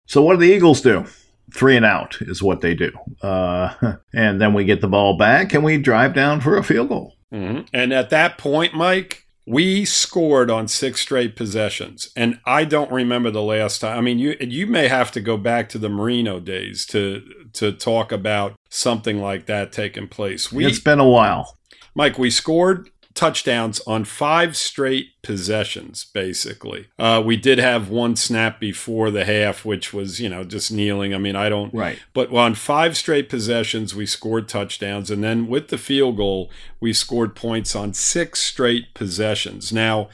So, 0.08 0.22
what 0.22 0.40
do 0.40 0.46
the 0.46 0.54
Eagles 0.54 0.82
do? 0.82 1.06
Three 1.54 1.76
and 1.76 1.86
out 1.86 2.18
is 2.22 2.42
what 2.42 2.62
they 2.62 2.76
do. 2.76 2.92
Uh, 3.22 3.98
and 4.14 4.40
then 4.40 4.54
we 4.54 4.64
get 4.64 4.80
the 4.80 4.88
ball 4.88 5.18
back 5.18 5.54
and 5.54 5.64
we 5.64 5.78
drive 5.78 6.14
down 6.14 6.40
for 6.40 6.58
a 6.58 6.64
field 6.64 6.90
goal. 6.90 7.18
Mm-hmm. 7.34 7.62
And 7.74 7.94
at 7.94 8.10
that 8.10 8.38
point, 8.38 8.74
Mike, 8.74 9.26
We 9.48 9.86
scored 9.86 10.52
on 10.52 10.68
six 10.68 11.02
straight 11.02 11.36
possessions, 11.36 12.12
and 12.16 12.40
I 12.46 12.64
don't 12.64 12.92
remember 12.92 13.32
the 13.32 13.42
last 13.42 13.82
time. 13.82 13.98
I 13.98 14.02
mean, 14.02 14.20
you 14.20 14.38
you 14.40 14.68
may 14.68 14.88
have 14.88 15.12
to 15.14 15.20
go 15.20 15.36
back 15.36 15.68
to 15.70 15.80
the 15.80 15.90
Marino 15.90 16.40
days 16.40 16.86
to 16.88 17.24
to 17.54 17.72
talk 17.72 18.12
about 18.12 18.54
something 18.70 19.20
like 19.20 19.48
that 19.48 19.72
taking 19.72 20.08
place. 20.08 20.52
We, 20.52 20.66
it's 20.68 20.80
been 20.80 21.00
a 21.00 21.10
while, 21.10 21.58
Mike. 21.96 22.20
We 22.20 22.30
scored 22.30 22.92
touchdowns 23.14 23.80
on 23.82 24.06
five 24.06 24.56
straight 24.56 25.22
possessions, 25.22 26.06
basically. 26.14 26.88
Uh, 26.98 27.22
we 27.26 27.38
did 27.38 27.58
have 27.58 27.90
one 27.90 28.16
snap 28.16 28.60
before 28.60 29.12
the 29.12 29.26
half, 29.26 29.66
which 29.66 29.94
was, 29.94 30.20
you 30.20 30.30
know, 30.30 30.44
just 30.44 30.72
kneeling. 30.72 31.14
I 31.14 31.18
mean, 31.18 31.36
I 31.36 31.50
don't. 31.50 31.74
Right. 31.74 32.00
But 32.14 32.34
on 32.34 32.56
five 32.56 32.98
straight 32.98 33.30
possessions, 33.30 33.96
we 33.96 34.06
scored 34.06 34.48
touchdowns. 34.48 35.12
And 35.12 35.24
then 35.24 35.48
with 35.48 35.68
the 35.70 35.78
field 35.78 36.18
goal, 36.18 36.50
we 36.80 36.94
scored 36.94 37.36
points 37.36 37.76
on 37.76 37.94
six 37.94 38.42
straight 38.42 38.94
possessions. 38.94 39.72
Now, 39.72 40.10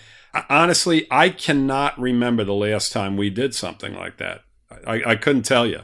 honestly, 0.50 1.08
I 1.10 1.30
cannot 1.30 2.00
remember 2.00 2.44
the 2.44 2.54
last 2.54 2.92
time 2.92 3.18
we 3.18 3.30
did 3.30 3.56
something 3.56 3.96
like 3.96 4.18
that. 4.18 4.42
I, 4.86 5.02
I 5.06 5.16
couldn't 5.16 5.44
tell 5.44 5.66
you. 5.66 5.82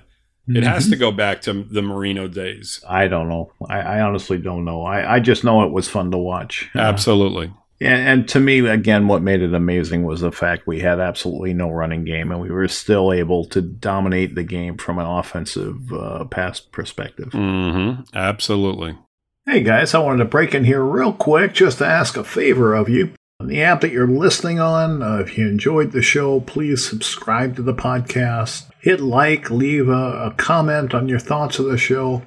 It 0.48 0.64
has 0.64 0.86
to 0.86 0.92
mm-hmm. 0.92 1.00
go 1.00 1.12
back 1.12 1.42
to 1.42 1.64
the 1.64 1.82
Marino 1.82 2.28
days. 2.28 2.84
I 2.88 3.08
don't 3.08 3.30
know. 3.30 3.52
I, 3.70 3.80
I 3.80 4.02
honestly 4.02 4.38
don't 4.38 4.66
know. 4.66 4.84
I, 4.84 5.16
I, 5.16 5.20
just 5.22 5.46
know 5.46 5.64
it 5.64 5.72
was 5.72 5.88
fun 5.88 6.12
to 6.12 6.18
watch. 6.18 6.70
Absolutely. 6.76 7.48
Uh, 7.48 7.86
and, 7.86 8.08
and, 8.08 8.30
to 8.30 8.40
me, 8.42 8.60
again, 8.60 9.08
what 9.08 9.22
made 9.22 9.42
it 9.42 9.54
amazing 9.54 10.04
was 10.04 10.20
the 10.22 10.32
fact 10.34 10.68
we 10.68 10.82
had 10.82 11.00
absolutely 11.00 11.54
no 11.54 11.70
running 11.70 12.04
game, 12.04 12.32
and 12.32 12.42
we 12.42 12.52
were 12.52 12.68
still 12.68 13.14
able 13.14 13.46
to 13.46 13.62
dominate 13.62 14.36
the 14.36 14.44
game 14.44 14.78
from 14.78 15.00
an 15.00 15.06
offensive 15.06 15.92
uh, 15.94 16.26
pass 16.26 16.60
perspective. 16.60 17.30
Mm-hmm. 17.30 18.04
Absolutely. 18.14 18.98
Hey 19.46 19.62
guys, 19.62 19.94
I 19.94 20.00
wanted 20.00 20.20
to 20.20 20.30
break 20.30 20.56
in 20.56 20.64
here 20.64 20.84
real 20.84 21.12
quick 21.12 21.54
just 21.54 21.80
to 21.80 21.86
ask 21.86 22.16
a 22.16 22.24
favor 22.24 22.74
of 22.74 22.88
you. 22.88 23.14
On 23.40 23.48
the 23.48 23.62
app 23.62 23.82
that 23.82 23.92
you're 23.92 24.08
listening 24.08 24.60
on, 24.60 25.02
uh, 25.02 25.18
if 25.18 25.38
you 25.38 25.50
enjoyed 25.50 25.92
the 25.92 26.02
show, 26.02 26.40
please 26.40 26.88
subscribe 26.88 27.58
to 27.58 27.62
the 27.62 27.74
podcast 27.74 28.70
hit 28.84 29.00
like, 29.00 29.50
leave 29.50 29.88
a, 29.88 30.26
a 30.26 30.34
comment 30.38 30.94
on 30.94 31.08
your 31.08 31.18
thoughts 31.18 31.58
of 31.58 31.66
the 31.66 31.78
show. 31.78 32.22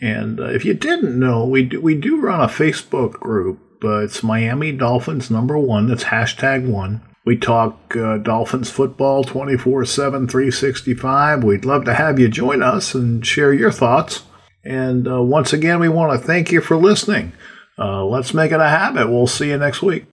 And 0.00 0.38
uh, 0.38 0.44
if 0.44 0.64
you 0.64 0.72
didn't 0.72 1.18
know, 1.18 1.44
we 1.44 1.64
do, 1.64 1.80
we 1.80 1.96
do 1.96 2.20
run 2.20 2.40
a 2.40 2.46
Facebook 2.46 3.14
group. 3.14 3.58
Uh, 3.82 4.04
it's 4.04 4.22
Miami 4.22 4.70
Dolphins 4.70 5.28
number 5.28 5.58
one. 5.58 5.88
That's 5.88 6.04
hashtag 6.04 6.68
one. 6.68 7.02
We 7.24 7.36
talk 7.36 7.96
uh, 7.96 8.18
Dolphins 8.18 8.70
football 8.70 9.24
24 9.24 9.84
7, 9.84 10.28
365. 10.28 11.42
We'd 11.42 11.64
love 11.64 11.84
to 11.86 11.94
have 11.94 12.20
you 12.20 12.28
join 12.28 12.62
us 12.62 12.94
and 12.94 13.26
share 13.26 13.52
your 13.52 13.72
thoughts. 13.72 14.22
And 14.64 15.08
uh, 15.08 15.22
once 15.22 15.52
again, 15.52 15.80
we 15.80 15.88
want 15.88 16.12
to 16.12 16.24
thank 16.24 16.52
you 16.52 16.60
for 16.60 16.76
listening. 16.76 17.32
Uh, 17.76 18.04
let's 18.04 18.32
make 18.32 18.52
it 18.52 18.60
a 18.60 18.68
habit. 18.68 19.10
We'll 19.10 19.26
see 19.26 19.48
you 19.48 19.58
next 19.58 19.82
week. 19.82 20.06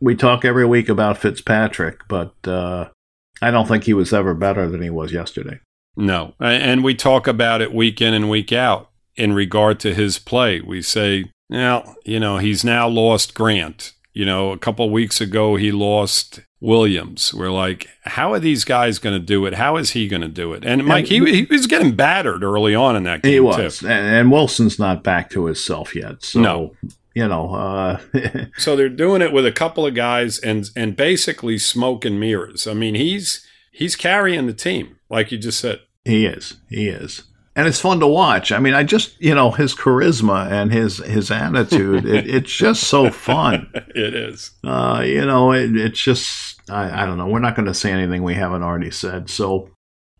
We 0.00 0.16
talk 0.16 0.44
every 0.44 0.66
week 0.66 0.88
about 0.88 1.18
Fitzpatrick, 1.18 2.08
but 2.08 2.34
uh, 2.48 2.88
I 3.42 3.50
don't 3.50 3.66
think 3.66 3.84
he 3.84 3.92
was 3.92 4.12
ever 4.12 4.34
better 4.34 4.68
than 4.68 4.80
he 4.80 4.88
was 4.88 5.12
yesterday. 5.12 5.58
No. 5.96 6.34
And 6.40 6.84
we 6.84 6.94
talk 6.94 7.26
about 7.26 7.60
it 7.60 7.74
week 7.74 8.00
in 8.00 8.14
and 8.14 8.30
week 8.30 8.52
out 8.52 8.90
in 9.16 9.32
regard 9.32 9.80
to 9.80 9.92
his 9.92 10.18
play. 10.18 10.60
We 10.60 10.80
say, 10.80 11.26
well, 11.50 11.96
you 12.04 12.20
know, 12.20 12.38
he's 12.38 12.64
now 12.64 12.88
lost 12.88 13.34
Grant. 13.34 13.92
You 14.14 14.24
know, 14.24 14.52
a 14.52 14.58
couple 14.58 14.88
weeks 14.90 15.20
ago, 15.20 15.56
he 15.56 15.72
lost 15.72 16.40
Williams. 16.60 17.34
We're 17.34 17.50
like, 17.50 17.88
how 18.04 18.32
are 18.32 18.38
these 18.38 18.64
guys 18.64 18.98
going 18.98 19.18
to 19.18 19.26
do 19.26 19.44
it? 19.46 19.54
How 19.54 19.76
is 19.76 19.90
he 19.90 20.06
going 20.06 20.22
to 20.22 20.28
do 20.28 20.52
it? 20.52 20.64
And 20.64 20.84
Mike, 20.84 21.06
he, 21.06 21.18
he 21.18 21.44
was 21.44 21.66
getting 21.66 21.96
battered 21.96 22.44
early 22.44 22.74
on 22.74 22.94
in 22.94 23.02
that 23.04 23.22
game. 23.22 23.32
He 23.32 23.40
was. 23.40 23.80
Too. 23.80 23.88
And 23.88 24.30
Wilson's 24.30 24.78
not 24.78 25.02
back 25.02 25.30
to 25.30 25.46
himself 25.46 25.96
yet. 25.96 26.22
So. 26.22 26.40
No 26.40 26.76
you 27.14 27.28
know. 27.28 27.54
Uh, 27.54 28.00
so 28.56 28.76
they're 28.76 28.88
doing 28.88 29.22
it 29.22 29.32
with 29.32 29.46
a 29.46 29.52
couple 29.52 29.86
of 29.86 29.94
guys 29.94 30.38
and 30.38 30.70
and 30.76 30.96
basically 30.96 31.58
smoke 31.58 32.04
and 32.04 32.18
mirrors. 32.18 32.66
I 32.66 32.74
mean, 32.74 32.94
he's 32.94 33.46
he's 33.72 33.96
carrying 33.96 34.46
the 34.46 34.54
team, 34.54 34.98
like 35.08 35.32
you 35.32 35.38
just 35.38 35.60
said. 35.60 35.80
He 36.04 36.26
is. 36.26 36.56
He 36.68 36.88
is. 36.88 37.22
And 37.54 37.68
it's 37.68 37.80
fun 37.80 38.00
to 38.00 38.06
watch. 38.06 38.50
I 38.50 38.58
mean, 38.58 38.72
I 38.72 38.82
just, 38.82 39.20
you 39.20 39.34
know, 39.34 39.50
his 39.50 39.74
charisma 39.74 40.50
and 40.50 40.72
his 40.72 40.98
his 40.98 41.30
attitude, 41.30 42.06
it, 42.06 42.26
it's 42.26 42.50
just 42.50 42.84
so 42.84 43.10
fun. 43.10 43.70
it 43.74 44.14
is. 44.14 44.52
Uh, 44.64 45.02
you 45.04 45.24
know, 45.26 45.52
it, 45.52 45.76
it's 45.76 46.00
just, 46.00 46.62
I, 46.70 47.02
I 47.02 47.06
don't 47.06 47.18
know. 47.18 47.26
We're 47.26 47.40
not 47.40 47.54
going 47.54 47.66
to 47.66 47.74
say 47.74 47.92
anything 47.92 48.22
we 48.22 48.34
haven't 48.34 48.62
already 48.62 48.90
said. 48.90 49.28
So 49.28 49.68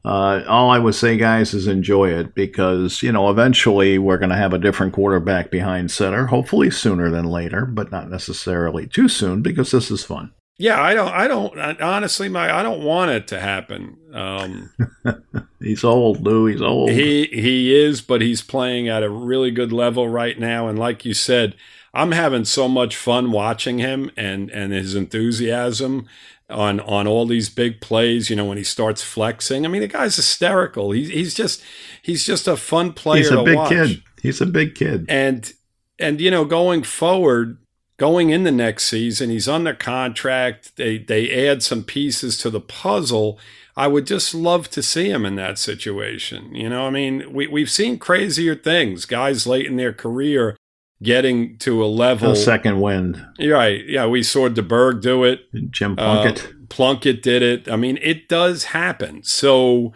uh, 0.05 0.43
all 0.49 0.71
I 0.71 0.79
would 0.79 0.95
say, 0.95 1.17
guys, 1.17 1.55
is 1.55 1.69
enjoy 1.69 2.11
it 2.11 2.35
because, 2.35 3.03
you 3.03 3.13
know, 3.13 3.31
eventually 3.31 3.99
we're 3.99 4.19
going 4.19 4.31
to 4.31 4.37
have 4.37 4.53
a 4.53 4.59
different 4.59 4.93
quarterback 4.93 5.51
behind 5.51 5.91
center, 5.93 6.27
hopefully 6.27 6.71
sooner 6.71 7.09
than 7.11 7.27
later, 7.27 7.67
but 7.67 7.93
not 7.93 8.11
necessarily 8.11 8.87
too 8.87 9.09
soon 9.09 9.43
because 9.43 9.71
this 9.71 9.91
is 9.91 10.03
fun. 10.03 10.33
Yeah, 10.59 10.81
I 10.81 10.95
don't, 10.95 11.09
I 11.09 11.29
don't, 11.29 11.81
honestly, 11.81 12.29
my, 12.29 12.53
I 12.55 12.63
don't 12.63 12.83
want 12.83 13.11
it 13.13 13.29
to 13.29 13.41
happen. 13.41 13.97
Um, 14.13 14.71
he's 15.61 15.85
old, 15.85 16.21
Lou. 16.21 16.47
He's 16.47 16.63
old. 16.63 16.91
He, 16.91 17.27
he 17.27 17.75
is, 17.75 18.01
but 18.01 18.21
he's 18.21 18.43
playing 18.43 18.89
at 18.89 19.03
a 19.03 19.11
really 19.11 19.51
good 19.51 19.73
level 19.73 20.09
right 20.09 20.39
now. 20.39 20.69
And 20.69 20.79
like 20.79 21.05
you 21.05 21.15
said, 21.15 21.55
I'm 21.95 22.13
having 22.13 22.45
so 22.45 22.69
much 22.69 22.97
fun 22.97 23.33
watching 23.33 23.79
him 23.79 24.11
and, 24.17 24.51
and 24.51 24.73
his 24.73 24.95
enthusiasm 24.95 26.07
on 26.53 26.81
on 26.81 27.07
all 27.07 27.27
these 27.27 27.49
big 27.49 27.81
plays. 27.81 28.31
You 28.31 28.37
know, 28.37 28.45
when 28.45 28.59
he 28.59 28.65
starts 28.65 29.03
flexing, 29.03 29.65
I 29.65 29.69
mean, 29.69 29.83
the 29.83 29.89
guy's 29.89 30.17
hysterical. 30.17 30.93
He's 30.93 31.09
he's 31.09 31.35
just 31.35 31.63
he's 32.03 32.25
just 32.25 32.47
a 32.47 32.57
fun 32.57 32.93
player. 32.93 33.23
He's 33.23 33.31
a 33.31 33.43
big 33.43 33.57
watch. 33.57 33.69
kid. 33.71 34.03
He's 34.23 34.41
a 34.41 34.47
big 34.47 34.75
kid. 34.75 35.07
And 35.09 35.53
and 35.99 36.21
you 36.21 36.31
know, 36.31 36.45
going 36.45 36.83
forward, 36.83 37.59
going 37.97 38.31
in 38.31 38.45
the 38.45 38.53
next 38.53 38.85
season, 38.85 39.31
he's 39.31 39.49
under 39.49 39.75
contract. 39.75 40.77
They 40.77 40.99
they 40.99 41.49
add 41.49 41.63
some 41.63 41.85
pieces 41.85 42.39
to 42.39 42.51
the 42.51 42.61
puzzle. 42.61 43.39
I 43.75 43.89
would 43.89 44.07
just 44.07 44.35
love 44.35 44.69
to 44.71 44.83
see 44.83 45.09
him 45.11 45.25
in 45.25 45.37
that 45.37 45.59
situation. 45.59 46.55
You 46.55 46.69
know, 46.69 46.87
I 46.87 46.91
mean, 46.91 47.33
we 47.33 47.47
we've 47.47 47.71
seen 47.71 47.99
crazier 47.99 48.55
things. 48.55 49.07
Guys 49.07 49.47
late 49.47 49.67
in 49.67 49.77
their 49.77 49.93
career 49.93 50.57
getting 51.03 51.59
to 51.59 51.85
a 51.85 51.87
level. 51.87 52.33
A 52.33 52.37
second 52.37 52.81
wind. 52.81 53.25
Right. 53.39 53.85
Yeah. 53.87 54.07
We 54.07 54.23
saw 54.23 54.49
DeBerg 54.49 55.03
do 55.03 55.25
it. 55.25 55.41
Jim 55.71 55.97
Plunkett. 55.97 56.45
Uh, 56.45 56.49
Plunkett 56.69 57.23
did 57.23 57.43
it. 57.43 57.71
I 57.71 57.77
mean, 57.77 57.99
it 58.01 58.29
does 58.29 58.65
happen. 58.65 59.23
So, 59.25 59.93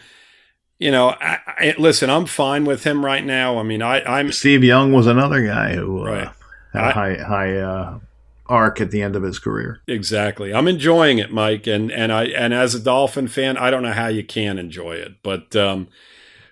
you 0.79 0.90
know, 0.90 1.11
I, 1.21 1.38
I, 1.47 1.75
listen, 1.79 2.11
I'm 2.11 2.27
fine 2.27 2.64
with 2.64 2.85
him 2.85 3.05
right 3.05 3.25
now. 3.25 3.59
I 3.59 3.62
mean, 3.62 3.83
I, 3.83 4.21
am 4.21 4.33
Steve 4.33 4.62
Young 4.62 4.92
was 4.92 5.07
another 5.07 5.47
guy 5.47 5.75
who 5.75 6.07
uh, 6.07 6.11
right. 6.11 6.27
uh, 6.27 6.33
had 6.73 6.83
I, 6.83 6.88
a 6.88 6.92
high, 6.92 7.25
high 7.25 7.57
uh, 7.59 7.99
arc 8.47 8.81
at 8.81 8.90
the 8.90 9.01
end 9.01 9.16
of 9.16 9.23
his 9.23 9.38
career. 9.38 9.81
Exactly. 9.87 10.53
I'm 10.53 10.69
enjoying 10.69 11.19
it, 11.19 11.33
Mike. 11.33 11.66
And, 11.66 11.90
and 11.90 12.12
I, 12.12 12.25
and 12.25 12.53
as 12.53 12.75
a 12.75 12.81
Dolphin 12.81 13.29
fan, 13.29 13.57
I 13.57 13.71
don't 13.71 13.83
know 13.83 13.92
how 13.92 14.09
you 14.09 14.25
can 14.25 14.59
enjoy 14.59 14.97
it, 14.97 15.23
but, 15.23 15.57
um, 15.57 15.88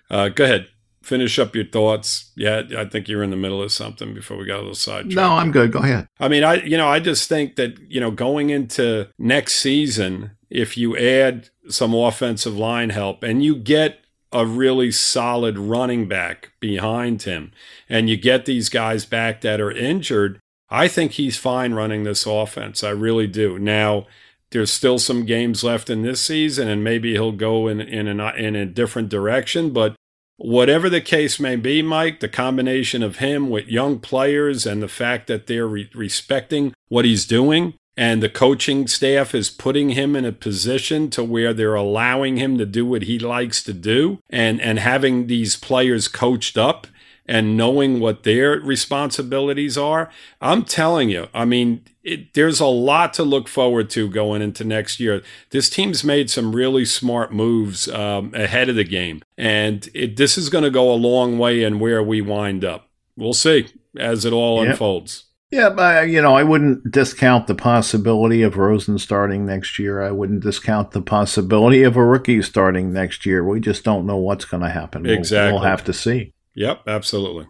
uh, 0.09 0.29
go 0.29 0.43
ahead 0.43 0.69
finish 1.05 1.37
up 1.37 1.55
your 1.55 1.65
thoughts. 1.65 2.31
Yeah, 2.35 2.63
I 2.77 2.85
think 2.85 3.07
you're 3.07 3.23
in 3.23 3.29
the 3.29 3.37
middle 3.37 3.61
of 3.61 3.71
something 3.71 4.13
before 4.13 4.37
we 4.37 4.45
got 4.45 4.57
a 4.57 4.61
little 4.61 4.75
sidetracked. 4.75 5.15
No, 5.15 5.33
I'm 5.33 5.51
good. 5.51 5.71
Go 5.71 5.79
ahead. 5.79 6.07
I 6.19 6.27
mean, 6.27 6.43
I 6.43 6.55
you 6.63 6.77
know, 6.77 6.87
I 6.87 6.99
just 6.99 7.29
think 7.29 7.55
that, 7.55 7.79
you 7.89 8.01
know, 8.01 8.11
going 8.11 8.49
into 8.49 9.09
next 9.17 9.55
season, 9.55 10.31
if 10.49 10.77
you 10.77 10.97
add 10.97 11.49
some 11.69 11.93
offensive 11.93 12.57
line 12.57 12.89
help 12.89 13.23
and 13.23 13.43
you 13.43 13.55
get 13.55 13.99
a 14.31 14.45
really 14.45 14.91
solid 14.91 15.57
running 15.57 16.07
back 16.07 16.51
behind 16.59 17.21
him 17.23 17.51
and 17.87 18.09
you 18.09 18.17
get 18.17 18.45
these 18.45 18.69
guys 18.69 19.05
back 19.05 19.41
that 19.41 19.61
are 19.61 19.71
injured, 19.71 20.39
I 20.69 20.87
think 20.87 21.13
he's 21.13 21.37
fine 21.37 21.73
running 21.73 22.03
this 22.03 22.25
offense. 22.25 22.83
I 22.83 22.89
really 22.89 23.27
do. 23.27 23.59
Now, 23.59 24.07
there's 24.51 24.71
still 24.71 24.99
some 24.99 25.25
games 25.25 25.63
left 25.63 25.89
in 25.89 26.01
this 26.01 26.21
season, 26.21 26.67
and 26.67 26.83
maybe 26.83 27.13
he'll 27.13 27.31
go 27.31 27.67
in 27.67 27.81
in 27.81 28.07
a, 28.19 28.33
in 28.33 28.55
a 28.55 28.65
different 28.65 29.09
direction. 29.09 29.71
But 29.71 29.95
Whatever 30.37 30.89
the 30.89 31.01
case 31.01 31.39
may 31.39 31.55
be, 31.55 31.81
Mike, 31.81 32.19
the 32.19 32.27
combination 32.27 33.01
of 33.01 33.17
him 33.17 33.49
with 33.49 33.67
young 33.67 33.99
players 33.99 34.65
and 34.65 34.81
the 34.81 34.87
fact 34.87 35.27
that 35.27 35.47
they're 35.47 35.67
re- 35.67 35.89
respecting 35.93 36.73
what 36.89 37.05
he's 37.05 37.25
doing 37.25 37.75
and 37.97 38.21
the 38.21 38.29
coaching 38.29 38.87
staff 38.87 39.33
is 39.33 39.49
putting 39.49 39.91
him 39.91 40.15
in 40.15 40.25
a 40.25 40.31
position 40.31 41.09
to 41.11 41.23
where 41.23 41.53
they're 41.53 41.75
allowing 41.75 42.37
him 42.37 42.57
to 42.57 42.65
do 42.65 42.85
what 42.85 43.03
he 43.03 43.17
likes 43.17 43.63
to 43.63 43.73
do 43.73 44.19
and, 44.29 44.59
and 44.59 44.79
having 44.79 45.27
these 45.27 45.55
players 45.55 46.07
coached 46.07 46.57
up 46.57 46.87
and 47.25 47.57
knowing 47.57 47.99
what 47.99 48.23
their 48.23 48.59
responsibilities 48.59 49.77
are. 49.77 50.11
I'm 50.41 50.63
telling 50.63 51.09
you, 51.09 51.27
I 51.33 51.45
mean, 51.45 51.85
it, 52.05 52.33
there's 52.35 52.59
a 52.59 52.67
lot 52.67 53.13
to 53.15 53.23
look 53.23 53.47
forward 53.47 53.89
to 53.91 54.07
going 54.07 54.41
into 54.41 54.63
next 54.63 54.99
year. 54.99 55.23
This 55.49 55.69
team's 55.69 56.03
made 56.03 56.29
some 56.29 56.55
really 56.55 56.85
smart 56.85 57.33
moves 57.33 57.89
um, 57.89 58.33
ahead 58.33 58.69
of 58.69 58.75
the 58.75 58.83
game, 58.83 59.23
and 59.37 59.89
it, 59.93 60.15
this 60.15 60.37
is 60.37 60.49
going 60.49 60.63
to 60.63 60.69
go 60.69 60.91
a 60.91 60.95
long 60.95 61.37
way 61.37 61.63
in 61.63 61.79
where 61.79 62.03
we 62.03 62.21
wind 62.21 62.63
up. 62.63 62.89
We'll 63.17 63.33
see 63.33 63.67
as 63.97 64.23
it 64.23 64.33
all 64.33 64.61
yep. 64.63 64.73
unfolds. 64.73 65.25
Yeah, 65.51 65.69
but 65.69 66.09
you 66.09 66.21
know, 66.21 66.35
I 66.35 66.43
wouldn't 66.43 66.91
discount 66.91 67.47
the 67.47 67.55
possibility 67.55 68.41
of 68.43 68.57
Rosen 68.57 68.99
starting 68.99 69.45
next 69.45 69.79
year. 69.79 70.01
I 70.01 70.11
wouldn't 70.11 70.43
discount 70.43 70.91
the 70.91 71.01
possibility 71.01 71.83
of 71.83 71.95
a 71.95 72.03
rookie 72.03 72.41
starting 72.41 72.93
next 72.93 73.25
year. 73.25 73.43
We 73.43 73.59
just 73.59 73.83
don't 73.83 74.05
know 74.05 74.17
what's 74.17 74.45
going 74.45 74.63
to 74.63 74.69
happen. 74.69 75.05
Exactly, 75.05 75.53
we'll, 75.53 75.61
we'll 75.61 75.69
have 75.69 75.83
to 75.85 75.93
see. 75.93 76.33
Yep, 76.55 76.81
absolutely. 76.87 77.47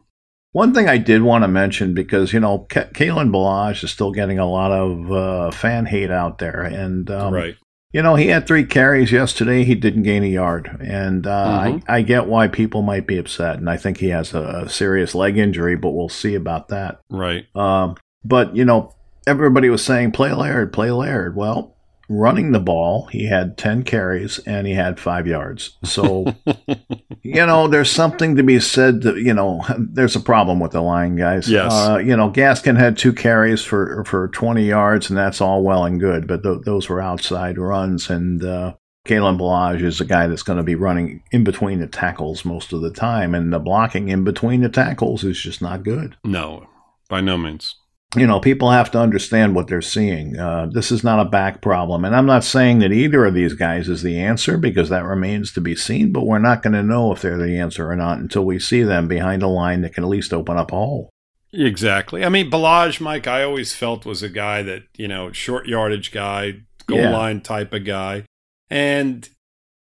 One 0.56 0.74
thing 0.74 0.88
I 0.88 0.98
did 0.98 1.22
want 1.22 1.44
to 1.44 1.50
mention 1.50 1.94
because 1.94 2.32
you 2.32 2.39
know 2.39 2.60
K- 2.60 2.88
Kalen 2.94 3.30
Ballage 3.30 3.84
is 3.84 3.91
still 3.91 4.14
getting 4.14 4.39
a 4.39 4.49
lot 4.49 4.72
of 4.72 5.12
uh, 5.12 5.51
fan 5.51 5.86
hate 5.86 6.10
out 6.10 6.38
there, 6.38 6.62
and 6.62 7.12
um, 7.12 7.34
right. 7.34 7.58
You 7.91 8.01
know, 8.01 8.16
he 8.16 8.28
had 8.28 8.47
three 8.47 8.64
carries 8.64 9.12
yesterday. 9.12 9.66
He 9.66 9.76
didn't 9.76 10.03
gain 10.03 10.24
a 10.24 10.28
yard, 10.28 10.78
and 10.80 11.28
uh, 11.28 11.62
mm-hmm. 11.62 11.91
I, 11.91 11.97
I, 11.97 12.01
get 12.03 12.28
why 12.28 12.47
people 12.47 12.84
might 12.84 13.06
be 13.06 13.18
upset. 13.18 13.58
And 13.58 13.70
I 13.70 13.76
think 13.76 13.97
he 13.97 14.10
has 14.10 14.34
a, 14.34 14.64
a 14.66 14.70
serious 14.70 15.14
leg 15.14 15.38
injury, 15.38 15.76
but 15.76 15.91
we'll 15.91 16.08
see 16.08 16.36
about 16.36 16.70
that. 16.70 17.01
Right. 17.10 17.45
Um, 17.53 17.97
but 18.24 18.56
you 18.56 18.64
know, 18.64 18.95
everybody 19.28 19.70
was 19.70 19.84
saying 19.84 20.14
play 20.14 20.32
Laird, 20.32 20.72
play 20.72 20.89
Laird. 20.89 21.36
Well, 21.36 21.74
running 22.10 22.51
the 22.51 22.60
ball, 22.60 23.08
he 23.08 23.26
had 23.28 23.58
10 23.58 23.84
carries 23.84 24.39
and 24.39 24.68
he 24.68 24.74
had 24.74 24.99
five 24.99 25.28
yards. 25.28 25.78
So, 25.84 26.36
you 27.24 27.45
know, 27.45 27.68
there's 27.68 27.91
something 27.91 28.36
to 28.36 28.43
be 28.43 28.60
said 28.60 29.01
that, 29.01 29.18
you 29.18 29.34
know, 29.34 29.64
there's 29.80 30.16
a 30.16 30.22
problem 30.22 30.60
with 30.60 30.72
the 30.72 30.82
line, 30.82 31.16
guys. 31.16 31.49
Yes. 31.49 31.72
Uh, 31.72 31.97
you 31.97 32.16
know, 32.16 32.32
Gaskin 32.32 32.78
had 32.78 32.97
two 32.97 33.14
carries 33.14 33.62
for, 33.62 34.03
for 34.06 34.28
20 34.30 34.64
yards 34.64 35.10
and 35.10 35.18
that's 35.18 35.41
all 35.41 35.64
well 35.64 35.86
and 35.86 35.99
good, 35.99 36.28
but 36.28 36.43
th- 36.43 36.62
those 36.66 36.89
were 36.89 37.01
outside 37.01 37.58
runs. 37.58 38.10
And, 38.10 38.43
uh, 38.43 38.76
Kalen 39.06 39.38
Ballage 39.38 39.84
is 39.84 40.01
a 40.01 40.06
guy 40.06 40.26
that's 40.26 40.41
going 40.41 40.58
to 40.58 40.64
be 40.64 40.74
running 40.74 41.22
in 41.32 41.43
between 41.43 41.80
the 41.80 41.86
tackles 41.86 42.43
most 42.43 42.74
of 42.74 42.82
the 42.82 42.89
time, 42.89 43.36
and 43.36 43.53
the 43.53 43.60
blocking 43.60 44.10
in 44.10 44.24
between 44.24 44.62
the 44.62 44.70
tackles 44.70 45.24
is 45.24 45.39
just 45.39 45.62
not 45.62 45.84
good. 45.84 46.18
No, 46.24 46.66
by 47.08 47.22
no 47.22 47.38
means 47.38 47.76
you 48.16 48.28
know, 48.28 48.39
people 48.39 48.72
have 48.72 48.91
to 48.91 48.99
understand 48.99 49.55
what 49.55 49.68
they're 49.68 49.82
seeing. 49.82 50.38
Uh, 50.38 50.68
this 50.72 50.91
is 50.91 51.03
not 51.03 51.26
a 51.26 51.30
back 51.30 51.61
problem. 51.61 52.05
And 52.05 52.16
I'm 52.16 52.26
not 52.26 52.43
saying 52.43 52.80
that 52.80 52.91
either 52.91 53.26
of 53.26 53.34
these 53.34 53.53
guys 53.53 53.89
is 53.89 54.01
the 54.01 54.20
answer 54.20 54.57
because 54.57 54.89
that 54.89 55.03
remains 55.03 55.51
to 55.53 55.61
be 55.61 55.76
seen, 55.76 56.11
but 56.11 56.26
we're 56.26 56.39
not 56.39 56.63
going 56.63 56.74
to 56.74 56.84
know 56.84 57.11
if 57.11 57.22
they're 57.22 57.38
the 57.38 57.57
answer 57.57 57.89
or 57.89 57.95
not 57.95 58.20
until 58.20 58.45
we 58.45 58.59
see 58.59 58.84
them 58.84 59.07
behind 59.07 59.43
a 59.43 59.47
line 59.47 59.82
that 59.82 59.93
can 59.93 60.03
at 60.03 60.09
least 60.09 60.34
open 60.34 60.57
up 60.57 60.72
a 60.72 60.76
hole. 60.76 61.09
Exactly. 61.53 62.26
I 62.26 62.30
mean, 62.30 62.51
Ballage, 62.51 62.99
Mike, 62.99 63.28
I 63.28 63.43
always 63.43 63.74
felt 63.74 64.05
was 64.05 64.22
a 64.22 64.30
guy 64.30 64.61
that, 64.63 64.84
you 64.97 65.07
know, 65.07 65.32
short 65.32 65.68
yardage 65.68 66.11
guy, 66.11 66.61
goal 66.88 66.99
yeah. 66.99 67.16
line 67.16 67.41
type 67.41 67.74
of 67.74 67.86
guy. 67.86 68.24
And 68.70 69.30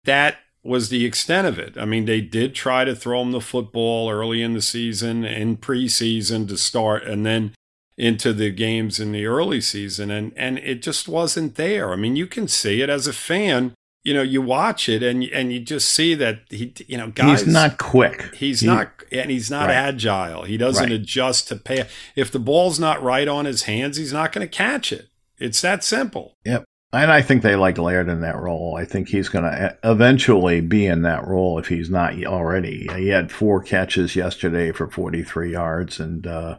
that 0.06 0.38
was 0.64 0.90
the 0.90 1.06
extent 1.06 1.48
of 1.48 1.58
it. 1.58 1.78
I 1.78 1.86
mean, 1.86 2.06
they 2.06 2.22
did 2.22 2.54
try 2.54 2.86
to 2.86 2.96
throw 2.96 3.22
him 3.22 3.32
the 3.32 3.42
football 3.42 4.10
early 4.10 4.42
in 4.42 4.54
the 4.54 4.62
season, 4.62 5.24
in 5.24 5.58
preseason 5.58 6.48
to 6.48 6.58
start, 6.58 7.04
and 7.04 7.26
then 7.26 7.54
into 8.00 8.32
the 8.32 8.50
games 8.50 8.98
in 8.98 9.12
the 9.12 9.26
early 9.26 9.60
season 9.60 10.10
and 10.10 10.32
and 10.38 10.58
it 10.60 10.82
just 10.82 11.10
wasn't 11.10 11.56
there. 11.56 11.92
I 11.92 11.98
mean, 11.98 12.16
you 12.16 12.26
can 12.26 12.48
see 12.48 12.82
it 12.82 12.90
as 12.90 13.06
a 13.06 13.14
fan. 13.14 13.74
You 14.06 14.14
know, 14.14 14.22
you 14.22 14.42
watch 14.42 14.88
it 14.88 15.04
and 15.04 15.22
and 15.26 15.52
you 15.52 15.60
just 15.60 15.92
see 15.92 16.16
that 16.16 16.40
he, 16.50 16.74
you 16.88 16.98
know, 16.98 17.10
guys. 17.10 17.42
He's 17.42 17.54
not 17.54 17.78
quick. 17.78 18.34
He's 18.34 18.62
he, 18.62 18.68
not, 18.68 18.92
and 19.12 19.30
he's 19.30 19.52
not 19.52 19.68
right. 19.68 19.76
agile. 19.76 20.44
He 20.44 20.56
doesn't 20.56 20.84
right. 20.84 20.94
adjust 20.94 21.50
to 21.50 21.58
pay. 21.58 21.86
If 22.16 22.32
the 22.32 22.40
ball's 22.40 22.80
not 22.80 23.04
right 23.04 23.28
on 23.28 23.44
his 23.44 23.64
hands, 23.64 23.98
he's 23.98 24.14
not 24.14 24.32
going 24.32 24.48
to 24.48 24.58
catch 24.58 24.94
it. 24.94 25.10
It's 25.38 25.60
that 25.62 25.84
simple. 25.84 26.38
Yep. 26.46 26.64
And 26.92 27.12
I 27.12 27.22
think 27.22 27.44
they 27.44 27.56
like 27.56 27.78
Laird 27.78 28.10
in 28.10 28.22
that 28.22 28.38
role. 28.38 28.76
I 28.76 28.86
think 28.86 29.10
he's 29.10 29.30
going 29.30 29.44
to 29.44 29.78
eventually 29.84 30.60
be 30.62 30.88
in 30.88 31.04
that 31.04 31.28
role 31.28 31.60
if 31.60 31.68
he's 31.68 31.90
not 31.90 32.24
already. 32.24 32.88
He 32.96 33.10
had 33.10 33.32
four 33.32 33.62
catches 33.62 34.16
yesterday 34.16 34.72
for 34.72 34.90
43 34.90 35.52
yards, 35.52 36.00
and 36.00 36.26
uh, 36.26 36.58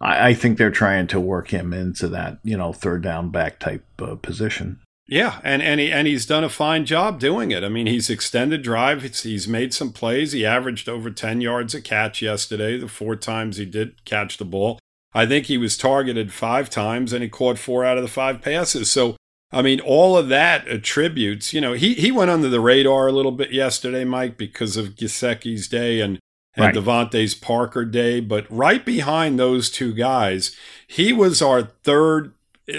I, 0.00 0.28
I 0.28 0.34
think 0.34 0.58
they're 0.58 0.70
trying 0.70 1.06
to 1.08 1.20
work 1.20 1.48
him 1.48 1.72
into 1.72 2.08
that, 2.08 2.38
you 2.42 2.56
know, 2.56 2.72
third 2.72 3.02
down 3.02 3.30
back 3.30 3.58
type 3.58 3.84
uh, 4.00 4.16
position. 4.16 4.80
Yeah, 5.08 5.40
and 5.44 5.62
and 5.62 5.78
he 5.78 5.92
and 5.92 6.08
he's 6.08 6.26
done 6.26 6.42
a 6.42 6.48
fine 6.48 6.84
job 6.84 7.20
doing 7.20 7.52
it. 7.52 7.62
I 7.62 7.68
mean, 7.68 7.86
he's 7.86 8.10
extended 8.10 8.62
drive. 8.62 9.02
he's 9.02 9.46
made 9.46 9.72
some 9.72 9.92
plays. 9.92 10.32
He 10.32 10.44
averaged 10.44 10.88
over 10.88 11.10
ten 11.10 11.40
yards 11.40 11.74
a 11.74 11.80
catch 11.80 12.20
yesterday. 12.20 12.76
The 12.76 12.88
four 12.88 13.14
times 13.14 13.56
he 13.56 13.66
did 13.66 14.04
catch 14.04 14.36
the 14.36 14.44
ball, 14.44 14.80
I 15.14 15.24
think 15.24 15.46
he 15.46 15.58
was 15.58 15.76
targeted 15.76 16.32
five 16.32 16.68
times, 16.68 17.12
and 17.12 17.22
he 17.22 17.28
caught 17.28 17.56
four 17.56 17.84
out 17.84 17.96
of 17.96 18.02
the 18.02 18.08
five 18.08 18.42
passes. 18.42 18.90
So, 18.90 19.16
I 19.52 19.62
mean, 19.62 19.78
all 19.80 20.16
of 20.16 20.28
that 20.28 20.66
attributes. 20.66 21.54
You 21.54 21.60
know, 21.60 21.74
he 21.74 21.94
he 21.94 22.10
went 22.10 22.32
under 22.32 22.48
the 22.48 22.60
radar 22.60 23.06
a 23.06 23.12
little 23.12 23.32
bit 23.32 23.52
yesterday, 23.52 24.04
Mike, 24.04 24.36
because 24.36 24.76
of 24.76 24.96
Gesicki's 24.96 25.68
day 25.68 26.00
and 26.00 26.18
and 26.56 26.66
right. 26.66 26.74
DeVante's 26.74 27.34
Parker 27.34 27.84
Day. 27.84 28.20
But 28.20 28.46
right 28.50 28.84
behind 28.84 29.38
those 29.38 29.70
two 29.70 29.94
guys, 29.94 30.56
he 30.86 31.12
was 31.12 31.42
our 31.42 31.62
third, 31.62 32.32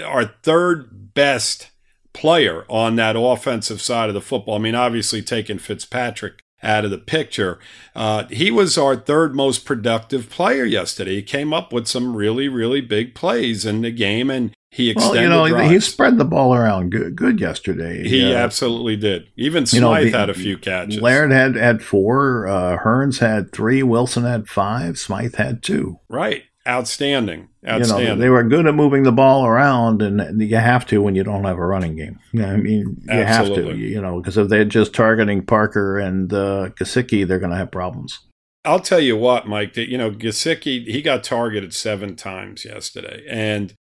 our 0.04 0.26
third 0.42 1.14
best 1.14 1.70
player 2.12 2.64
on 2.68 2.96
that 2.96 3.16
offensive 3.16 3.80
side 3.80 4.08
of 4.08 4.14
the 4.14 4.20
football. 4.20 4.56
I 4.56 4.58
mean, 4.58 4.74
obviously 4.74 5.22
taking 5.22 5.58
Fitzpatrick 5.58 6.40
out 6.62 6.84
of 6.84 6.90
the 6.90 6.98
picture. 6.98 7.58
Uh, 7.94 8.24
he 8.28 8.50
was 8.50 8.76
our 8.76 8.96
third 8.96 9.34
most 9.34 9.64
productive 9.64 10.28
player 10.28 10.64
yesterday. 10.64 11.16
He 11.16 11.22
came 11.22 11.52
up 11.52 11.72
with 11.72 11.86
some 11.86 12.16
really, 12.16 12.48
really 12.48 12.80
big 12.80 13.14
plays 13.14 13.64
in 13.64 13.82
the 13.82 13.92
game, 13.92 14.30
and 14.30 14.52
he 14.70 14.90
extended. 14.90 15.14
Well, 15.14 15.22
you 15.22 15.28
know, 15.28 15.48
drives. 15.48 15.70
he 15.70 15.80
spread 15.80 16.18
the 16.18 16.24
ball 16.24 16.54
around 16.54 16.90
good, 16.90 17.16
good 17.16 17.40
yesterday. 17.40 18.06
He 18.06 18.32
uh, 18.32 18.36
absolutely 18.36 18.96
did. 18.96 19.28
Even 19.36 19.64
Smythe 19.64 19.74
you 19.74 19.80
know, 19.80 20.10
the, 20.10 20.18
had 20.18 20.30
a 20.30 20.34
few 20.34 20.58
catches. 20.58 21.00
Laird 21.00 21.30
had 21.30 21.56
had 21.56 21.82
four. 21.82 22.46
Uh, 22.46 22.78
Hurns 22.78 23.18
had 23.18 23.52
three. 23.52 23.82
Wilson 23.82 24.24
had 24.24 24.48
five. 24.48 24.98
Smythe 24.98 25.36
had 25.36 25.62
two. 25.62 26.00
Right. 26.08 26.44
Outstanding. 26.66 27.48
Outstanding. 27.66 28.08
You 28.08 28.14
know, 28.14 28.20
they 28.20 28.28
were 28.28 28.44
good 28.44 28.66
at 28.66 28.74
moving 28.74 29.04
the 29.04 29.12
ball 29.12 29.46
around, 29.46 30.02
and 30.02 30.38
you 30.38 30.56
have 30.56 30.84
to 30.88 31.00
when 31.00 31.14
you 31.14 31.24
don't 31.24 31.44
have 31.44 31.56
a 31.56 31.66
running 31.66 31.96
game. 31.96 32.18
I 32.38 32.56
mean, 32.56 32.98
you 33.04 33.10
Absolutely. 33.10 33.64
have 33.64 33.72
to. 33.72 33.78
You 33.78 34.00
know, 34.02 34.20
because 34.20 34.36
if 34.36 34.48
they're 34.48 34.66
just 34.66 34.92
targeting 34.92 35.46
Parker 35.46 35.98
and 35.98 36.30
uh, 36.30 36.68
Gesicki, 36.78 37.26
they're 37.26 37.38
going 37.38 37.52
to 37.52 37.56
have 37.56 37.70
problems. 37.70 38.20
I'll 38.66 38.80
tell 38.80 39.00
you 39.00 39.16
what, 39.16 39.48
Mike. 39.48 39.72
That 39.74 39.88
you 39.88 39.96
know, 39.96 40.10
Gesicki 40.10 40.84
he 40.84 41.00
got 41.00 41.24
targeted 41.24 41.72
seven 41.72 42.16
times 42.16 42.66
yesterday, 42.66 43.24
and 43.26 43.74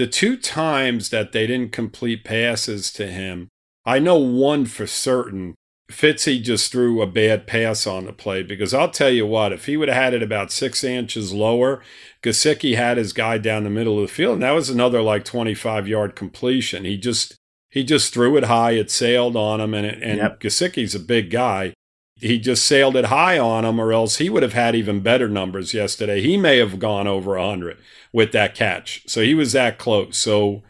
the 0.00 0.06
two 0.06 0.38
times 0.38 1.10
that 1.10 1.32
they 1.32 1.46
didn't 1.46 1.72
complete 1.72 2.24
passes 2.24 2.90
to 2.90 3.06
him, 3.06 3.50
I 3.84 3.98
know 3.98 4.16
one 4.16 4.64
for 4.64 4.86
certain. 4.86 5.54
Fitzy 5.92 6.42
just 6.42 6.72
threw 6.72 7.02
a 7.02 7.06
bad 7.06 7.46
pass 7.46 7.86
on 7.86 8.06
the 8.06 8.14
play 8.14 8.42
because 8.42 8.72
I'll 8.72 8.90
tell 8.90 9.10
you 9.10 9.26
what, 9.26 9.52
if 9.52 9.66
he 9.66 9.76
would 9.76 9.88
have 9.88 10.02
had 10.02 10.14
it 10.14 10.22
about 10.22 10.52
six 10.52 10.82
inches 10.82 11.34
lower, 11.34 11.82
Gesicki 12.22 12.76
had 12.76 12.96
his 12.96 13.12
guy 13.12 13.36
down 13.36 13.64
the 13.64 13.68
middle 13.68 13.96
of 13.98 14.08
the 14.08 14.14
field, 14.14 14.34
and 14.34 14.42
that 14.42 14.52
was 14.52 14.70
another 14.70 15.02
like 15.02 15.26
25 15.26 15.86
yard 15.86 16.16
completion. 16.16 16.86
He 16.86 16.96
just 16.96 17.36
he 17.68 17.84
just 17.84 18.14
threw 18.14 18.38
it 18.38 18.44
high, 18.44 18.70
it 18.70 18.90
sailed 18.90 19.36
on 19.36 19.60
him, 19.60 19.74
and 19.74 19.86
it, 19.86 20.02
and 20.02 20.16
yep. 20.16 20.40
Gesicki's 20.40 20.94
a 20.94 21.00
big 21.00 21.28
guy. 21.28 21.74
He 22.20 22.38
just 22.38 22.64
sailed 22.64 22.96
it 22.96 23.06
high 23.06 23.38
on 23.38 23.64
him, 23.64 23.80
or 23.80 23.92
else 23.92 24.16
he 24.16 24.28
would 24.28 24.42
have 24.42 24.52
had 24.52 24.74
even 24.74 25.00
better 25.00 25.28
numbers 25.28 25.74
yesterday. 25.74 26.20
He 26.20 26.36
may 26.36 26.58
have 26.58 26.78
gone 26.78 27.06
over 27.06 27.38
100 27.38 27.78
with 28.12 28.32
that 28.32 28.54
catch. 28.54 29.02
So 29.06 29.22
he 29.22 29.34
was 29.34 29.52
that 29.52 29.78
close. 29.78 30.16
So, 30.16 30.62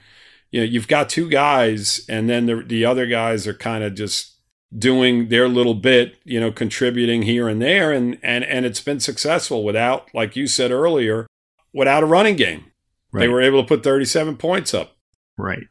you 0.50 0.60
know, 0.60 0.66
you've 0.66 0.88
got 0.88 1.08
two 1.08 1.28
guys, 1.28 2.04
and 2.08 2.28
then 2.28 2.46
the, 2.46 2.62
the 2.62 2.84
other 2.84 3.06
guys 3.06 3.46
are 3.46 3.54
kind 3.54 3.84
of 3.84 3.94
just 3.94 4.36
doing 4.76 5.28
their 5.28 5.48
little 5.48 5.74
bit, 5.74 6.16
you 6.24 6.38
know, 6.38 6.52
contributing 6.52 7.22
here 7.22 7.48
and 7.48 7.60
there. 7.60 7.92
And, 7.92 8.18
and, 8.22 8.44
and 8.44 8.64
it's 8.64 8.80
been 8.80 9.00
successful 9.00 9.64
without, 9.64 10.08
like 10.14 10.36
you 10.36 10.46
said 10.46 10.70
earlier, 10.70 11.26
without 11.72 12.02
a 12.02 12.06
running 12.06 12.36
game. 12.36 12.66
Right. 13.12 13.22
They 13.22 13.28
were 13.28 13.42
able 13.42 13.62
to 13.62 13.68
put 13.68 13.82
37 13.82 14.36
points 14.36 14.72
up. 14.72 14.96
Right. 15.36 15.64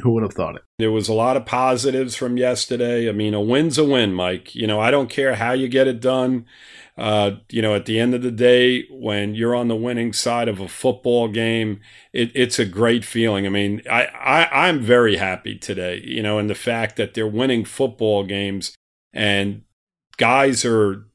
Who 0.00 0.12
would 0.12 0.22
have 0.22 0.32
thought 0.32 0.56
it? 0.56 0.62
There 0.78 0.90
was 0.90 1.08
a 1.08 1.12
lot 1.12 1.36
of 1.36 1.46
positives 1.46 2.16
from 2.16 2.36
yesterday. 2.36 3.08
I 3.08 3.12
mean, 3.12 3.34
a 3.34 3.40
win's 3.40 3.78
a 3.78 3.84
win, 3.84 4.14
Mike. 4.14 4.54
You 4.54 4.66
know, 4.66 4.80
I 4.80 4.90
don't 4.90 5.10
care 5.10 5.36
how 5.36 5.52
you 5.52 5.68
get 5.68 5.86
it 5.86 6.00
done. 6.00 6.46
Uh, 6.96 7.32
you 7.50 7.62
know, 7.62 7.74
at 7.74 7.86
the 7.86 8.00
end 8.00 8.14
of 8.14 8.22
the 8.22 8.30
day, 8.30 8.84
when 8.90 9.34
you're 9.34 9.54
on 9.54 9.68
the 9.68 9.76
winning 9.76 10.12
side 10.12 10.48
of 10.48 10.60
a 10.60 10.68
football 10.68 11.28
game, 11.28 11.80
it, 12.12 12.32
it's 12.34 12.58
a 12.58 12.64
great 12.64 13.04
feeling. 13.04 13.46
I 13.46 13.50
mean, 13.50 13.82
I, 13.90 14.06
I 14.06 14.68
I'm 14.68 14.80
very 14.80 15.16
happy 15.16 15.56
today. 15.56 16.02
You 16.04 16.22
know, 16.22 16.38
and 16.38 16.50
the 16.50 16.54
fact 16.54 16.96
that 16.96 17.14
they're 17.14 17.26
winning 17.26 17.64
football 17.64 18.24
games 18.24 18.74
and 19.12 19.62
guys 20.16 20.64
are 20.64 21.06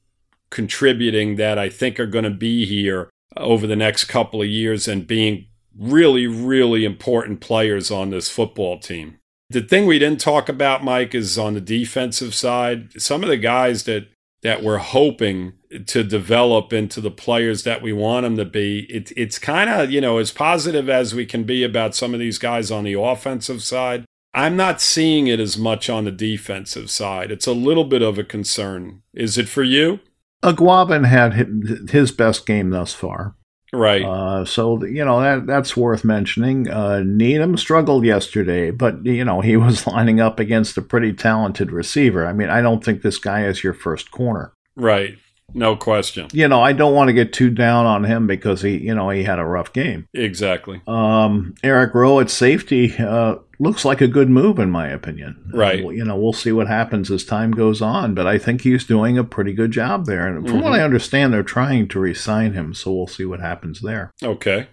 contributing 0.49 1.35
that 1.35 1.59
I 1.59 1.69
think 1.69 1.99
are 1.99 2.07
going 2.07 2.23
to 2.23 2.29
be 2.29 2.65
here 2.65 3.09
over 3.35 3.67
the 3.67 3.75
next 3.75 4.05
couple 4.05 4.41
of 4.41 4.47
years 4.47 4.87
and 4.87 5.05
being 5.05 5.47
really, 5.77 6.27
really 6.27 6.85
important 6.85 7.39
players 7.39 7.91
on 7.91 8.09
this 8.09 8.29
football 8.29 8.79
team. 8.79 9.19
The 9.49 9.61
thing 9.61 9.85
we 9.85 9.99
didn't 9.99 10.19
talk 10.19 10.49
about, 10.49 10.83
Mike, 10.83 11.15
is 11.15 11.37
on 11.37 11.53
the 11.53 11.61
defensive 11.61 12.33
side. 12.35 13.01
Some 13.01 13.23
of 13.23 13.29
the 13.29 13.37
guys 13.37 13.83
that 13.83 14.09
that 14.43 14.63
we're 14.63 14.77
hoping 14.77 15.53
to 15.87 16.03
develop 16.03 16.71
into 16.71 17.01
the 17.01 17.11
players 17.11 17.63
that 17.63 17.81
we 17.81 17.91
want 17.91 18.23
them 18.23 18.37
to 18.37 18.45
be. 18.45 18.81
It, 18.89 19.11
it's 19.17 19.39
kind 19.39 19.69
of, 19.69 19.91
you 19.91 19.99
know, 19.99 20.19
as 20.19 20.31
positive 20.31 20.89
as 20.89 21.15
we 21.15 21.25
can 21.25 21.43
be 21.43 21.63
about 21.63 21.95
some 21.95 22.13
of 22.13 22.19
these 22.19 22.37
guys 22.37 22.69
on 22.71 22.83
the 22.83 22.93
offensive 22.93 23.63
side. 23.63 24.05
I'm 24.33 24.55
not 24.55 24.79
seeing 24.79 25.27
it 25.27 25.39
as 25.39 25.57
much 25.57 25.89
on 25.89 26.05
the 26.05 26.11
defensive 26.11 26.91
side. 26.91 27.31
It's 27.31 27.47
a 27.47 27.53
little 27.53 27.85
bit 27.85 28.01
of 28.01 28.19
a 28.19 28.23
concern. 28.23 29.01
Is 29.13 29.37
it 29.37 29.49
for 29.49 29.63
you? 29.63 29.99
Eguavoen 30.43 31.07
had 31.07 31.89
his 31.89 32.11
best 32.11 32.45
game 32.45 32.69
thus 32.69 32.93
far. 32.93 33.35
Right. 33.73 34.03
Uh, 34.03 34.45
so 34.45 34.83
you 34.85 35.03
know 35.03 35.21
that 35.21 35.45
that's 35.45 35.75
worth 35.75 36.03
mentioning. 36.03 36.69
Uh, 36.69 37.03
Needham 37.05 37.57
struggled 37.57 38.05
yesterday, 38.05 38.71
but 38.71 39.05
you 39.05 39.25
know 39.25 39.41
he 39.41 39.57
was 39.57 39.85
lining 39.87 40.19
up 40.21 40.39
against 40.39 40.77
a 40.77 40.81
pretty 40.81 41.13
talented 41.13 41.71
receiver. 41.71 42.25
I 42.25 42.33
mean, 42.33 42.49
I 42.49 42.61
don't 42.61 42.83
think 42.83 43.01
this 43.01 43.17
guy 43.17 43.45
is 43.45 43.63
your 43.63 43.73
first 43.73 44.11
corner. 44.11 44.53
Right. 44.75 45.17
No 45.53 45.75
question. 45.75 46.27
You 46.33 46.47
know, 46.47 46.61
I 46.61 46.73
don't 46.73 46.93
want 46.93 47.07
to 47.07 47.13
get 47.13 47.33
too 47.33 47.49
down 47.49 47.85
on 47.85 48.03
him 48.03 48.27
because 48.27 48.61
he, 48.61 48.77
you 48.77 48.93
know, 48.93 49.09
he 49.09 49.23
had 49.23 49.39
a 49.39 49.45
rough 49.45 49.71
game. 49.71 50.07
Exactly. 50.13 50.81
Um, 50.87 51.55
Eric 51.63 51.93
Rowe 51.93 52.19
at 52.19 52.29
safety 52.29 52.95
uh, 52.97 53.37
looks 53.59 53.85
like 53.85 54.01
a 54.01 54.07
good 54.07 54.29
move 54.29 54.59
in 54.59 54.69
my 54.69 54.87
opinion. 54.89 55.49
Right. 55.53 55.83
Uh, 55.83 55.89
you 55.89 56.03
know, 56.03 56.17
we'll 56.17 56.33
see 56.33 56.51
what 56.51 56.67
happens 56.67 57.09
as 57.09 57.23
time 57.23 57.51
goes 57.51 57.81
on, 57.81 58.13
but 58.13 58.27
I 58.27 58.37
think 58.37 58.61
he's 58.61 58.83
doing 58.83 59.17
a 59.17 59.23
pretty 59.23 59.53
good 59.53 59.71
job 59.71 60.05
there. 60.05 60.27
And 60.27 60.45
from 60.45 60.57
mm-hmm. 60.57 60.65
what 60.65 60.73
I 60.73 60.83
understand, 60.83 61.33
they're 61.33 61.43
trying 61.43 61.87
to 61.89 61.99
resign 61.99 62.53
him, 62.53 62.73
so 62.73 62.91
we'll 62.91 63.07
see 63.07 63.25
what 63.25 63.39
happens 63.39 63.79
there. 63.81 64.11
Okay. 64.21 64.67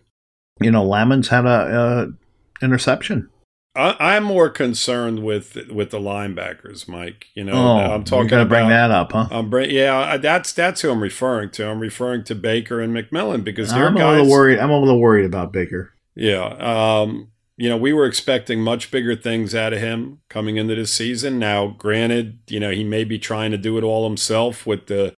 You 0.61 0.70
know, 0.70 0.85
Lammons 0.85 1.29
had 1.29 1.47
a, 1.47 2.09
a 2.61 2.64
interception. 2.64 3.31
I, 3.77 4.16
am 4.16 4.25
more 4.25 4.49
concerned 4.51 5.25
with 5.25 5.68
with 5.70 5.91
the 5.91 5.99
linebackers, 5.99 6.87
Mike. 6.87 7.27
You 7.35 7.45
know, 7.45 7.55
oh, 7.55 7.95
I'm 7.95 8.05
talking 8.05 8.33
about 8.33 8.49
bring 8.49 8.68
that 8.68 8.91
up, 8.91 9.12
huh? 9.12 9.27
I'm 9.31 9.51
bring, 9.51 9.70
yeah, 9.70 10.16
that's 10.16 10.53
that's 10.53 10.81
who 10.83 10.91
I'm 10.91 11.03
referring 11.03 11.51
to. 11.51 11.68
I'm 11.68 11.81
referring 11.81 12.25
to 12.25 12.35
Baker 12.35 12.81
and 12.81 12.95
McMillan 12.95 13.43
because 13.43 13.70
they're 13.70 13.89
I'm 13.89 13.97
guys. 13.97 14.05
A 14.05 14.22
little 14.22 14.31
worried. 14.31 14.59
I'm 14.61 14.70
a 14.70 14.79
little 14.79 15.01
worried 15.01 15.25
about 15.25 15.53
Baker. 15.53 15.93
Yeah, 16.14 16.45
um, 16.45 17.33
you 17.57 17.68
know, 17.68 17.77
we 17.77 17.93
were 17.93 18.07
expecting 18.07 18.61
much 18.61 18.91
bigger 18.91 19.16
things 19.16 19.55
out 19.55 19.72
of 19.72 19.81
him 19.81 20.20
coming 20.29 20.57
into 20.57 20.75
this 20.75 20.93
season. 20.93 21.39
Now, 21.39 21.68
granted, 21.68 22.39
you 22.49 22.61
know, 22.61 22.70
he 22.70 22.85
may 22.85 23.05
be 23.05 23.18
trying 23.18 23.51
to 23.51 23.59
do 23.59 23.77
it 23.79 23.85
all 23.85 24.09
himself 24.09 24.66
with 24.66 24.87
the 24.87 25.14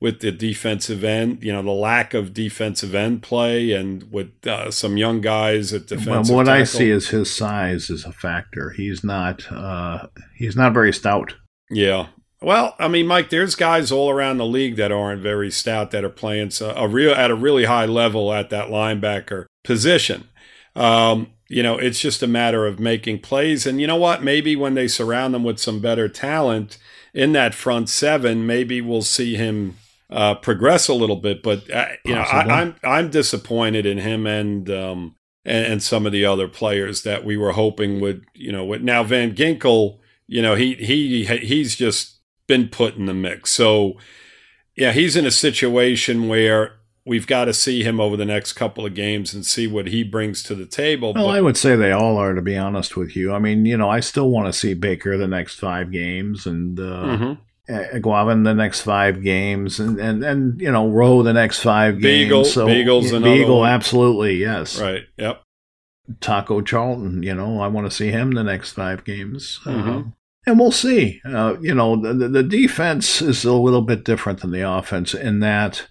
with 0.00 0.20
the 0.20 0.32
defensive 0.32 1.04
end, 1.04 1.44
you 1.44 1.52
know, 1.52 1.62
the 1.62 1.70
lack 1.70 2.14
of 2.14 2.32
defensive 2.32 2.94
end 2.94 3.22
play 3.22 3.72
and 3.72 4.10
with 4.10 4.46
uh, 4.46 4.70
some 4.70 4.96
young 4.96 5.20
guys 5.20 5.74
at 5.74 5.86
defensive. 5.86 6.30
Well, 6.30 6.38
what 6.38 6.46
tackle. 6.46 6.62
I 6.62 6.64
see 6.64 6.90
is 6.90 7.08
his 7.08 7.30
size 7.30 7.90
is 7.90 8.04
a 8.04 8.12
factor. 8.12 8.70
He's 8.70 9.04
not 9.04 9.50
uh, 9.52 10.06
he's 10.36 10.56
not 10.56 10.72
very 10.72 10.92
stout. 10.92 11.34
Yeah. 11.70 12.08
Well, 12.42 12.74
I 12.78 12.88
mean, 12.88 13.06
Mike, 13.06 13.28
there's 13.28 13.54
guys 13.54 13.92
all 13.92 14.08
around 14.08 14.38
the 14.38 14.46
league 14.46 14.76
that 14.76 14.90
aren't 14.90 15.20
very 15.20 15.50
stout 15.50 15.90
that 15.90 16.04
are 16.04 16.08
playing 16.08 16.52
a 16.62 16.88
real 16.88 17.12
at 17.12 17.30
a 17.30 17.34
really 17.34 17.66
high 17.66 17.84
level 17.84 18.32
at 18.32 18.48
that 18.48 18.68
linebacker 18.68 19.44
position. 19.62 20.26
Um, 20.74 21.32
you 21.50 21.62
know, 21.62 21.76
it's 21.76 22.00
just 22.00 22.22
a 22.22 22.26
matter 22.26 22.66
of 22.66 22.80
making 22.80 23.18
plays. 23.18 23.66
And 23.66 23.78
you 23.78 23.86
know 23.86 23.96
what? 23.96 24.22
Maybe 24.22 24.56
when 24.56 24.74
they 24.74 24.88
surround 24.88 25.34
them 25.34 25.44
with 25.44 25.58
some 25.58 25.80
better 25.80 26.08
talent 26.08 26.78
in 27.12 27.32
that 27.32 27.54
front 27.54 27.90
seven, 27.90 28.46
maybe 28.46 28.80
we'll 28.80 29.02
see 29.02 29.34
him 29.34 29.76
uh, 30.10 30.34
progress 30.36 30.88
a 30.88 30.94
little 30.94 31.16
bit. 31.16 31.42
But 31.42 31.70
uh, 31.70 31.86
you 32.04 32.14
know, 32.14 32.22
I, 32.22 32.42
am 32.42 32.50
I'm, 32.50 32.76
I'm 32.82 33.10
disappointed 33.10 33.86
in 33.86 33.98
him 33.98 34.26
and, 34.26 34.68
um, 34.70 35.16
and 35.44 35.66
and 35.66 35.82
some 35.82 36.06
of 36.06 36.12
the 36.12 36.24
other 36.24 36.48
players 36.48 37.02
that 37.02 37.24
we 37.24 37.36
were 37.36 37.52
hoping 37.52 38.00
would 38.00 38.24
you 38.34 38.52
know. 38.52 38.74
Now 38.74 39.02
Van 39.02 39.34
Ginkel, 39.34 39.98
you 40.26 40.42
know, 40.42 40.54
he 40.54 40.74
he 40.74 41.24
he's 41.24 41.76
just 41.76 42.18
been 42.46 42.68
put 42.68 42.96
in 42.96 43.06
the 43.06 43.14
mix. 43.14 43.50
So 43.52 43.94
yeah, 44.76 44.92
he's 44.92 45.16
in 45.16 45.26
a 45.26 45.30
situation 45.30 46.28
where 46.28 46.80
we've 47.06 47.26
got 47.26 47.46
to 47.46 47.54
see 47.54 47.82
him 47.82 48.00
over 48.00 48.16
the 48.16 48.24
next 48.24 48.52
couple 48.52 48.84
of 48.84 48.94
games 48.94 49.34
and 49.34 49.44
see 49.44 49.66
what 49.66 49.88
he 49.88 50.02
brings 50.02 50.42
to 50.44 50.54
the 50.54 50.66
table. 50.66 51.12
Well, 51.14 51.26
but, 51.26 51.36
I 51.36 51.40
would 51.40 51.56
say 51.56 51.76
they 51.76 51.92
all 51.92 52.16
are, 52.16 52.34
to 52.34 52.42
be 52.42 52.56
honest 52.56 52.96
with 52.96 53.16
you. 53.16 53.32
I 53.32 53.38
mean, 53.38 53.64
you 53.64 53.76
know, 53.76 53.88
I 53.88 54.00
still 54.00 54.30
want 54.30 54.46
to 54.46 54.52
see 54.52 54.74
Baker 54.74 55.16
the 55.16 55.26
next 55.26 55.58
five 55.58 55.90
games 55.90 56.46
and 56.46 56.78
uh, 56.78 56.82
mm-hmm. 56.82 57.42
Eguavoen 57.70 58.44
the 58.44 58.54
next 58.54 58.80
five 58.82 59.22
games, 59.22 59.78
and, 59.78 59.98
and, 59.98 60.24
and 60.24 60.60
you 60.60 60.70
know 60.70 60.88
Rowe 60.88 61.22
the 61.22 61.32
next 61.32 61.60
five 61.60 61.96
Biegel, 61.96 62.28
games. 62.28 62.52
So 62.52 62.66
Biegel's 62.66 63.12
yeah, 63.12 63.18
Biegel, 63.18 63.68
absolutely, 63.68 64.36
yes. 64.36 64.80
Right. 64.80 65.02
Yep. 65.16 65.42
Taco 66.20 66.60
Charlton, 66.60 67.22
you 67.22 67.34
know, 67.34 67.60
I 67.60 67.68
want 67.68 67.88
to 67.88 67.96
see 67.96 68.08
him 68.08 68.32
the 68.32 68.42
next 68.42 68.72
five 68.72 69.04
games. 69.04 69.60
Mm-hmm. 69.64 69.88
Uh, 69.88 70.02
and 70.46 70.58
we'll 70.58 70.72
see. 70.72 71.20
Uh, 71.24 71.56
you 71.60 71.74
know, 71.74 71.96
the, 71.96 72.28
the 72.28 72.42
defense 72.42 73.22
is 73.22 73.44
a 73.44 73.52
little 73.52 73.82
bit 73.82 74.04
different 74.04 74.40
than 74.40 74.50
the 74.50 74.68
offense 74.68 75.14
in 75.14 75.40
that 75.40 75.86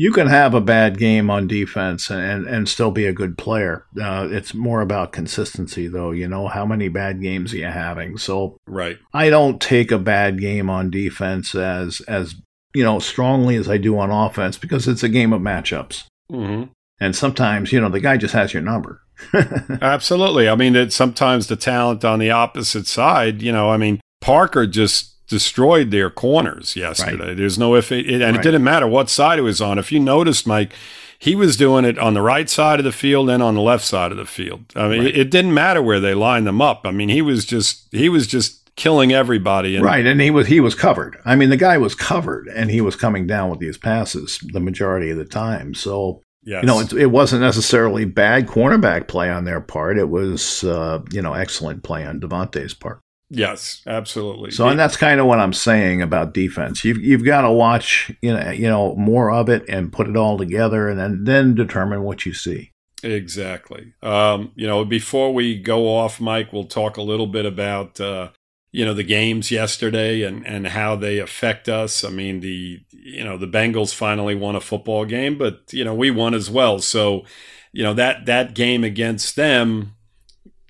you 0.00 0.10
can 0.12 0.28
have 0.28 0.54
a 0.54 0.62
bad 0.62 0.96
game 0.96 1.28
on 1.28 1.46
defense 1.46 2.08
and, 2.08 2.46
and 2.46 2.66
still 2.66 2.90
be 2.90 3.04
a 3.04 3.12
good 3.12 3.36
player. 3.36 3.84
Uh, 4.00 4.26
it's 4.30 4.54
more 4.54 4.80
about 4.80 5.12
consistency, 5.12 5.88
though. 5.88 6.10
You 6.10 6.26
know, 6.26 6.48
how 6.48 6.64
many 6.64 6.88
bad 6.88 7.20
games 7.20 7.52
are 7.52 7.58
you 7.58 7.66
having? 7.66 8.16
So, 8.16 8.56
right. 8.66 8.96
I 9.12 9.28
don't 9.28 9.60
take 9.60 9.92
a 9.92 9.98
bad 9.98 10.40
game 10.40 10.70
on 10.70 10.88
defense 10.90 11.54
as 11.54 12.00
as 12.08 12.34
you 12.74 12.82
know 12.82 12.98
strongly 12.98 13.56
as 13.56 13.68
I 13.68 13.76
do 13.76 13.98
on 13.98 14.10
offense 14.10 14.56
because 14.56 14.88
it's 14.88 15.02
a 15.02 15.08
game 15.10 15.34
of 15.34 15.42
matchups. 15.42 16.04
Mm-hmm. 16.32 16.70
And 16.98 17.14
sometimes, 17.14 17.70
you 17.70 17.78
know, 17.78 17.90
the 17.90 18.00
guy 18.00 18.16
just 18.16 18.32
has 18.32 18.54
your 18.54 18.62
number. 18.62 19.02
Absolutely. 19.82 20.48
I 20.48 20.54
mean, 20.54 20.76
it's 20.76 20.96
sometimes 20.96 21.48
the 21.48 21.56
talent 21.56 22.06
on 22.06 22.20
the 22.20 22.30
opposite 22.30 22.86
side. 22.86 23.42
You 23.42 23.52
know, 23.52 23.68
I 23.68 23.76
mean, 23.76 24.00
Parker 24.22 24.66
just 24.66 25.19
destroyed 25.30 25.90
their 25.90 26.10
corners 26.10 26.76
yesterday. 26.76 27.28
Right. 27.28 27.36
There's 27.36 27.58
no 27.58 27.76
if 27.76 27.90
it, 27.90 28.06
and 28.10 28.20
right. 28.20 28.34
it 28.34 28.42
didn't 28.42 28.64
matter 28.64 28.86
what 28.86 29.08
side 29.08 29.38
it 29.38 29.42
was 29.42 29.60
on. 29.62 29.78
If 29.78 29.90
you 29.90 30.00
noticed, 30.00 30.46
Mike, 30.46 30.74
he 31.18 31.34
was 31.34 31.56
doing 31.56 31.84
it 31.84 31.98
on 31.98 32.14
the 32.14 32.22
right 32.22 32.50
side 32.50 32.80
of 32.80 32.84
the 32.84 32.92
field 32.92 33.30
and 33.30 33.42
on 33.42 33.54
the 33.54 33.60
left 33.60 33.84
side 33.84 34.10
of 34.10 34.18
the 34.18 34.26
field. 34.26 34.64
I 34.74 34.88
mean, 34.88 35.04
right. 35.04 35.16
it, 35.16 35.30
didn't 35.30 35.54
matter 35.54 35.80
where 35.80 36.00
they 36.00 36.14
lined 36.14 36.46
them 36.46 36.60
up. 36.60 36.82
I 36.84 36.90
mean, 36.90 37.08
he 37.08 37.22
was 37.22 37.44
just 37.44 37.86
he 37.92 38.08
was 38.08 38.26
just 38.26 38.74
killing 38.74 39.12
everybody. 39.12 39.76
And, 39.76 39.84
right, 39.84 40.04
and 40.04 40.20
he 40.20 40.30
was 40.30 40.48
he 40.48 40.60
was 40.60 40.74
covered. 40.74 41.18
I 41.24 41.36
mean, 41.36 41.50
the 41.50 41.56
guy 41.56 41.78
was 41.78 41.94
covered, 41.94 42.48
and 42.48 42.70
he 42.70 42.80
was 42.80 42.96
coming 42.96 43.26
down 43.26 43.50
with 43.50 43.60
these 43.60 43.78
passes 43.78 44.40
the 44.52 44.60
majority 44.60 45.10
of 45.10 45.18
the 45.18 45.24
time. 45.24 45.74
So. 45.74 46.22
Yes. 46.42 46.62
You 46.62 46.68
know, 46.68 46.80
it, 46.80 46.92
it, 46.94 47.10
wasn't 47.10 47.42
necessarily 47.42 48.06
bad 48.06 48.46
cornerback 48.46 49.08
play 49.08 49.28
on 49.28 49.44
their 49.44 49.60
part. 49.60 49.98
It 49.98 50.08
was, 50.08 50.64
uh, 50.64 51.00
you 51.12 51.20
know, 51.20 51.34
excellent 51.34 51.82
play 51.82 52.06
on 52.06 52.18
DeVante's 52.18 52.72
part. 52.72 53.02
Yes, 53.30 53.82
absolutely. 53.86 54.50
So, 54.50 54.68
and 54.68 54.78
that's 54.78 54.96
kind 54.96 55.20
of 55.20 55.26
what 55.26 55.38
I'm 55.38 55.52
saying 55.52 56.02
about 56.02 56.34
defense. 56.34 56.84
You've 56.84 56.98
you've 56.98 57.24
got 57.24 57.42
to 57.42 57.52
watch, 57.52 58.10
you 58.20 58.34
know, 58.34 58.50
you 58.50 58.68
know, 58.68 58.96
more 58.96 59.30
of 59.30 59.48
it 59.48 59.64
and 59.68 59.92
put 59.92 60.08
it 60.08 60.16
all 60.16 60.36
together, 60.36 60.88
and 60.88 60.98
then 60.98 61.24
then 61.24 61.54
determine 61.54 62.02
what 62.02 62.26
you 62.26 62.34
see. 62.34 62.72
Exactly. 63.04 63.94
Um, 64.02 64.50
you 64.56 64.66
know, 64.66 64.84
before 64.84 65.32
we 65.32 65.56
go 65.56 65.86
off, 65.88 66.20
Mike, 66.20 66.52
we'll 66.52 66.64
talk 66.64 66.96
a 66.96 67.02
little 67.02 67.28
bit 67.28 67.46
about 67.46 68.00
uh, 68.00 68.30
you 68.72 68.84
know 68.84 68.94
the 68.94 69.04
games 69.04 69.52
yesterday 69.52 70.22
and 70.22 70.44
and 70.44 70.66
how 70.66 70.96
they 70.96 71.18
affect 71.18 71.68
us. 71.68 72.02
I 72.02 72.10
mean, 72.10 72.40
the 72.40 72.80
you 72.90 73.24
know 73.24 73.36
the 73.36 73.46
Bengals 73.46 73.94
finally 73.94 74.34
won 74.34 74.56
a 74.56 74.60
football 74.60 75.04
game, 75.04 75.38
but 75.38 75.72
you 75.72 75.84
know 75.84 75.94
we 75.94 76.10
won 76.10 76.34
as 76.34 76.50
well. 76.50 76.80
So, 76.80 77.24
you 77.72 77.84
know 77.84 77.94
that 77.94 78.26
that 78.26 78.54
game 78.54 78.82
against 78.82 79.36
them 79.36 79.94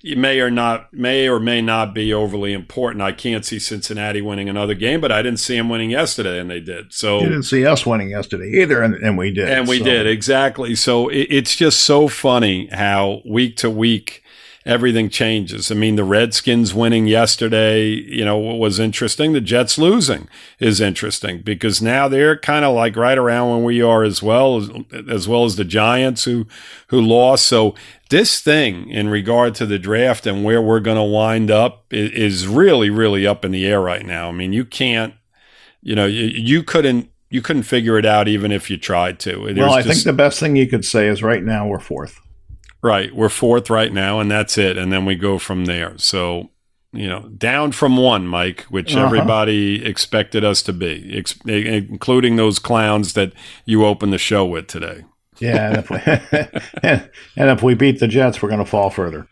it 0.03 0.17
may 0.17 0.39
or 0.39 0.49
not 0.49 0.93
may 0.93 1.27
or 1.27 1.39
may 1.39 1.61
not 1.61 1.93
be 1.93 2.13
overly 2.13 2.53
important. 2.53 3.01
I 3.01 3.11
can't 3.11 3.45
see 3.45 3.59
Cincinnati 3.59 4.21
winning 4.21 4.49
another 4.49 4.73
game, 4.73 5.01
but 5.01 5.11
I 5.11 5.21
didn't 5.21 5.39
see 5.39 5.57
them 5.57 5.69
winning 5.69 5.91
yesterday, 5.91 6.39
and 6.39 6.49
they 6.49 6.59
did. 6.59 6.93
So 6.93 7.19
you 7.19 7.29
didn't 7.29 7.43
see 7.43 7.65
us 7.65 7.85
winning 7.85 8.09
yesterday 8.09 8.61
either, 8.61 8.81
and, 8.81 8.95
and 8.95 9.17
we 9.17 9.31
did, 9.31 9.49
and 9.49 9.67
we 9.67 9.79
so. 9.79 9.85
did 9.85 10.07
exactly. 10.07 10.75
So 10.75 11.09
it, 11.09 11.27
it's 11.29 11.55
just 11.55 11.83
so 11.83 12.07
funny 12.07 12.67
how 12.67 13.21
week 13.25 13.57
to 13.57 13.69
week 13.69 14.20
everything 14.65 15.09
changes. 15.09 15.71
I 15.71 15.75
mean, 15.75 15.95
the 15.95 16.03
Redskins 16.03 16.73
winning 16.73 17.07
yesterday, 17.07 17.85
you 17.87 18.23
know, 18.23 18.37
was 18.37 18.79
interesting. 18.79 19.33
The 19.33 19.41
Jets 19.41 19.77
losing 19.77 20.27
is 20.59 20.79
interesting 20.79 21.41
because 21.41 21.81
now 21.81 22.07
they're 22.07 22.37
kind 22.37 22.65
of 22.65 22.75
like 22.75 22.95
right 22.95 23.17
around 23.17 23.51
when 23.51 23.63
we 23.63 23.81
are 23.81 24.03
as 24.03 24.21
well 24.21 24.57
as, 24.57 24.69
as 25.09 25.27
well 25.27 25.45
as 25.45 25.55
the 25.55 25.65
Giants 25.65 26.25
who 26.25 26.47
who 26.87 27.01
lost. 27.01 27.47
So 27.47 27.75
this 28.09 28.39
thing 28.39 28.89
in 28.89 29.09
regard 29.09 29.55
to 29.55 29.65
the 29.65 29.79
draft 29.79 30.27
and 30.27 30.43
where 30.43 30.61
we're 30.61 30.79
going 30.79 30.97
to 30.97 31.03
wind 31.03 31.49
up 31.49 31.85
is 31.91 32.47
really 32.47 32.89
really 32.89 33.25
up 33.25 33.45
in 33.45 33.51
the 33.51 33.65
air 33.65 33.81
right 33.81 34.05
now. 34.05 34.29
I 34.29 34.31
mean, 34.31 34.53
you 34.53 34.65
can't 34.65 35.13
you 35.81 35.95
know, 35.95 36.05
you, 36.05 36.25
you 36.25 36.63
couldn't 36.63 37.09
you 37.29 37.41
couldn't 37.41 37.63
figure 37.63 37.97
it 37.97 38.05
out 38.05 38.27
even 38.27 38.51
if 38.51 38.69
you 38.69 38.77
tried 38.77 39.19
to. 39.21 39.45
There's 39.45 39.57
well, 39.57 39.73
I 39.73 39.81
just, 39.81 40.03
think 40.03 40.03
the 40.03 40.13
best 40.13 40.39
thing 40.39 40.55
you 40.55 40.67
could 40.67 40.85
say 40.85 41.07
is 41.07 41.23
right 41.23 41.43
now 41.43 41.67
we're 41.67 41.79
fourth. 41.79 42.19
Right. 42.81 43.15
We're 43.15 43.29
fourth 43.29 43.69
right 43.69 43.93
now, 43.93 44.19
and 44.19 44.31
that's 44.31 44.57
it. 44.57 44.77
And 44.77 44.91
then 44.91 45.05
we 45.05 45.15
go 45.15 45.37
from 45.37 45.65
there. 45.65 45.97
So, 45.97 46.49
you 46.91 47.07
know, 47.07 47.29
down 47.29 47.71
from 47.71 47.95
one, 47.95 48.27
Mike, 48.27 48.63
which 48.63 48.95
uh-huh. 48.95 49.05
everybody 49.05 49.85
expected 49.85 50.43
us 50.43 50.63
to 50.63 50.73
be, 50.73 51.17
ex- 51.17 51.39
including 51.45 52.35
those 52.35 52.59
clowns 52.59 53.13
that 53.13 53.33
you 53.65 53.85
opened 53.85 54.13
the 54.13 54.17
show 54.17 54.45
with 54.45 54.67
today. 54.67 55.03
Yeah. 55.39 55.67
And 55.67 55.77
if 55.77 55.89
we, 55.89 55.97
and 57.37 57.49
if 57.49 57.63
we 57.63 57.75
beat 57.75 57.99
the 57.99 58.07
Jets, 58.07 58.41
we're 58.41 58.49
going 58.49 58.59
to 58.59 58.65
fall 58.65 58.89
further. 58.89 59.27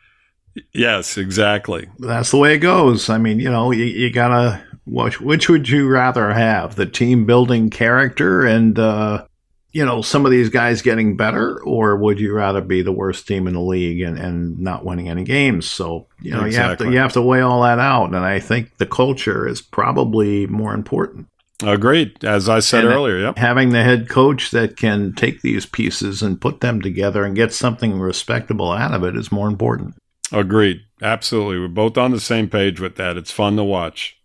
Yes, 0.74 1.18
exactly. 1.18 1.90
That's 2.00 2.32
the 2.32 2.38
way 2.38 2.56
it 2.56 2.60
goes. 2.60 3.10
I 3.10 3.18
mean, 3.18 3.40
you 3.40 3.50
know, 3.50 3.72
you, 3.72 3.86
you 3.86 4.12
got 4.12 4.30
to. 4.30 4.64
Which, 4.86 5.22
which 5.22 5.48
would 5.50 5.70
you 5.70 5.88
rather 5.88 6.34
have? 6.34 6.76
The 6.76 6.88
team 6.88 7.28
building 7.28 7.70
character 7.70 8.44
and 8.44 8.80
uh, 8.80 9.26
you 9.72 9.86
know, 9.86 10.02
some 10.02 10.26
of 10.26 10.32
these 10.32 10.50
guys 10.50 10.82
getting 10.82 11.16
better, 11.16 11.62
or 11.62 11.96
would 11.96 12.20
you 12.20 12.34
rather 12.34 12.62
be 12.62 12.82
the 12.82 12.92
worst 12.92 13.28
team 13.28 13.48
in 13.48 13.54
the 13.54 13.62
league 13.62 14.02
and, 14.02 14.18
and 14.18 14.60
not 14.60 14.84
winning 14.84 15.10
any 15.10 15.24
games? 15.24 15.68
So, 15.68 16.08
you 16.22 16.32
know, 16.32 16.46
exactly. 16.46 16.52
you 16.52 16.70
have 16.70 16.78
to 16.78 16.92
you 16.92 16.98
have 16.98 17.14
to 17.14 17.22
weigh 17.22 17.42
all 17.42 17.62
that 17.64 17.80
out. 17.80 18.08
And 18.08 18.18
I 18.18 18.40
think 18.40 18.78
the 18.78 18.88
culture 18.88 19.48
is 19.48 19.62
probably 19.62 20.48
more 20.48 20.74
important. 20.74 21.28
Agreed. 21.62 22.24
As 22.24 22.48
I 22.48 22.60
said 22.60 22.86
and 22.86 22.94
earlier, 22.94 23.20
yep. 23.20 23.38
having 23.38 23.70
the 23.70 23.84
head 23.84 24.10
coach 24.10 24.52
that 24.52 24.78
can 24.78 25.14
take 25.14 25.42
these 25.42 25.66
pieces 25.66 26.22
and 26.22 26.40
put 26.40 26.62
them 26.62 26.82
together 26.82 27.24
and 27.24 27.36
get 27.36 27.54
something 27.54 28.00
respectable 28.00 28.72
out 28.72 28.94
of 28.94 29.04
it 29.04 29.16
is 29.16 29.32
more 29.32 29.48
important. 29.48 29.96
Agreed. 30.32 30.82
Absolutely. 31.02 31.60
We're 31.60 31.68
both 31.68 31.98
on 31.98 32.12
the 32.12 32.20
same 32.20 32.50
page 32.50 32.80
with 32.80 32.96
that. 32.96 33.18
It's 33.18 33.32
fun 33.32 33.58
to 33.58 33.64
watch. 33.64 34.19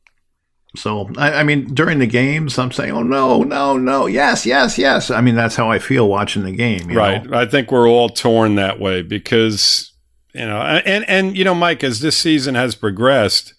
So, 0.76 1.08
I, 1.16 1.34
I, 1.34 1.42
mean, 1.44 1.72
during 1.72 2.00
the 2.00 2.06
games, 2.06 2.58
I'm 2.58 2.72
saying, 2.72 2.90
oh, 2.90 3.02
no, 3.02 3.42
no, 3.42 3.76
no, 3.76 4.06
yes, 4.06 4.44
yes, 4.44 4.76
yes. 4.76 5.10
I 5.10 5.20
mean, 5.20 5.36
that's 5.36 5.54
how 5.54 5.70
I 5.70 5.78
feel 5.78 6.08
watching 6.08 6.42
the 6.42 6.52
game. 6.52 6.88
right. 6.88 7.24
Know? 7.24 7.38
I 7.38 7.46
think 7.46 7.70
we're 7.70 7.88
all 7.88 8.08
torn 8.08 8.56
that 8.56 8.80
way 8.80 9.02
because, 9.02 9.92
you 10.32 10.46
know, 10.46 10.58
and, 10.60 11.08
and, 11.08 11.36
you 11.36 11.44
know, 11.44 11.54
Mike, 11.54 11.84
as 11.84 12.00
this 12.00 12.16
season 12.16 12.56
has 12.56 12.74
progressed 12.74 13.54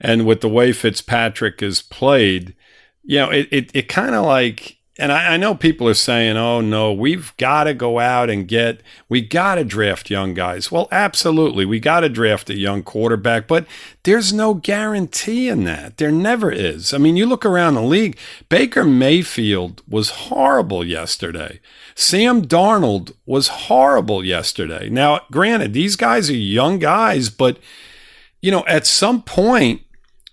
and 0.00 0.26
with 0.26 0.40
the 0.40 0.48
way 0.48 0.72
Fitzpatrick 0.72 1.62
is 1.62 1.82
played, 1.82 2.54
you 3.04 3.18
know, 3.18 3.30
it, 3.30 3.48
it, 3.52 3.70
it 3.72 3.88
kind 3.88 4.14
of 4.14 4.24
like, 4.24 4.75
and 4.98 5.12
I, 5.12 5.34
I, 5.34 5.36
know 5.36 5.54
people 5.54 5.88
are 5.88 5.94
saying, 5.94 6.36
oh 6.36 6.60
no, 6.60 6.92
we've 6.92 7.36
got 7.36 7.64
to 7.64 7.74
go 7.74 7.98
out 7.98 8.30
and 8.30 8.48
get, 8.48 8.82
we 9.08 9.20
got 9.20 9.56
to 9.56 9.64
draft 9.64 10.10
young 10.10 10.32
guys. 10.32 10.72
Well, 10.72 10.88
absolutely. 10.90 11.66
We 11.66 11.80
got 11.80 12.00
to 12.00 12.08
draft 12.08 12.48
a 12.48 12.56
young 12.56 12.82
quarterback, 12.82 13.46
but 13.46 13.66
there's 14.04 14.32
no 14.32 14.54
guarantee 14.54 15.48
in 15.48 15.64
that. 15.64 15.98
There 15.98 16.12
never 16.12 16.50
is. 16.50 16.94
I 16.94 16.98
mean, 16.98 17.16
you 17.16 17.26
look 17.26 17.44
around 17.44 17.74
the 17.74 17.82
league, 17.82 18.18
Baker 18.48 18.84
Mayfield 18.84 19.82
was 19.86 20.10
horrible 20.10 20.84
yesterday. 20.84 21.60
Sam 21.94 22.46
Darnold 22.46 23.14
was 23.26 23.48
horrible 23.48 24.24
yesterday. 24.24 24.88
Now, 24.88 25.20
granted, 25.30 25.74
these 25.74 25.96
guys 25.96 26.30
are 26.30 26.36
young 26.36 26.78
guys, 26.78 27.28
but, 27.28 27.58
you 28.40 28.50
know, 28.50 28.64
at 28.66 28.86
some 28.86 29.22
point, 29.22 29.82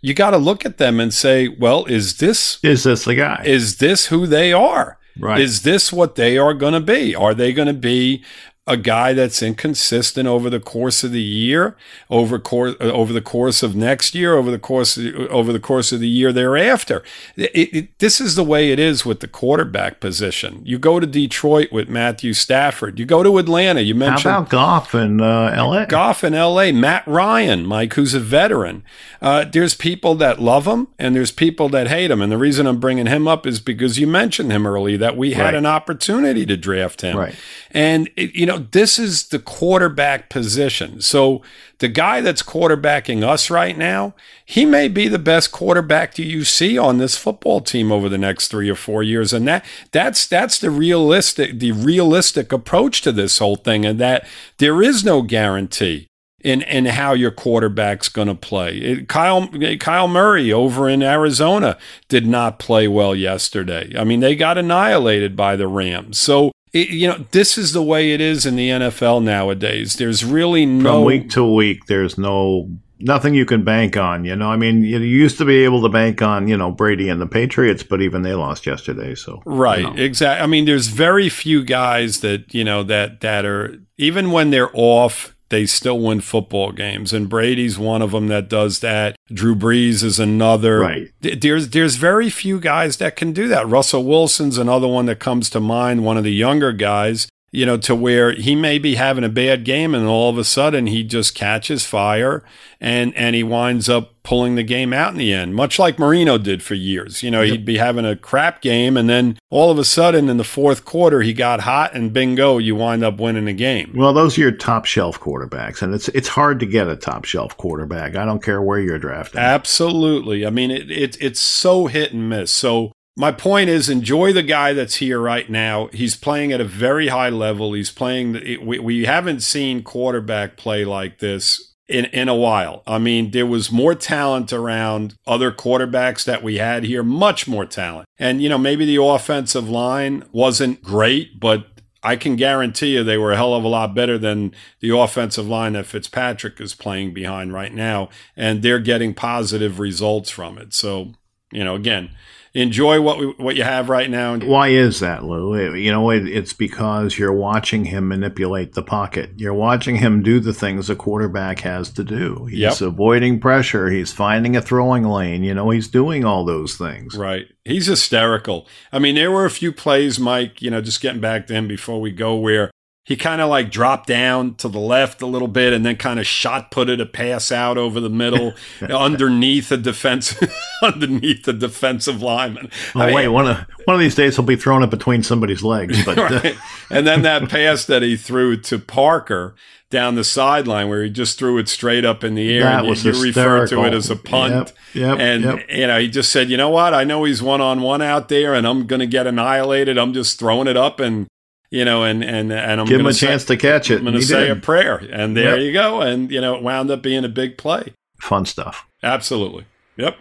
you 0.03 0.13
got 0.13 0.31
to 0.31 0.37
look 0.37 0.65
at 0.65 0.77
them 0.79 0.99
and 0.99 1.13
say, 1.13 1.47
well, 1.47 1.85
is 1.85 2.17
this 2.17 2.59
is 2.61 2.83
this 2.83 3.05
the 3.05 3.15
guy? 3.15 3.41
Is 3.45 3.77
this 3.77 4.07
who 4.07 4.27
they 4.27 4.51
are? 4.51 4.99
Right. 5.17 5.39
Is 5.39 5.61
this 5.61 5.93
what 5.93 6.15
they 6.15 6.37
are 6.37 6.53
going 6.53 6.73
to 6.73 6.81
be? 6.81 7.15
Are 7.15 7.33
they 7.33 7.53
going 7.53 7.69
to 7.69 7.73
be 7.73 8.23
a 8.65 8.77
guy 8.77 9.11
that's 9.11 9.43
inconsistent 9.43 10.25
over 10.25 10.49
the 10.49 10.59
course 10.59 11.03
of 11.03 11.11
the 11.11 11.21
year, 11.21 11.75
over 12.09 12.39
course 12.39 12.75
over 12.79 13.11
the 13.11 13.21
course 13.21 13.61
of 13.61 13.75
next 13.75 14.15
year, 14.15 14.35
over 14.35 14.49
the 14.49 14.59
course 14.59 14.97
over 15.29 15.51
the 15.51 15.59
course 15.59 15.91
of 15.91 15.99
the 15.99 16.07
year 16.07 16.31
thereafter. 16.31 17.03
It, 17.35 17.73
it, 17.73 17.99
this 17.99 18.21
is 18.21 18.35
the 18.35 18.43
way 18.43 18.71
it 18.71 18.79
is 18.79 19.05
with 19.05 19.19
the 19.19 19.27
quarterback 19.27 19.99
position. 19.99 20.61
You 20.63 20.79
go 20.79 21.01
to 21.01 21.05
Detroit 21.05 21.73
with 21.73 21.89
Matthew 21.89 22.31
Stafford. 22.31 22.99
You 22.99 23.05
go 23.05 23.21
to 23.21 23.37
Atlanta. 23.37 23.81
You 23.81 23.95
mentioned 23.95 24.31
how 24.31 24.39
about 24.39 24.49
Goff 24.49 24.95
in 24.95 25.19
uh, 25.19 25.51
L.A. 25.53 25.85
Goff 25.85 26.23
in 26.23 26.33
L.A. 26.33 26.71
Matt 26.71 27.05
Ryan, 27.05 27.65
Mike, 27.65 27.95
who's 27.95 28.13
a 28.13 28.19
veteran. 28.21 28.83
Uh, 29.21 29.43
there's 29.43 29.75
people 29.75 30.15
that 30.15 30.41
love 30.41 30.67
him 30.67 30.87
and 30.97 31.13
there's 31.13 31.31
people 31.31 31.67
that 31.69 31.87
hate 31.87 32.11
him. 32.11 32.21
And 32.21 32.31
the 32.31 32.37
reason 32.37 32.65
I'm 32.65 32.79
bringing 32.79 33.07
him 33.07 33.27
up 33.27 33.45
is 33.45 33.59
because 33.59 33.99
you 33.99 34.07
mentioned 34.07 34.53
him 34.53 34.65
early 34.65 34.95
that 34.95 35.17
we 35.17 35.33
had 35.33 35.45
right. 35.45 35.55
an 35.55 35.65
opportunity 35.65 36.45
to 36.45 36.55
draft 36.55 37.01
him. 37.01 37.17
Right. 37.17 37.35
And 37.71 38.09
it, 38.15 38.33
you 38.33 38.45
know 38.45 38.52
know, 38.53 38.67
this 38.71 38.97
is 38.99 39.27
the 39.27 39.39
quarterback 39.39 40.29
position. 40.29 41.01
So 41.01 41.41
the 41.79 41.87
guy 41.87 42.21
that's 42.21 42.43
quarterbacking 42.43 43.23
us 43.23 43.49
right 43.49 43.77
now, 43.77 44.13
he 44.45 44.65
may 44.65 44.87
be 44.87 45.07
the 45.07 45.19
best 45.19 45.51
quarterback 45.51 46.15
that 46.15 46.25
you 46.25 46.43
see 46.43 46.77
on 46.77 46.97
this 46.97 47.17
football 47.17 47.61
team 47.61 47.91
over 47.91 48.09
the 48.09 48.17
next 48.17 48.47
three 48.47 48.69
or 48.69 48.75
four 48.75 49.03
years. 49.03 49.33
And 49.33 49.47
that 49.47 49.65
that's 49.91 50.27
that's 50.27 50.59
the 50.59 50.71
realistic 50.71 51.59
the 51.59 51.71
realistic 51.71 52.51
approach 52.51 53.01
to 53.01 53.11
this 53.11 53.37
whole 53.39 53.57
thing, 53.57 53.85
and 53.85 53.99
that 53.99 54.27
there 54.57 54.81
is 54.81 55.03
no 55.03 55.21
guarantee 55.21 56.07
in 56.43 56.61
in 56.63 56.85
how 56.85 57.13
your 57.13 57.31
quarterback's 57.31 58.09
going 58.09 58.27
to 58.27 58.35
play. 58.35 58.77
It, 58.77 59.07
Kyle 59.07 59.47
Kyle 59.79 60.07
Murray 60.07 60.51
over 60.51 60.89
in 60.89 61.01
Arizona 61.01 61.77
did 62.09 62.27
not 62.27 62.59
play 62.59 62.87
well 62.87 63.15
yesterday. 63.15 63.93
I 63.97 64.03
mean, 64.03 64.19
they 64.19 64.35
got 64.35 64.57
annihilated 64.57 65.35
by 65.35 65.55
the 65.55 65.67
Rams. 65.67 66.17
So 66.19 66.51
it, 66.73 66.89
you 66.89 67.07
know, 67.07 67.25
this 67.31 67.57
is 67.57 67.73
the 67.73 67.83
way 67.83 68.11
it 68.11 68.19
is 68.19 68.45
in 68.45 68.55
the 68.55 68.69
NFL 68.69 69.23
nowadays. 69.23 69.95
There's 69.95 70.25
really 70.25 70.65
no 70.65 70.93
from 70.93 71.05
week 71.05 71.29
to 71.31 71.45
week. 71.45 71.85
There's 71.85 72.17
no 72.17 72.69
nothing 72.99 73.33
you 73.33 73.45
can 73.45 73.63
bank 73.63 73.95
on. 73.95 74.25
You 74.25 74.35
know, 74.35 74.49
I 74.49 74.57
mean, 74.57 74.83
you 74.83 74.97
used 74.97 75.37
to 75.37 75.45
be 75.45 75.63
able 75.63 75.81
to 75.83 75.89
bank 75.89 76.21
on 76.21 76.47
you 76.47 76.57
know 76.57 76.71
Brady 76.71 77.09
and 77.09 77.21
the 77.21 77.27
Patriots, 77.27 77.83
but 77.83 78.01
even 78.01 78.23
they 78.23 78.33
lost 78.33 78.65
yesterday. 78.65 79.13
So 79.13 79.43
right, 79.45 79.79
you 79.79 79.89
know. 79.89 79.95
exactly. 79.95 80.43
I 80.43 80.47
mean, 80.47 80.65
there's 80.65 80.87
very 80.87 81.29
few 81.29 81.63
guys 81.63 82.21
that 82.21 82.53
you 82.53 82.63
know 82.63 82.83
that 82.83 83.21
that 83.21 83.45
are 83.45 83.77
even 83.97 84.31
when 84.31 84.49
they're 84.49 84.71
off 84.73 85.32
they 85.53 85.65
still 85.67 85.99
win 85.99 86.19
football 86.19 86.71
games. 86.71 87.13
And 87.13 87.29
Brady's 87.29 87.77
one 87.77 88.01
of 88.01 88.11
them 88.11 88.27
that 88.27 88.49
does 88.49 88.79
that. 88.79 89.15
Drew 89.31 89.55
Brees 89.55 90.03
is 90.03 90.19
another. 90.19 90.79
Right. 90.79 91.11
There's 91.21 91.69
there's 91.69 91.95
very 91.95 92.29
few 92.29 92.59
guys 92.59 92.97
that 92.97 93.15
can 93.15 93.31
do 93.31 93.47
that. 93.47 93.67
Russell 93.67 94.03
Wilson's 94.03 94.57
another 94.57 94.87
one 94.87 95.05
that 95.05 95.19
comes 95.19 95.49
to 95.51 95.59
mind, 95.59 96.03
one 96.03 96.17
of 96.17 96.23
the 96.23 96.33
younger 96.33 96.73
guys 96.73 97.27
you 97.53 97.67
know, 97.67 97.77
to 97.77 97.93
where 97.93 98.31
he 98.33 98.55
may 98.55 98.79
be 98.79 98.95
having 98.95 99.23
a 99.23 99.29
bad 99.29 99.63
game 99.63 99.93
and 99.93 100.07
all 100.07 100.27
of 100.27 100.39
a 100.39 100.43
sudden 100.43 100.87
he 100.87 101.03
just 101.03 101.35
catches 101.35 101.85
fire 101.85 102.43
and 102.81 103.15
and 103.15 103.35
he 103.35 103.43
winds 103.43 103.87
up 103.87 104.09
pulling 104.23 104.55
the 104.55 104.63
game 104.63 104.91
out 104.91 105.11
in 105.11 105.19
the 105.19 105.31
end, 105.31 105.53
much 105.53 105.77
like 105.77 105.99
Marino 105.99 106.39
did 106.39 106.63
for 106.63 106.73
years. 106.73 107.21
You 107.21 107.29
know, 107.29 107.41
yep. 107.41 107.51
he'd 107.51 107.65
be 107.65 107.77
having 107.77 108.05
a 108.05 108.15
crap 108.15 108.61
game 108.61 108.97
and 108.97 109.07
then 109.07 109.37
all 109.51 109.69
of 109.69 109.77
a 109.77 109.85
sudden 109.85 110.29
in 110.29 110.37
the 110.37 110.43
fourth 110.43 110.83
quarter 110.83 111.21
he 111.21 111.31
got 111.31 111.59
hot 111.59 111.93
and 111.93 112.11
bingo, 112.11 112.57
you 112.57 112.75
wind 112.75 113.03
up 113.03 113.19
winning 113.19 113.45
the 113.45 113.53
game. 113.53 113.93
Well, 113.95 114.13
those 114.13 114.35
are 114.35 114.41
your 114.41 114.51
top 114.51 114.85
shelf 114.85 115.19
quarterbacks, 115.19 115.83
and 115.83 115.93
it's 115.93 116.07
it's 116.09 116.29
hard 116.29 116.59
to 116.61 116.65
get 116.65 116.87
a 116.87 116.95
top 116.95 117.23
shelf 117.23 117.55
quarterback. 117.55 118.15
I 118.15 118.25
don't 118.25 118.41
care 118.41 118.63
where 118.63 118.79
you're 118.79 118.97
drafting. 118.97 119.39
Absolutely. 119.39 120.43
I 120.43 120.49
mean, 120.49 120.71
it, 120.71 120.89
it 120.89 121.17
it's 121.21 121.39
so 121.39 121.85
hit 121.85 122.13
and 122.13 122.29
miss. 122.29 122.49
So 122.49 122.92
my 123.15 123.31
point 123.31 123.69
is 123.69 123.89
enjoy 123.89 124.33
the 124.33 124.43
guy 124.43 124.73
that's 124.73 124.95
here 124.95 125.19
right 125.19 125.49
now. 125.49 125.87
He's 125.93 126.15
playing 126.15 126.51
at 126.51 126.61
a 126.61 126.65
very 126.65 127.09
high 127.09 127.29
level. 127.29 127.73
He's 127.73 127.91
playing. 127.91 128.65
We, 128.65 129.05
haven't 129.05 129.41
seen 129.41 129.83
quarterback 129.83 130.57
play 130.57 130.83
like 130.83 131.19
this 131.19 131.73
in 131.87 132.05
in 132.05 132.27
a 132.27 132.35
while. 132.35 132.81
I 132.87 132.97
mean, 132.97 133.31
there 133.31 133.45
was 133.45 133.71
more 133.71 133.93
talent 133.93 134.51
around 134.51 135.15
other 135.27 135.51
quarterbacks 135.51 136.23
that 136.25 136.41
we 136.41 136.57
had 136.57 136.83
here, 136.83 137.03
much 137.03 137.47
more 137.47 137.65
talent. 137.65 138.07
And 138.17 138.41
you 138.41 138.49
know, 138.49 138.57
maybe 138.57 138.85
the 138.85 139.03
offensive 139.03 139.69
line 139.69 140.23
wasn't 140.31 140.81
great, 140.81 141.39
but 141.39 141.67
I 142.01 142.15
can 142.15 142.35
guarantee 142.35 142.95
you 142.95 143.03
they 143.03 143.17
were 143.17 143.31
a 143.31 143.37
hell 143.37 143.53
of 143.53 143.63
a 143.63 143.69
lot 143.69 143.93
better 143.93 144.17
than 144.17 144.53
the 144.79 144.95
offensive 144.97 145.47
line 145.47 145.73
that 145.73 145.85
Fitzpatrick 145.85 146.59
is 146.59 146.73
playing 146.73 147.13
behind 147.13 147.53
right 147.53 147.73
now, 147.73 148.09
and 148.35 148.61
they're 148.61 148.79
getting 148.79 149.13
positive 149.13 149.79
results 149.79 150.29
from 150.29 150.57
it. 150.57 150.73
So, 150.73 151.13
you 151.51 151.63
know, 151.63 151.75
again, 151.75 152.09
enjoy 152.53 153.01
what 153.01 153.17
we, 153.19 153.25
what 153.37 153.55
you 153.55 153.63
have 153.63 153.89
right 153.89 154.09
now. 154.09 154.37
Why 154.37 154.69
is 154.69 154.99
that, 154.99 155.23
Lou? 155.23 155.73
You 155.73 155.91
know, 155.91 156.09
it, 156.11 156.27
it's 156.27 156.53
because 156.53 157.17
you're 157.17 157.33
watching 157.33 157.85
him 157.85 158.07
manipulate 158.07 158.73
the 158.73 158.83
pocket. 158.83 159.31
You're 159.37 159.53
watching 159.53 159.95
him 159.95 160.21
do 160.21 160.39
the 160.39 160.53
things 160.53 160.89
a 160.89 160.95
quarterback 160.95 161.59
has 161.59 161.89
to 161.91 162.03
do. 162.03 162.45
He's 162.45 162.59
yep. 162.59 162.81
avoiding 162.81 163.39
pressure. 163.39 163.89
He's 163.89 164.11
finding 164.11 164.55
a 164.55 164.61
throwing 164.61 165.03
lane. 165.03 165.43
You 165.43 165.53
know, 165.53 165.69
he's 165.71 165.87
doing 165.87 166.23
all 166.23 166.45
those 166.45 166.75
things. 166.75 167.15
Right. 167.15 167.47
He's 167.65 167.87
hysterical. 167.87 168.67
I 168.91 168.99
mean, 168.99 169.15
there 169.15 169.31
were 169.31 169.45
a 169.45 169.51
few 169.51 169.71
plays, 169.71 170.19
Mike. 170.19 170.61
You 170.61 170.69
know, 170.69 170.81
just 170.81 171.01
getting 171.01 171.21
back 171.21 171.47
to 171.47 171.53
him 171.53 171.67
before 171.67 171.99
we 171.99 172.11
go, 172.11 172.35
where 172.35 172.71
he 173.05 173.17
kind 173.17 173.41
of 173.41 173.49
like 173.49 173.69
dropped 173.69 174.07
down 174.07 174.55
to 174.55 174.69
the 174.69 174.79
left 174.79 175.21
a 175.21 175.25
little 175.25 175.49
bit 175.49 175.73
and 175.73 175.85
then 175.85 175.97
kind 175.97 176.19
of 176.19 176.25
shot 176.25 176.71
putted 176.71 177.01
a 177.01 177.05
pass 177.05 177.51
out 177.51 177.77
over 177.77 177.99
the 177.99 178.09
middle 178.09 178.53
underneath 178.81 179.71
a 179.71 179.77
defense 179.77 180.35
underneath 180.81 181.43
the 181.43 181.53
defensive 181.53 182.21
lineman. 182.21 182.71
Oh 182.95 183.01
I 183.01 183.05
mean, 183.07 183.15
wait, 183.15 183.27
one 183.27 183.47
of 183.47 183.57
one 183.85 183.95
of 183.95 183.99
these 183.99 184.15
days 184.15 184.37
he'll 184.37 184.45
be 184.45 184.55
throwing 184.55 184.83
it 184.83 184.89
between 184.89 185.21
somebody's 185.21 185.63
legs. 185.63 186.03
But 186.05 186.17
uh, 186.17 186.23
right. 186.43 186.55
and 186.89 187.05
then 187.05 187.23
that 187.23 187.49
pass 187.49 187.85
that 187.85 188.01
he 188.03 188.15
threw 188.15 188.55
to 188.61 188.79
Parker 188.79 189.55
down 189.89 190.15
the 190.15 190.23
sideline 190.23 190.89
where 190.89 191.03
he 191.03 191.09
just 191.09 191.37
threw 191.37 191.57
it 191.59 191.69
straight 191.69 192.03
up 192.03 192.23
in 192.23 192.33
the 192.33 192.51
air 192.55 192.63
that 192.63 192.79
and 192.79 192.87
was 192.89 193.05
you, 193.05 193.11
you 193.11 193.21
referred 193.21 193.69
to 193.69 193.83
it 193.83 193.93
as 193.93 194.09
a 194.09 194.15
punt. 194.15 194.73
Yep, 194.93 194.95
yep, 194.95 195.19
and 195.19 195.43
yep. 195.43 195.69
you 195.69 195.87
know, 195.87 195.99
he 195.99 196.07
just 196.07 196.31
said, 196.31 196.49
"You 196.49 196.57
know 196.57 196.69
what? 196.69 196.93
I 196.93 197.03
know 197.03 197.25
he's 197.25 197.43
one 197.43 197.61
on 197.61 197.81
one 197.81 198.01
out 198.01 198.29
there 198.29 198.53
and 198.53 198.65
I'm 198.65 198.87
going 198.87 199.01
to 199.01 199.07
get 199.07 199.27
annihilated. 199.27 199.97
I'm 199.97 200.13
just 200.13 200.39
throwing 200.39 200.67
it 200.67 200.77
up 200.77 201.01
and 201.01 201.27
you 201.73 201.85
know, 201.85 202.03
and 202.03 202.23
and 202.23 202.53
and 202.53 202.79
I'm 202.79 202.85
give 202.85 202.99
him 202.99 203.07
a 203.07 203.13
say, 203.13 203.25
chance 203.25 203.45
to 203.45 203.57
catch 203.57 203.89
it. 203.89 203.97
I'm 203.97 204.03
going 204.03 204.13
to 204.13 204.21
say 204.21 204.47
did. 204.47 204.57
a 204.57 204.61
prayer, 204.61 204.97
and 205.11 205.35
there 205.35 205.57
yep. 205.57 205.65
you 205.65 205.73
go. 205.73 206.01
And 206.01 206.29
you 206.29 206.39
know, 206.39 206.53
it 206.53 206.61
wound 206.61 206.91
up 206.91 207.01
being 207.01 207.25
a 207.25 207.29
big 207.29 207.57
play. 207.57 207.95
Fun 208.21 208.45
stuff. 208.45 208.85
Absolutely. 209.01 209.65
Yep. 209.97 210.15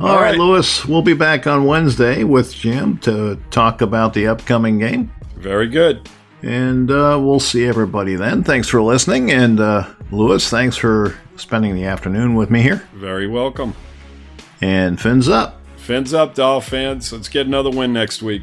All, 0.00 0.08
All 0.08 0.16
right, 0.16 0.30
right, 0.30 0.38
Lewis. 0.38 0.86
We'll 0.86 1.02
be 1.02 1.12
back 1.12 1.46
on 1.46 1.66
Wednesday 1.66 2.24
with 2.24 2.54
Jim 2.54 2.96
to 3.00 3.38
talk 3.50 3.82
about 3.82 4.14
the 4.14 4.26
upcoming 4.28 4.78
game. 4.78 5.12
Very 5.36 5.68
good. 5.68 6.08
And 6.42 6.90
uh, 6.90 7.20
we'll 7.22 7.38
see 7.38 7.66
everybody 7.66 8.16
then. 8.16 8.42
Thanks 8.42 8.68
for 8.68 8.80
listening. 8.80 9.30
And 9.30 9.60
uh, 9.60 9.86
Lewis, 10.10 10.48
thanks 10.48 10.76
for 10.76 11.14
spending 11.36 11.74
the 11.74 11.84
afternoon 11.84 12.34
with 12.34 12.50
me 12.50 12.62
here. 12.62 12.82
Very 12.94 13.28
welcome. 13.28 13.74
And 14.62 14.98
fins 14.98 15.28
up. 15.28 15.60
Fins 15.76 16.14
up, 16.14 16.34
Doll 16.34 16.62
fans. 16.62 17.12
Let's 17.12 17.28
get 17.28 17.46
another 17.46 17.70
win 17.70 17.92
next 17.92 18.22
week. 18.22 18.42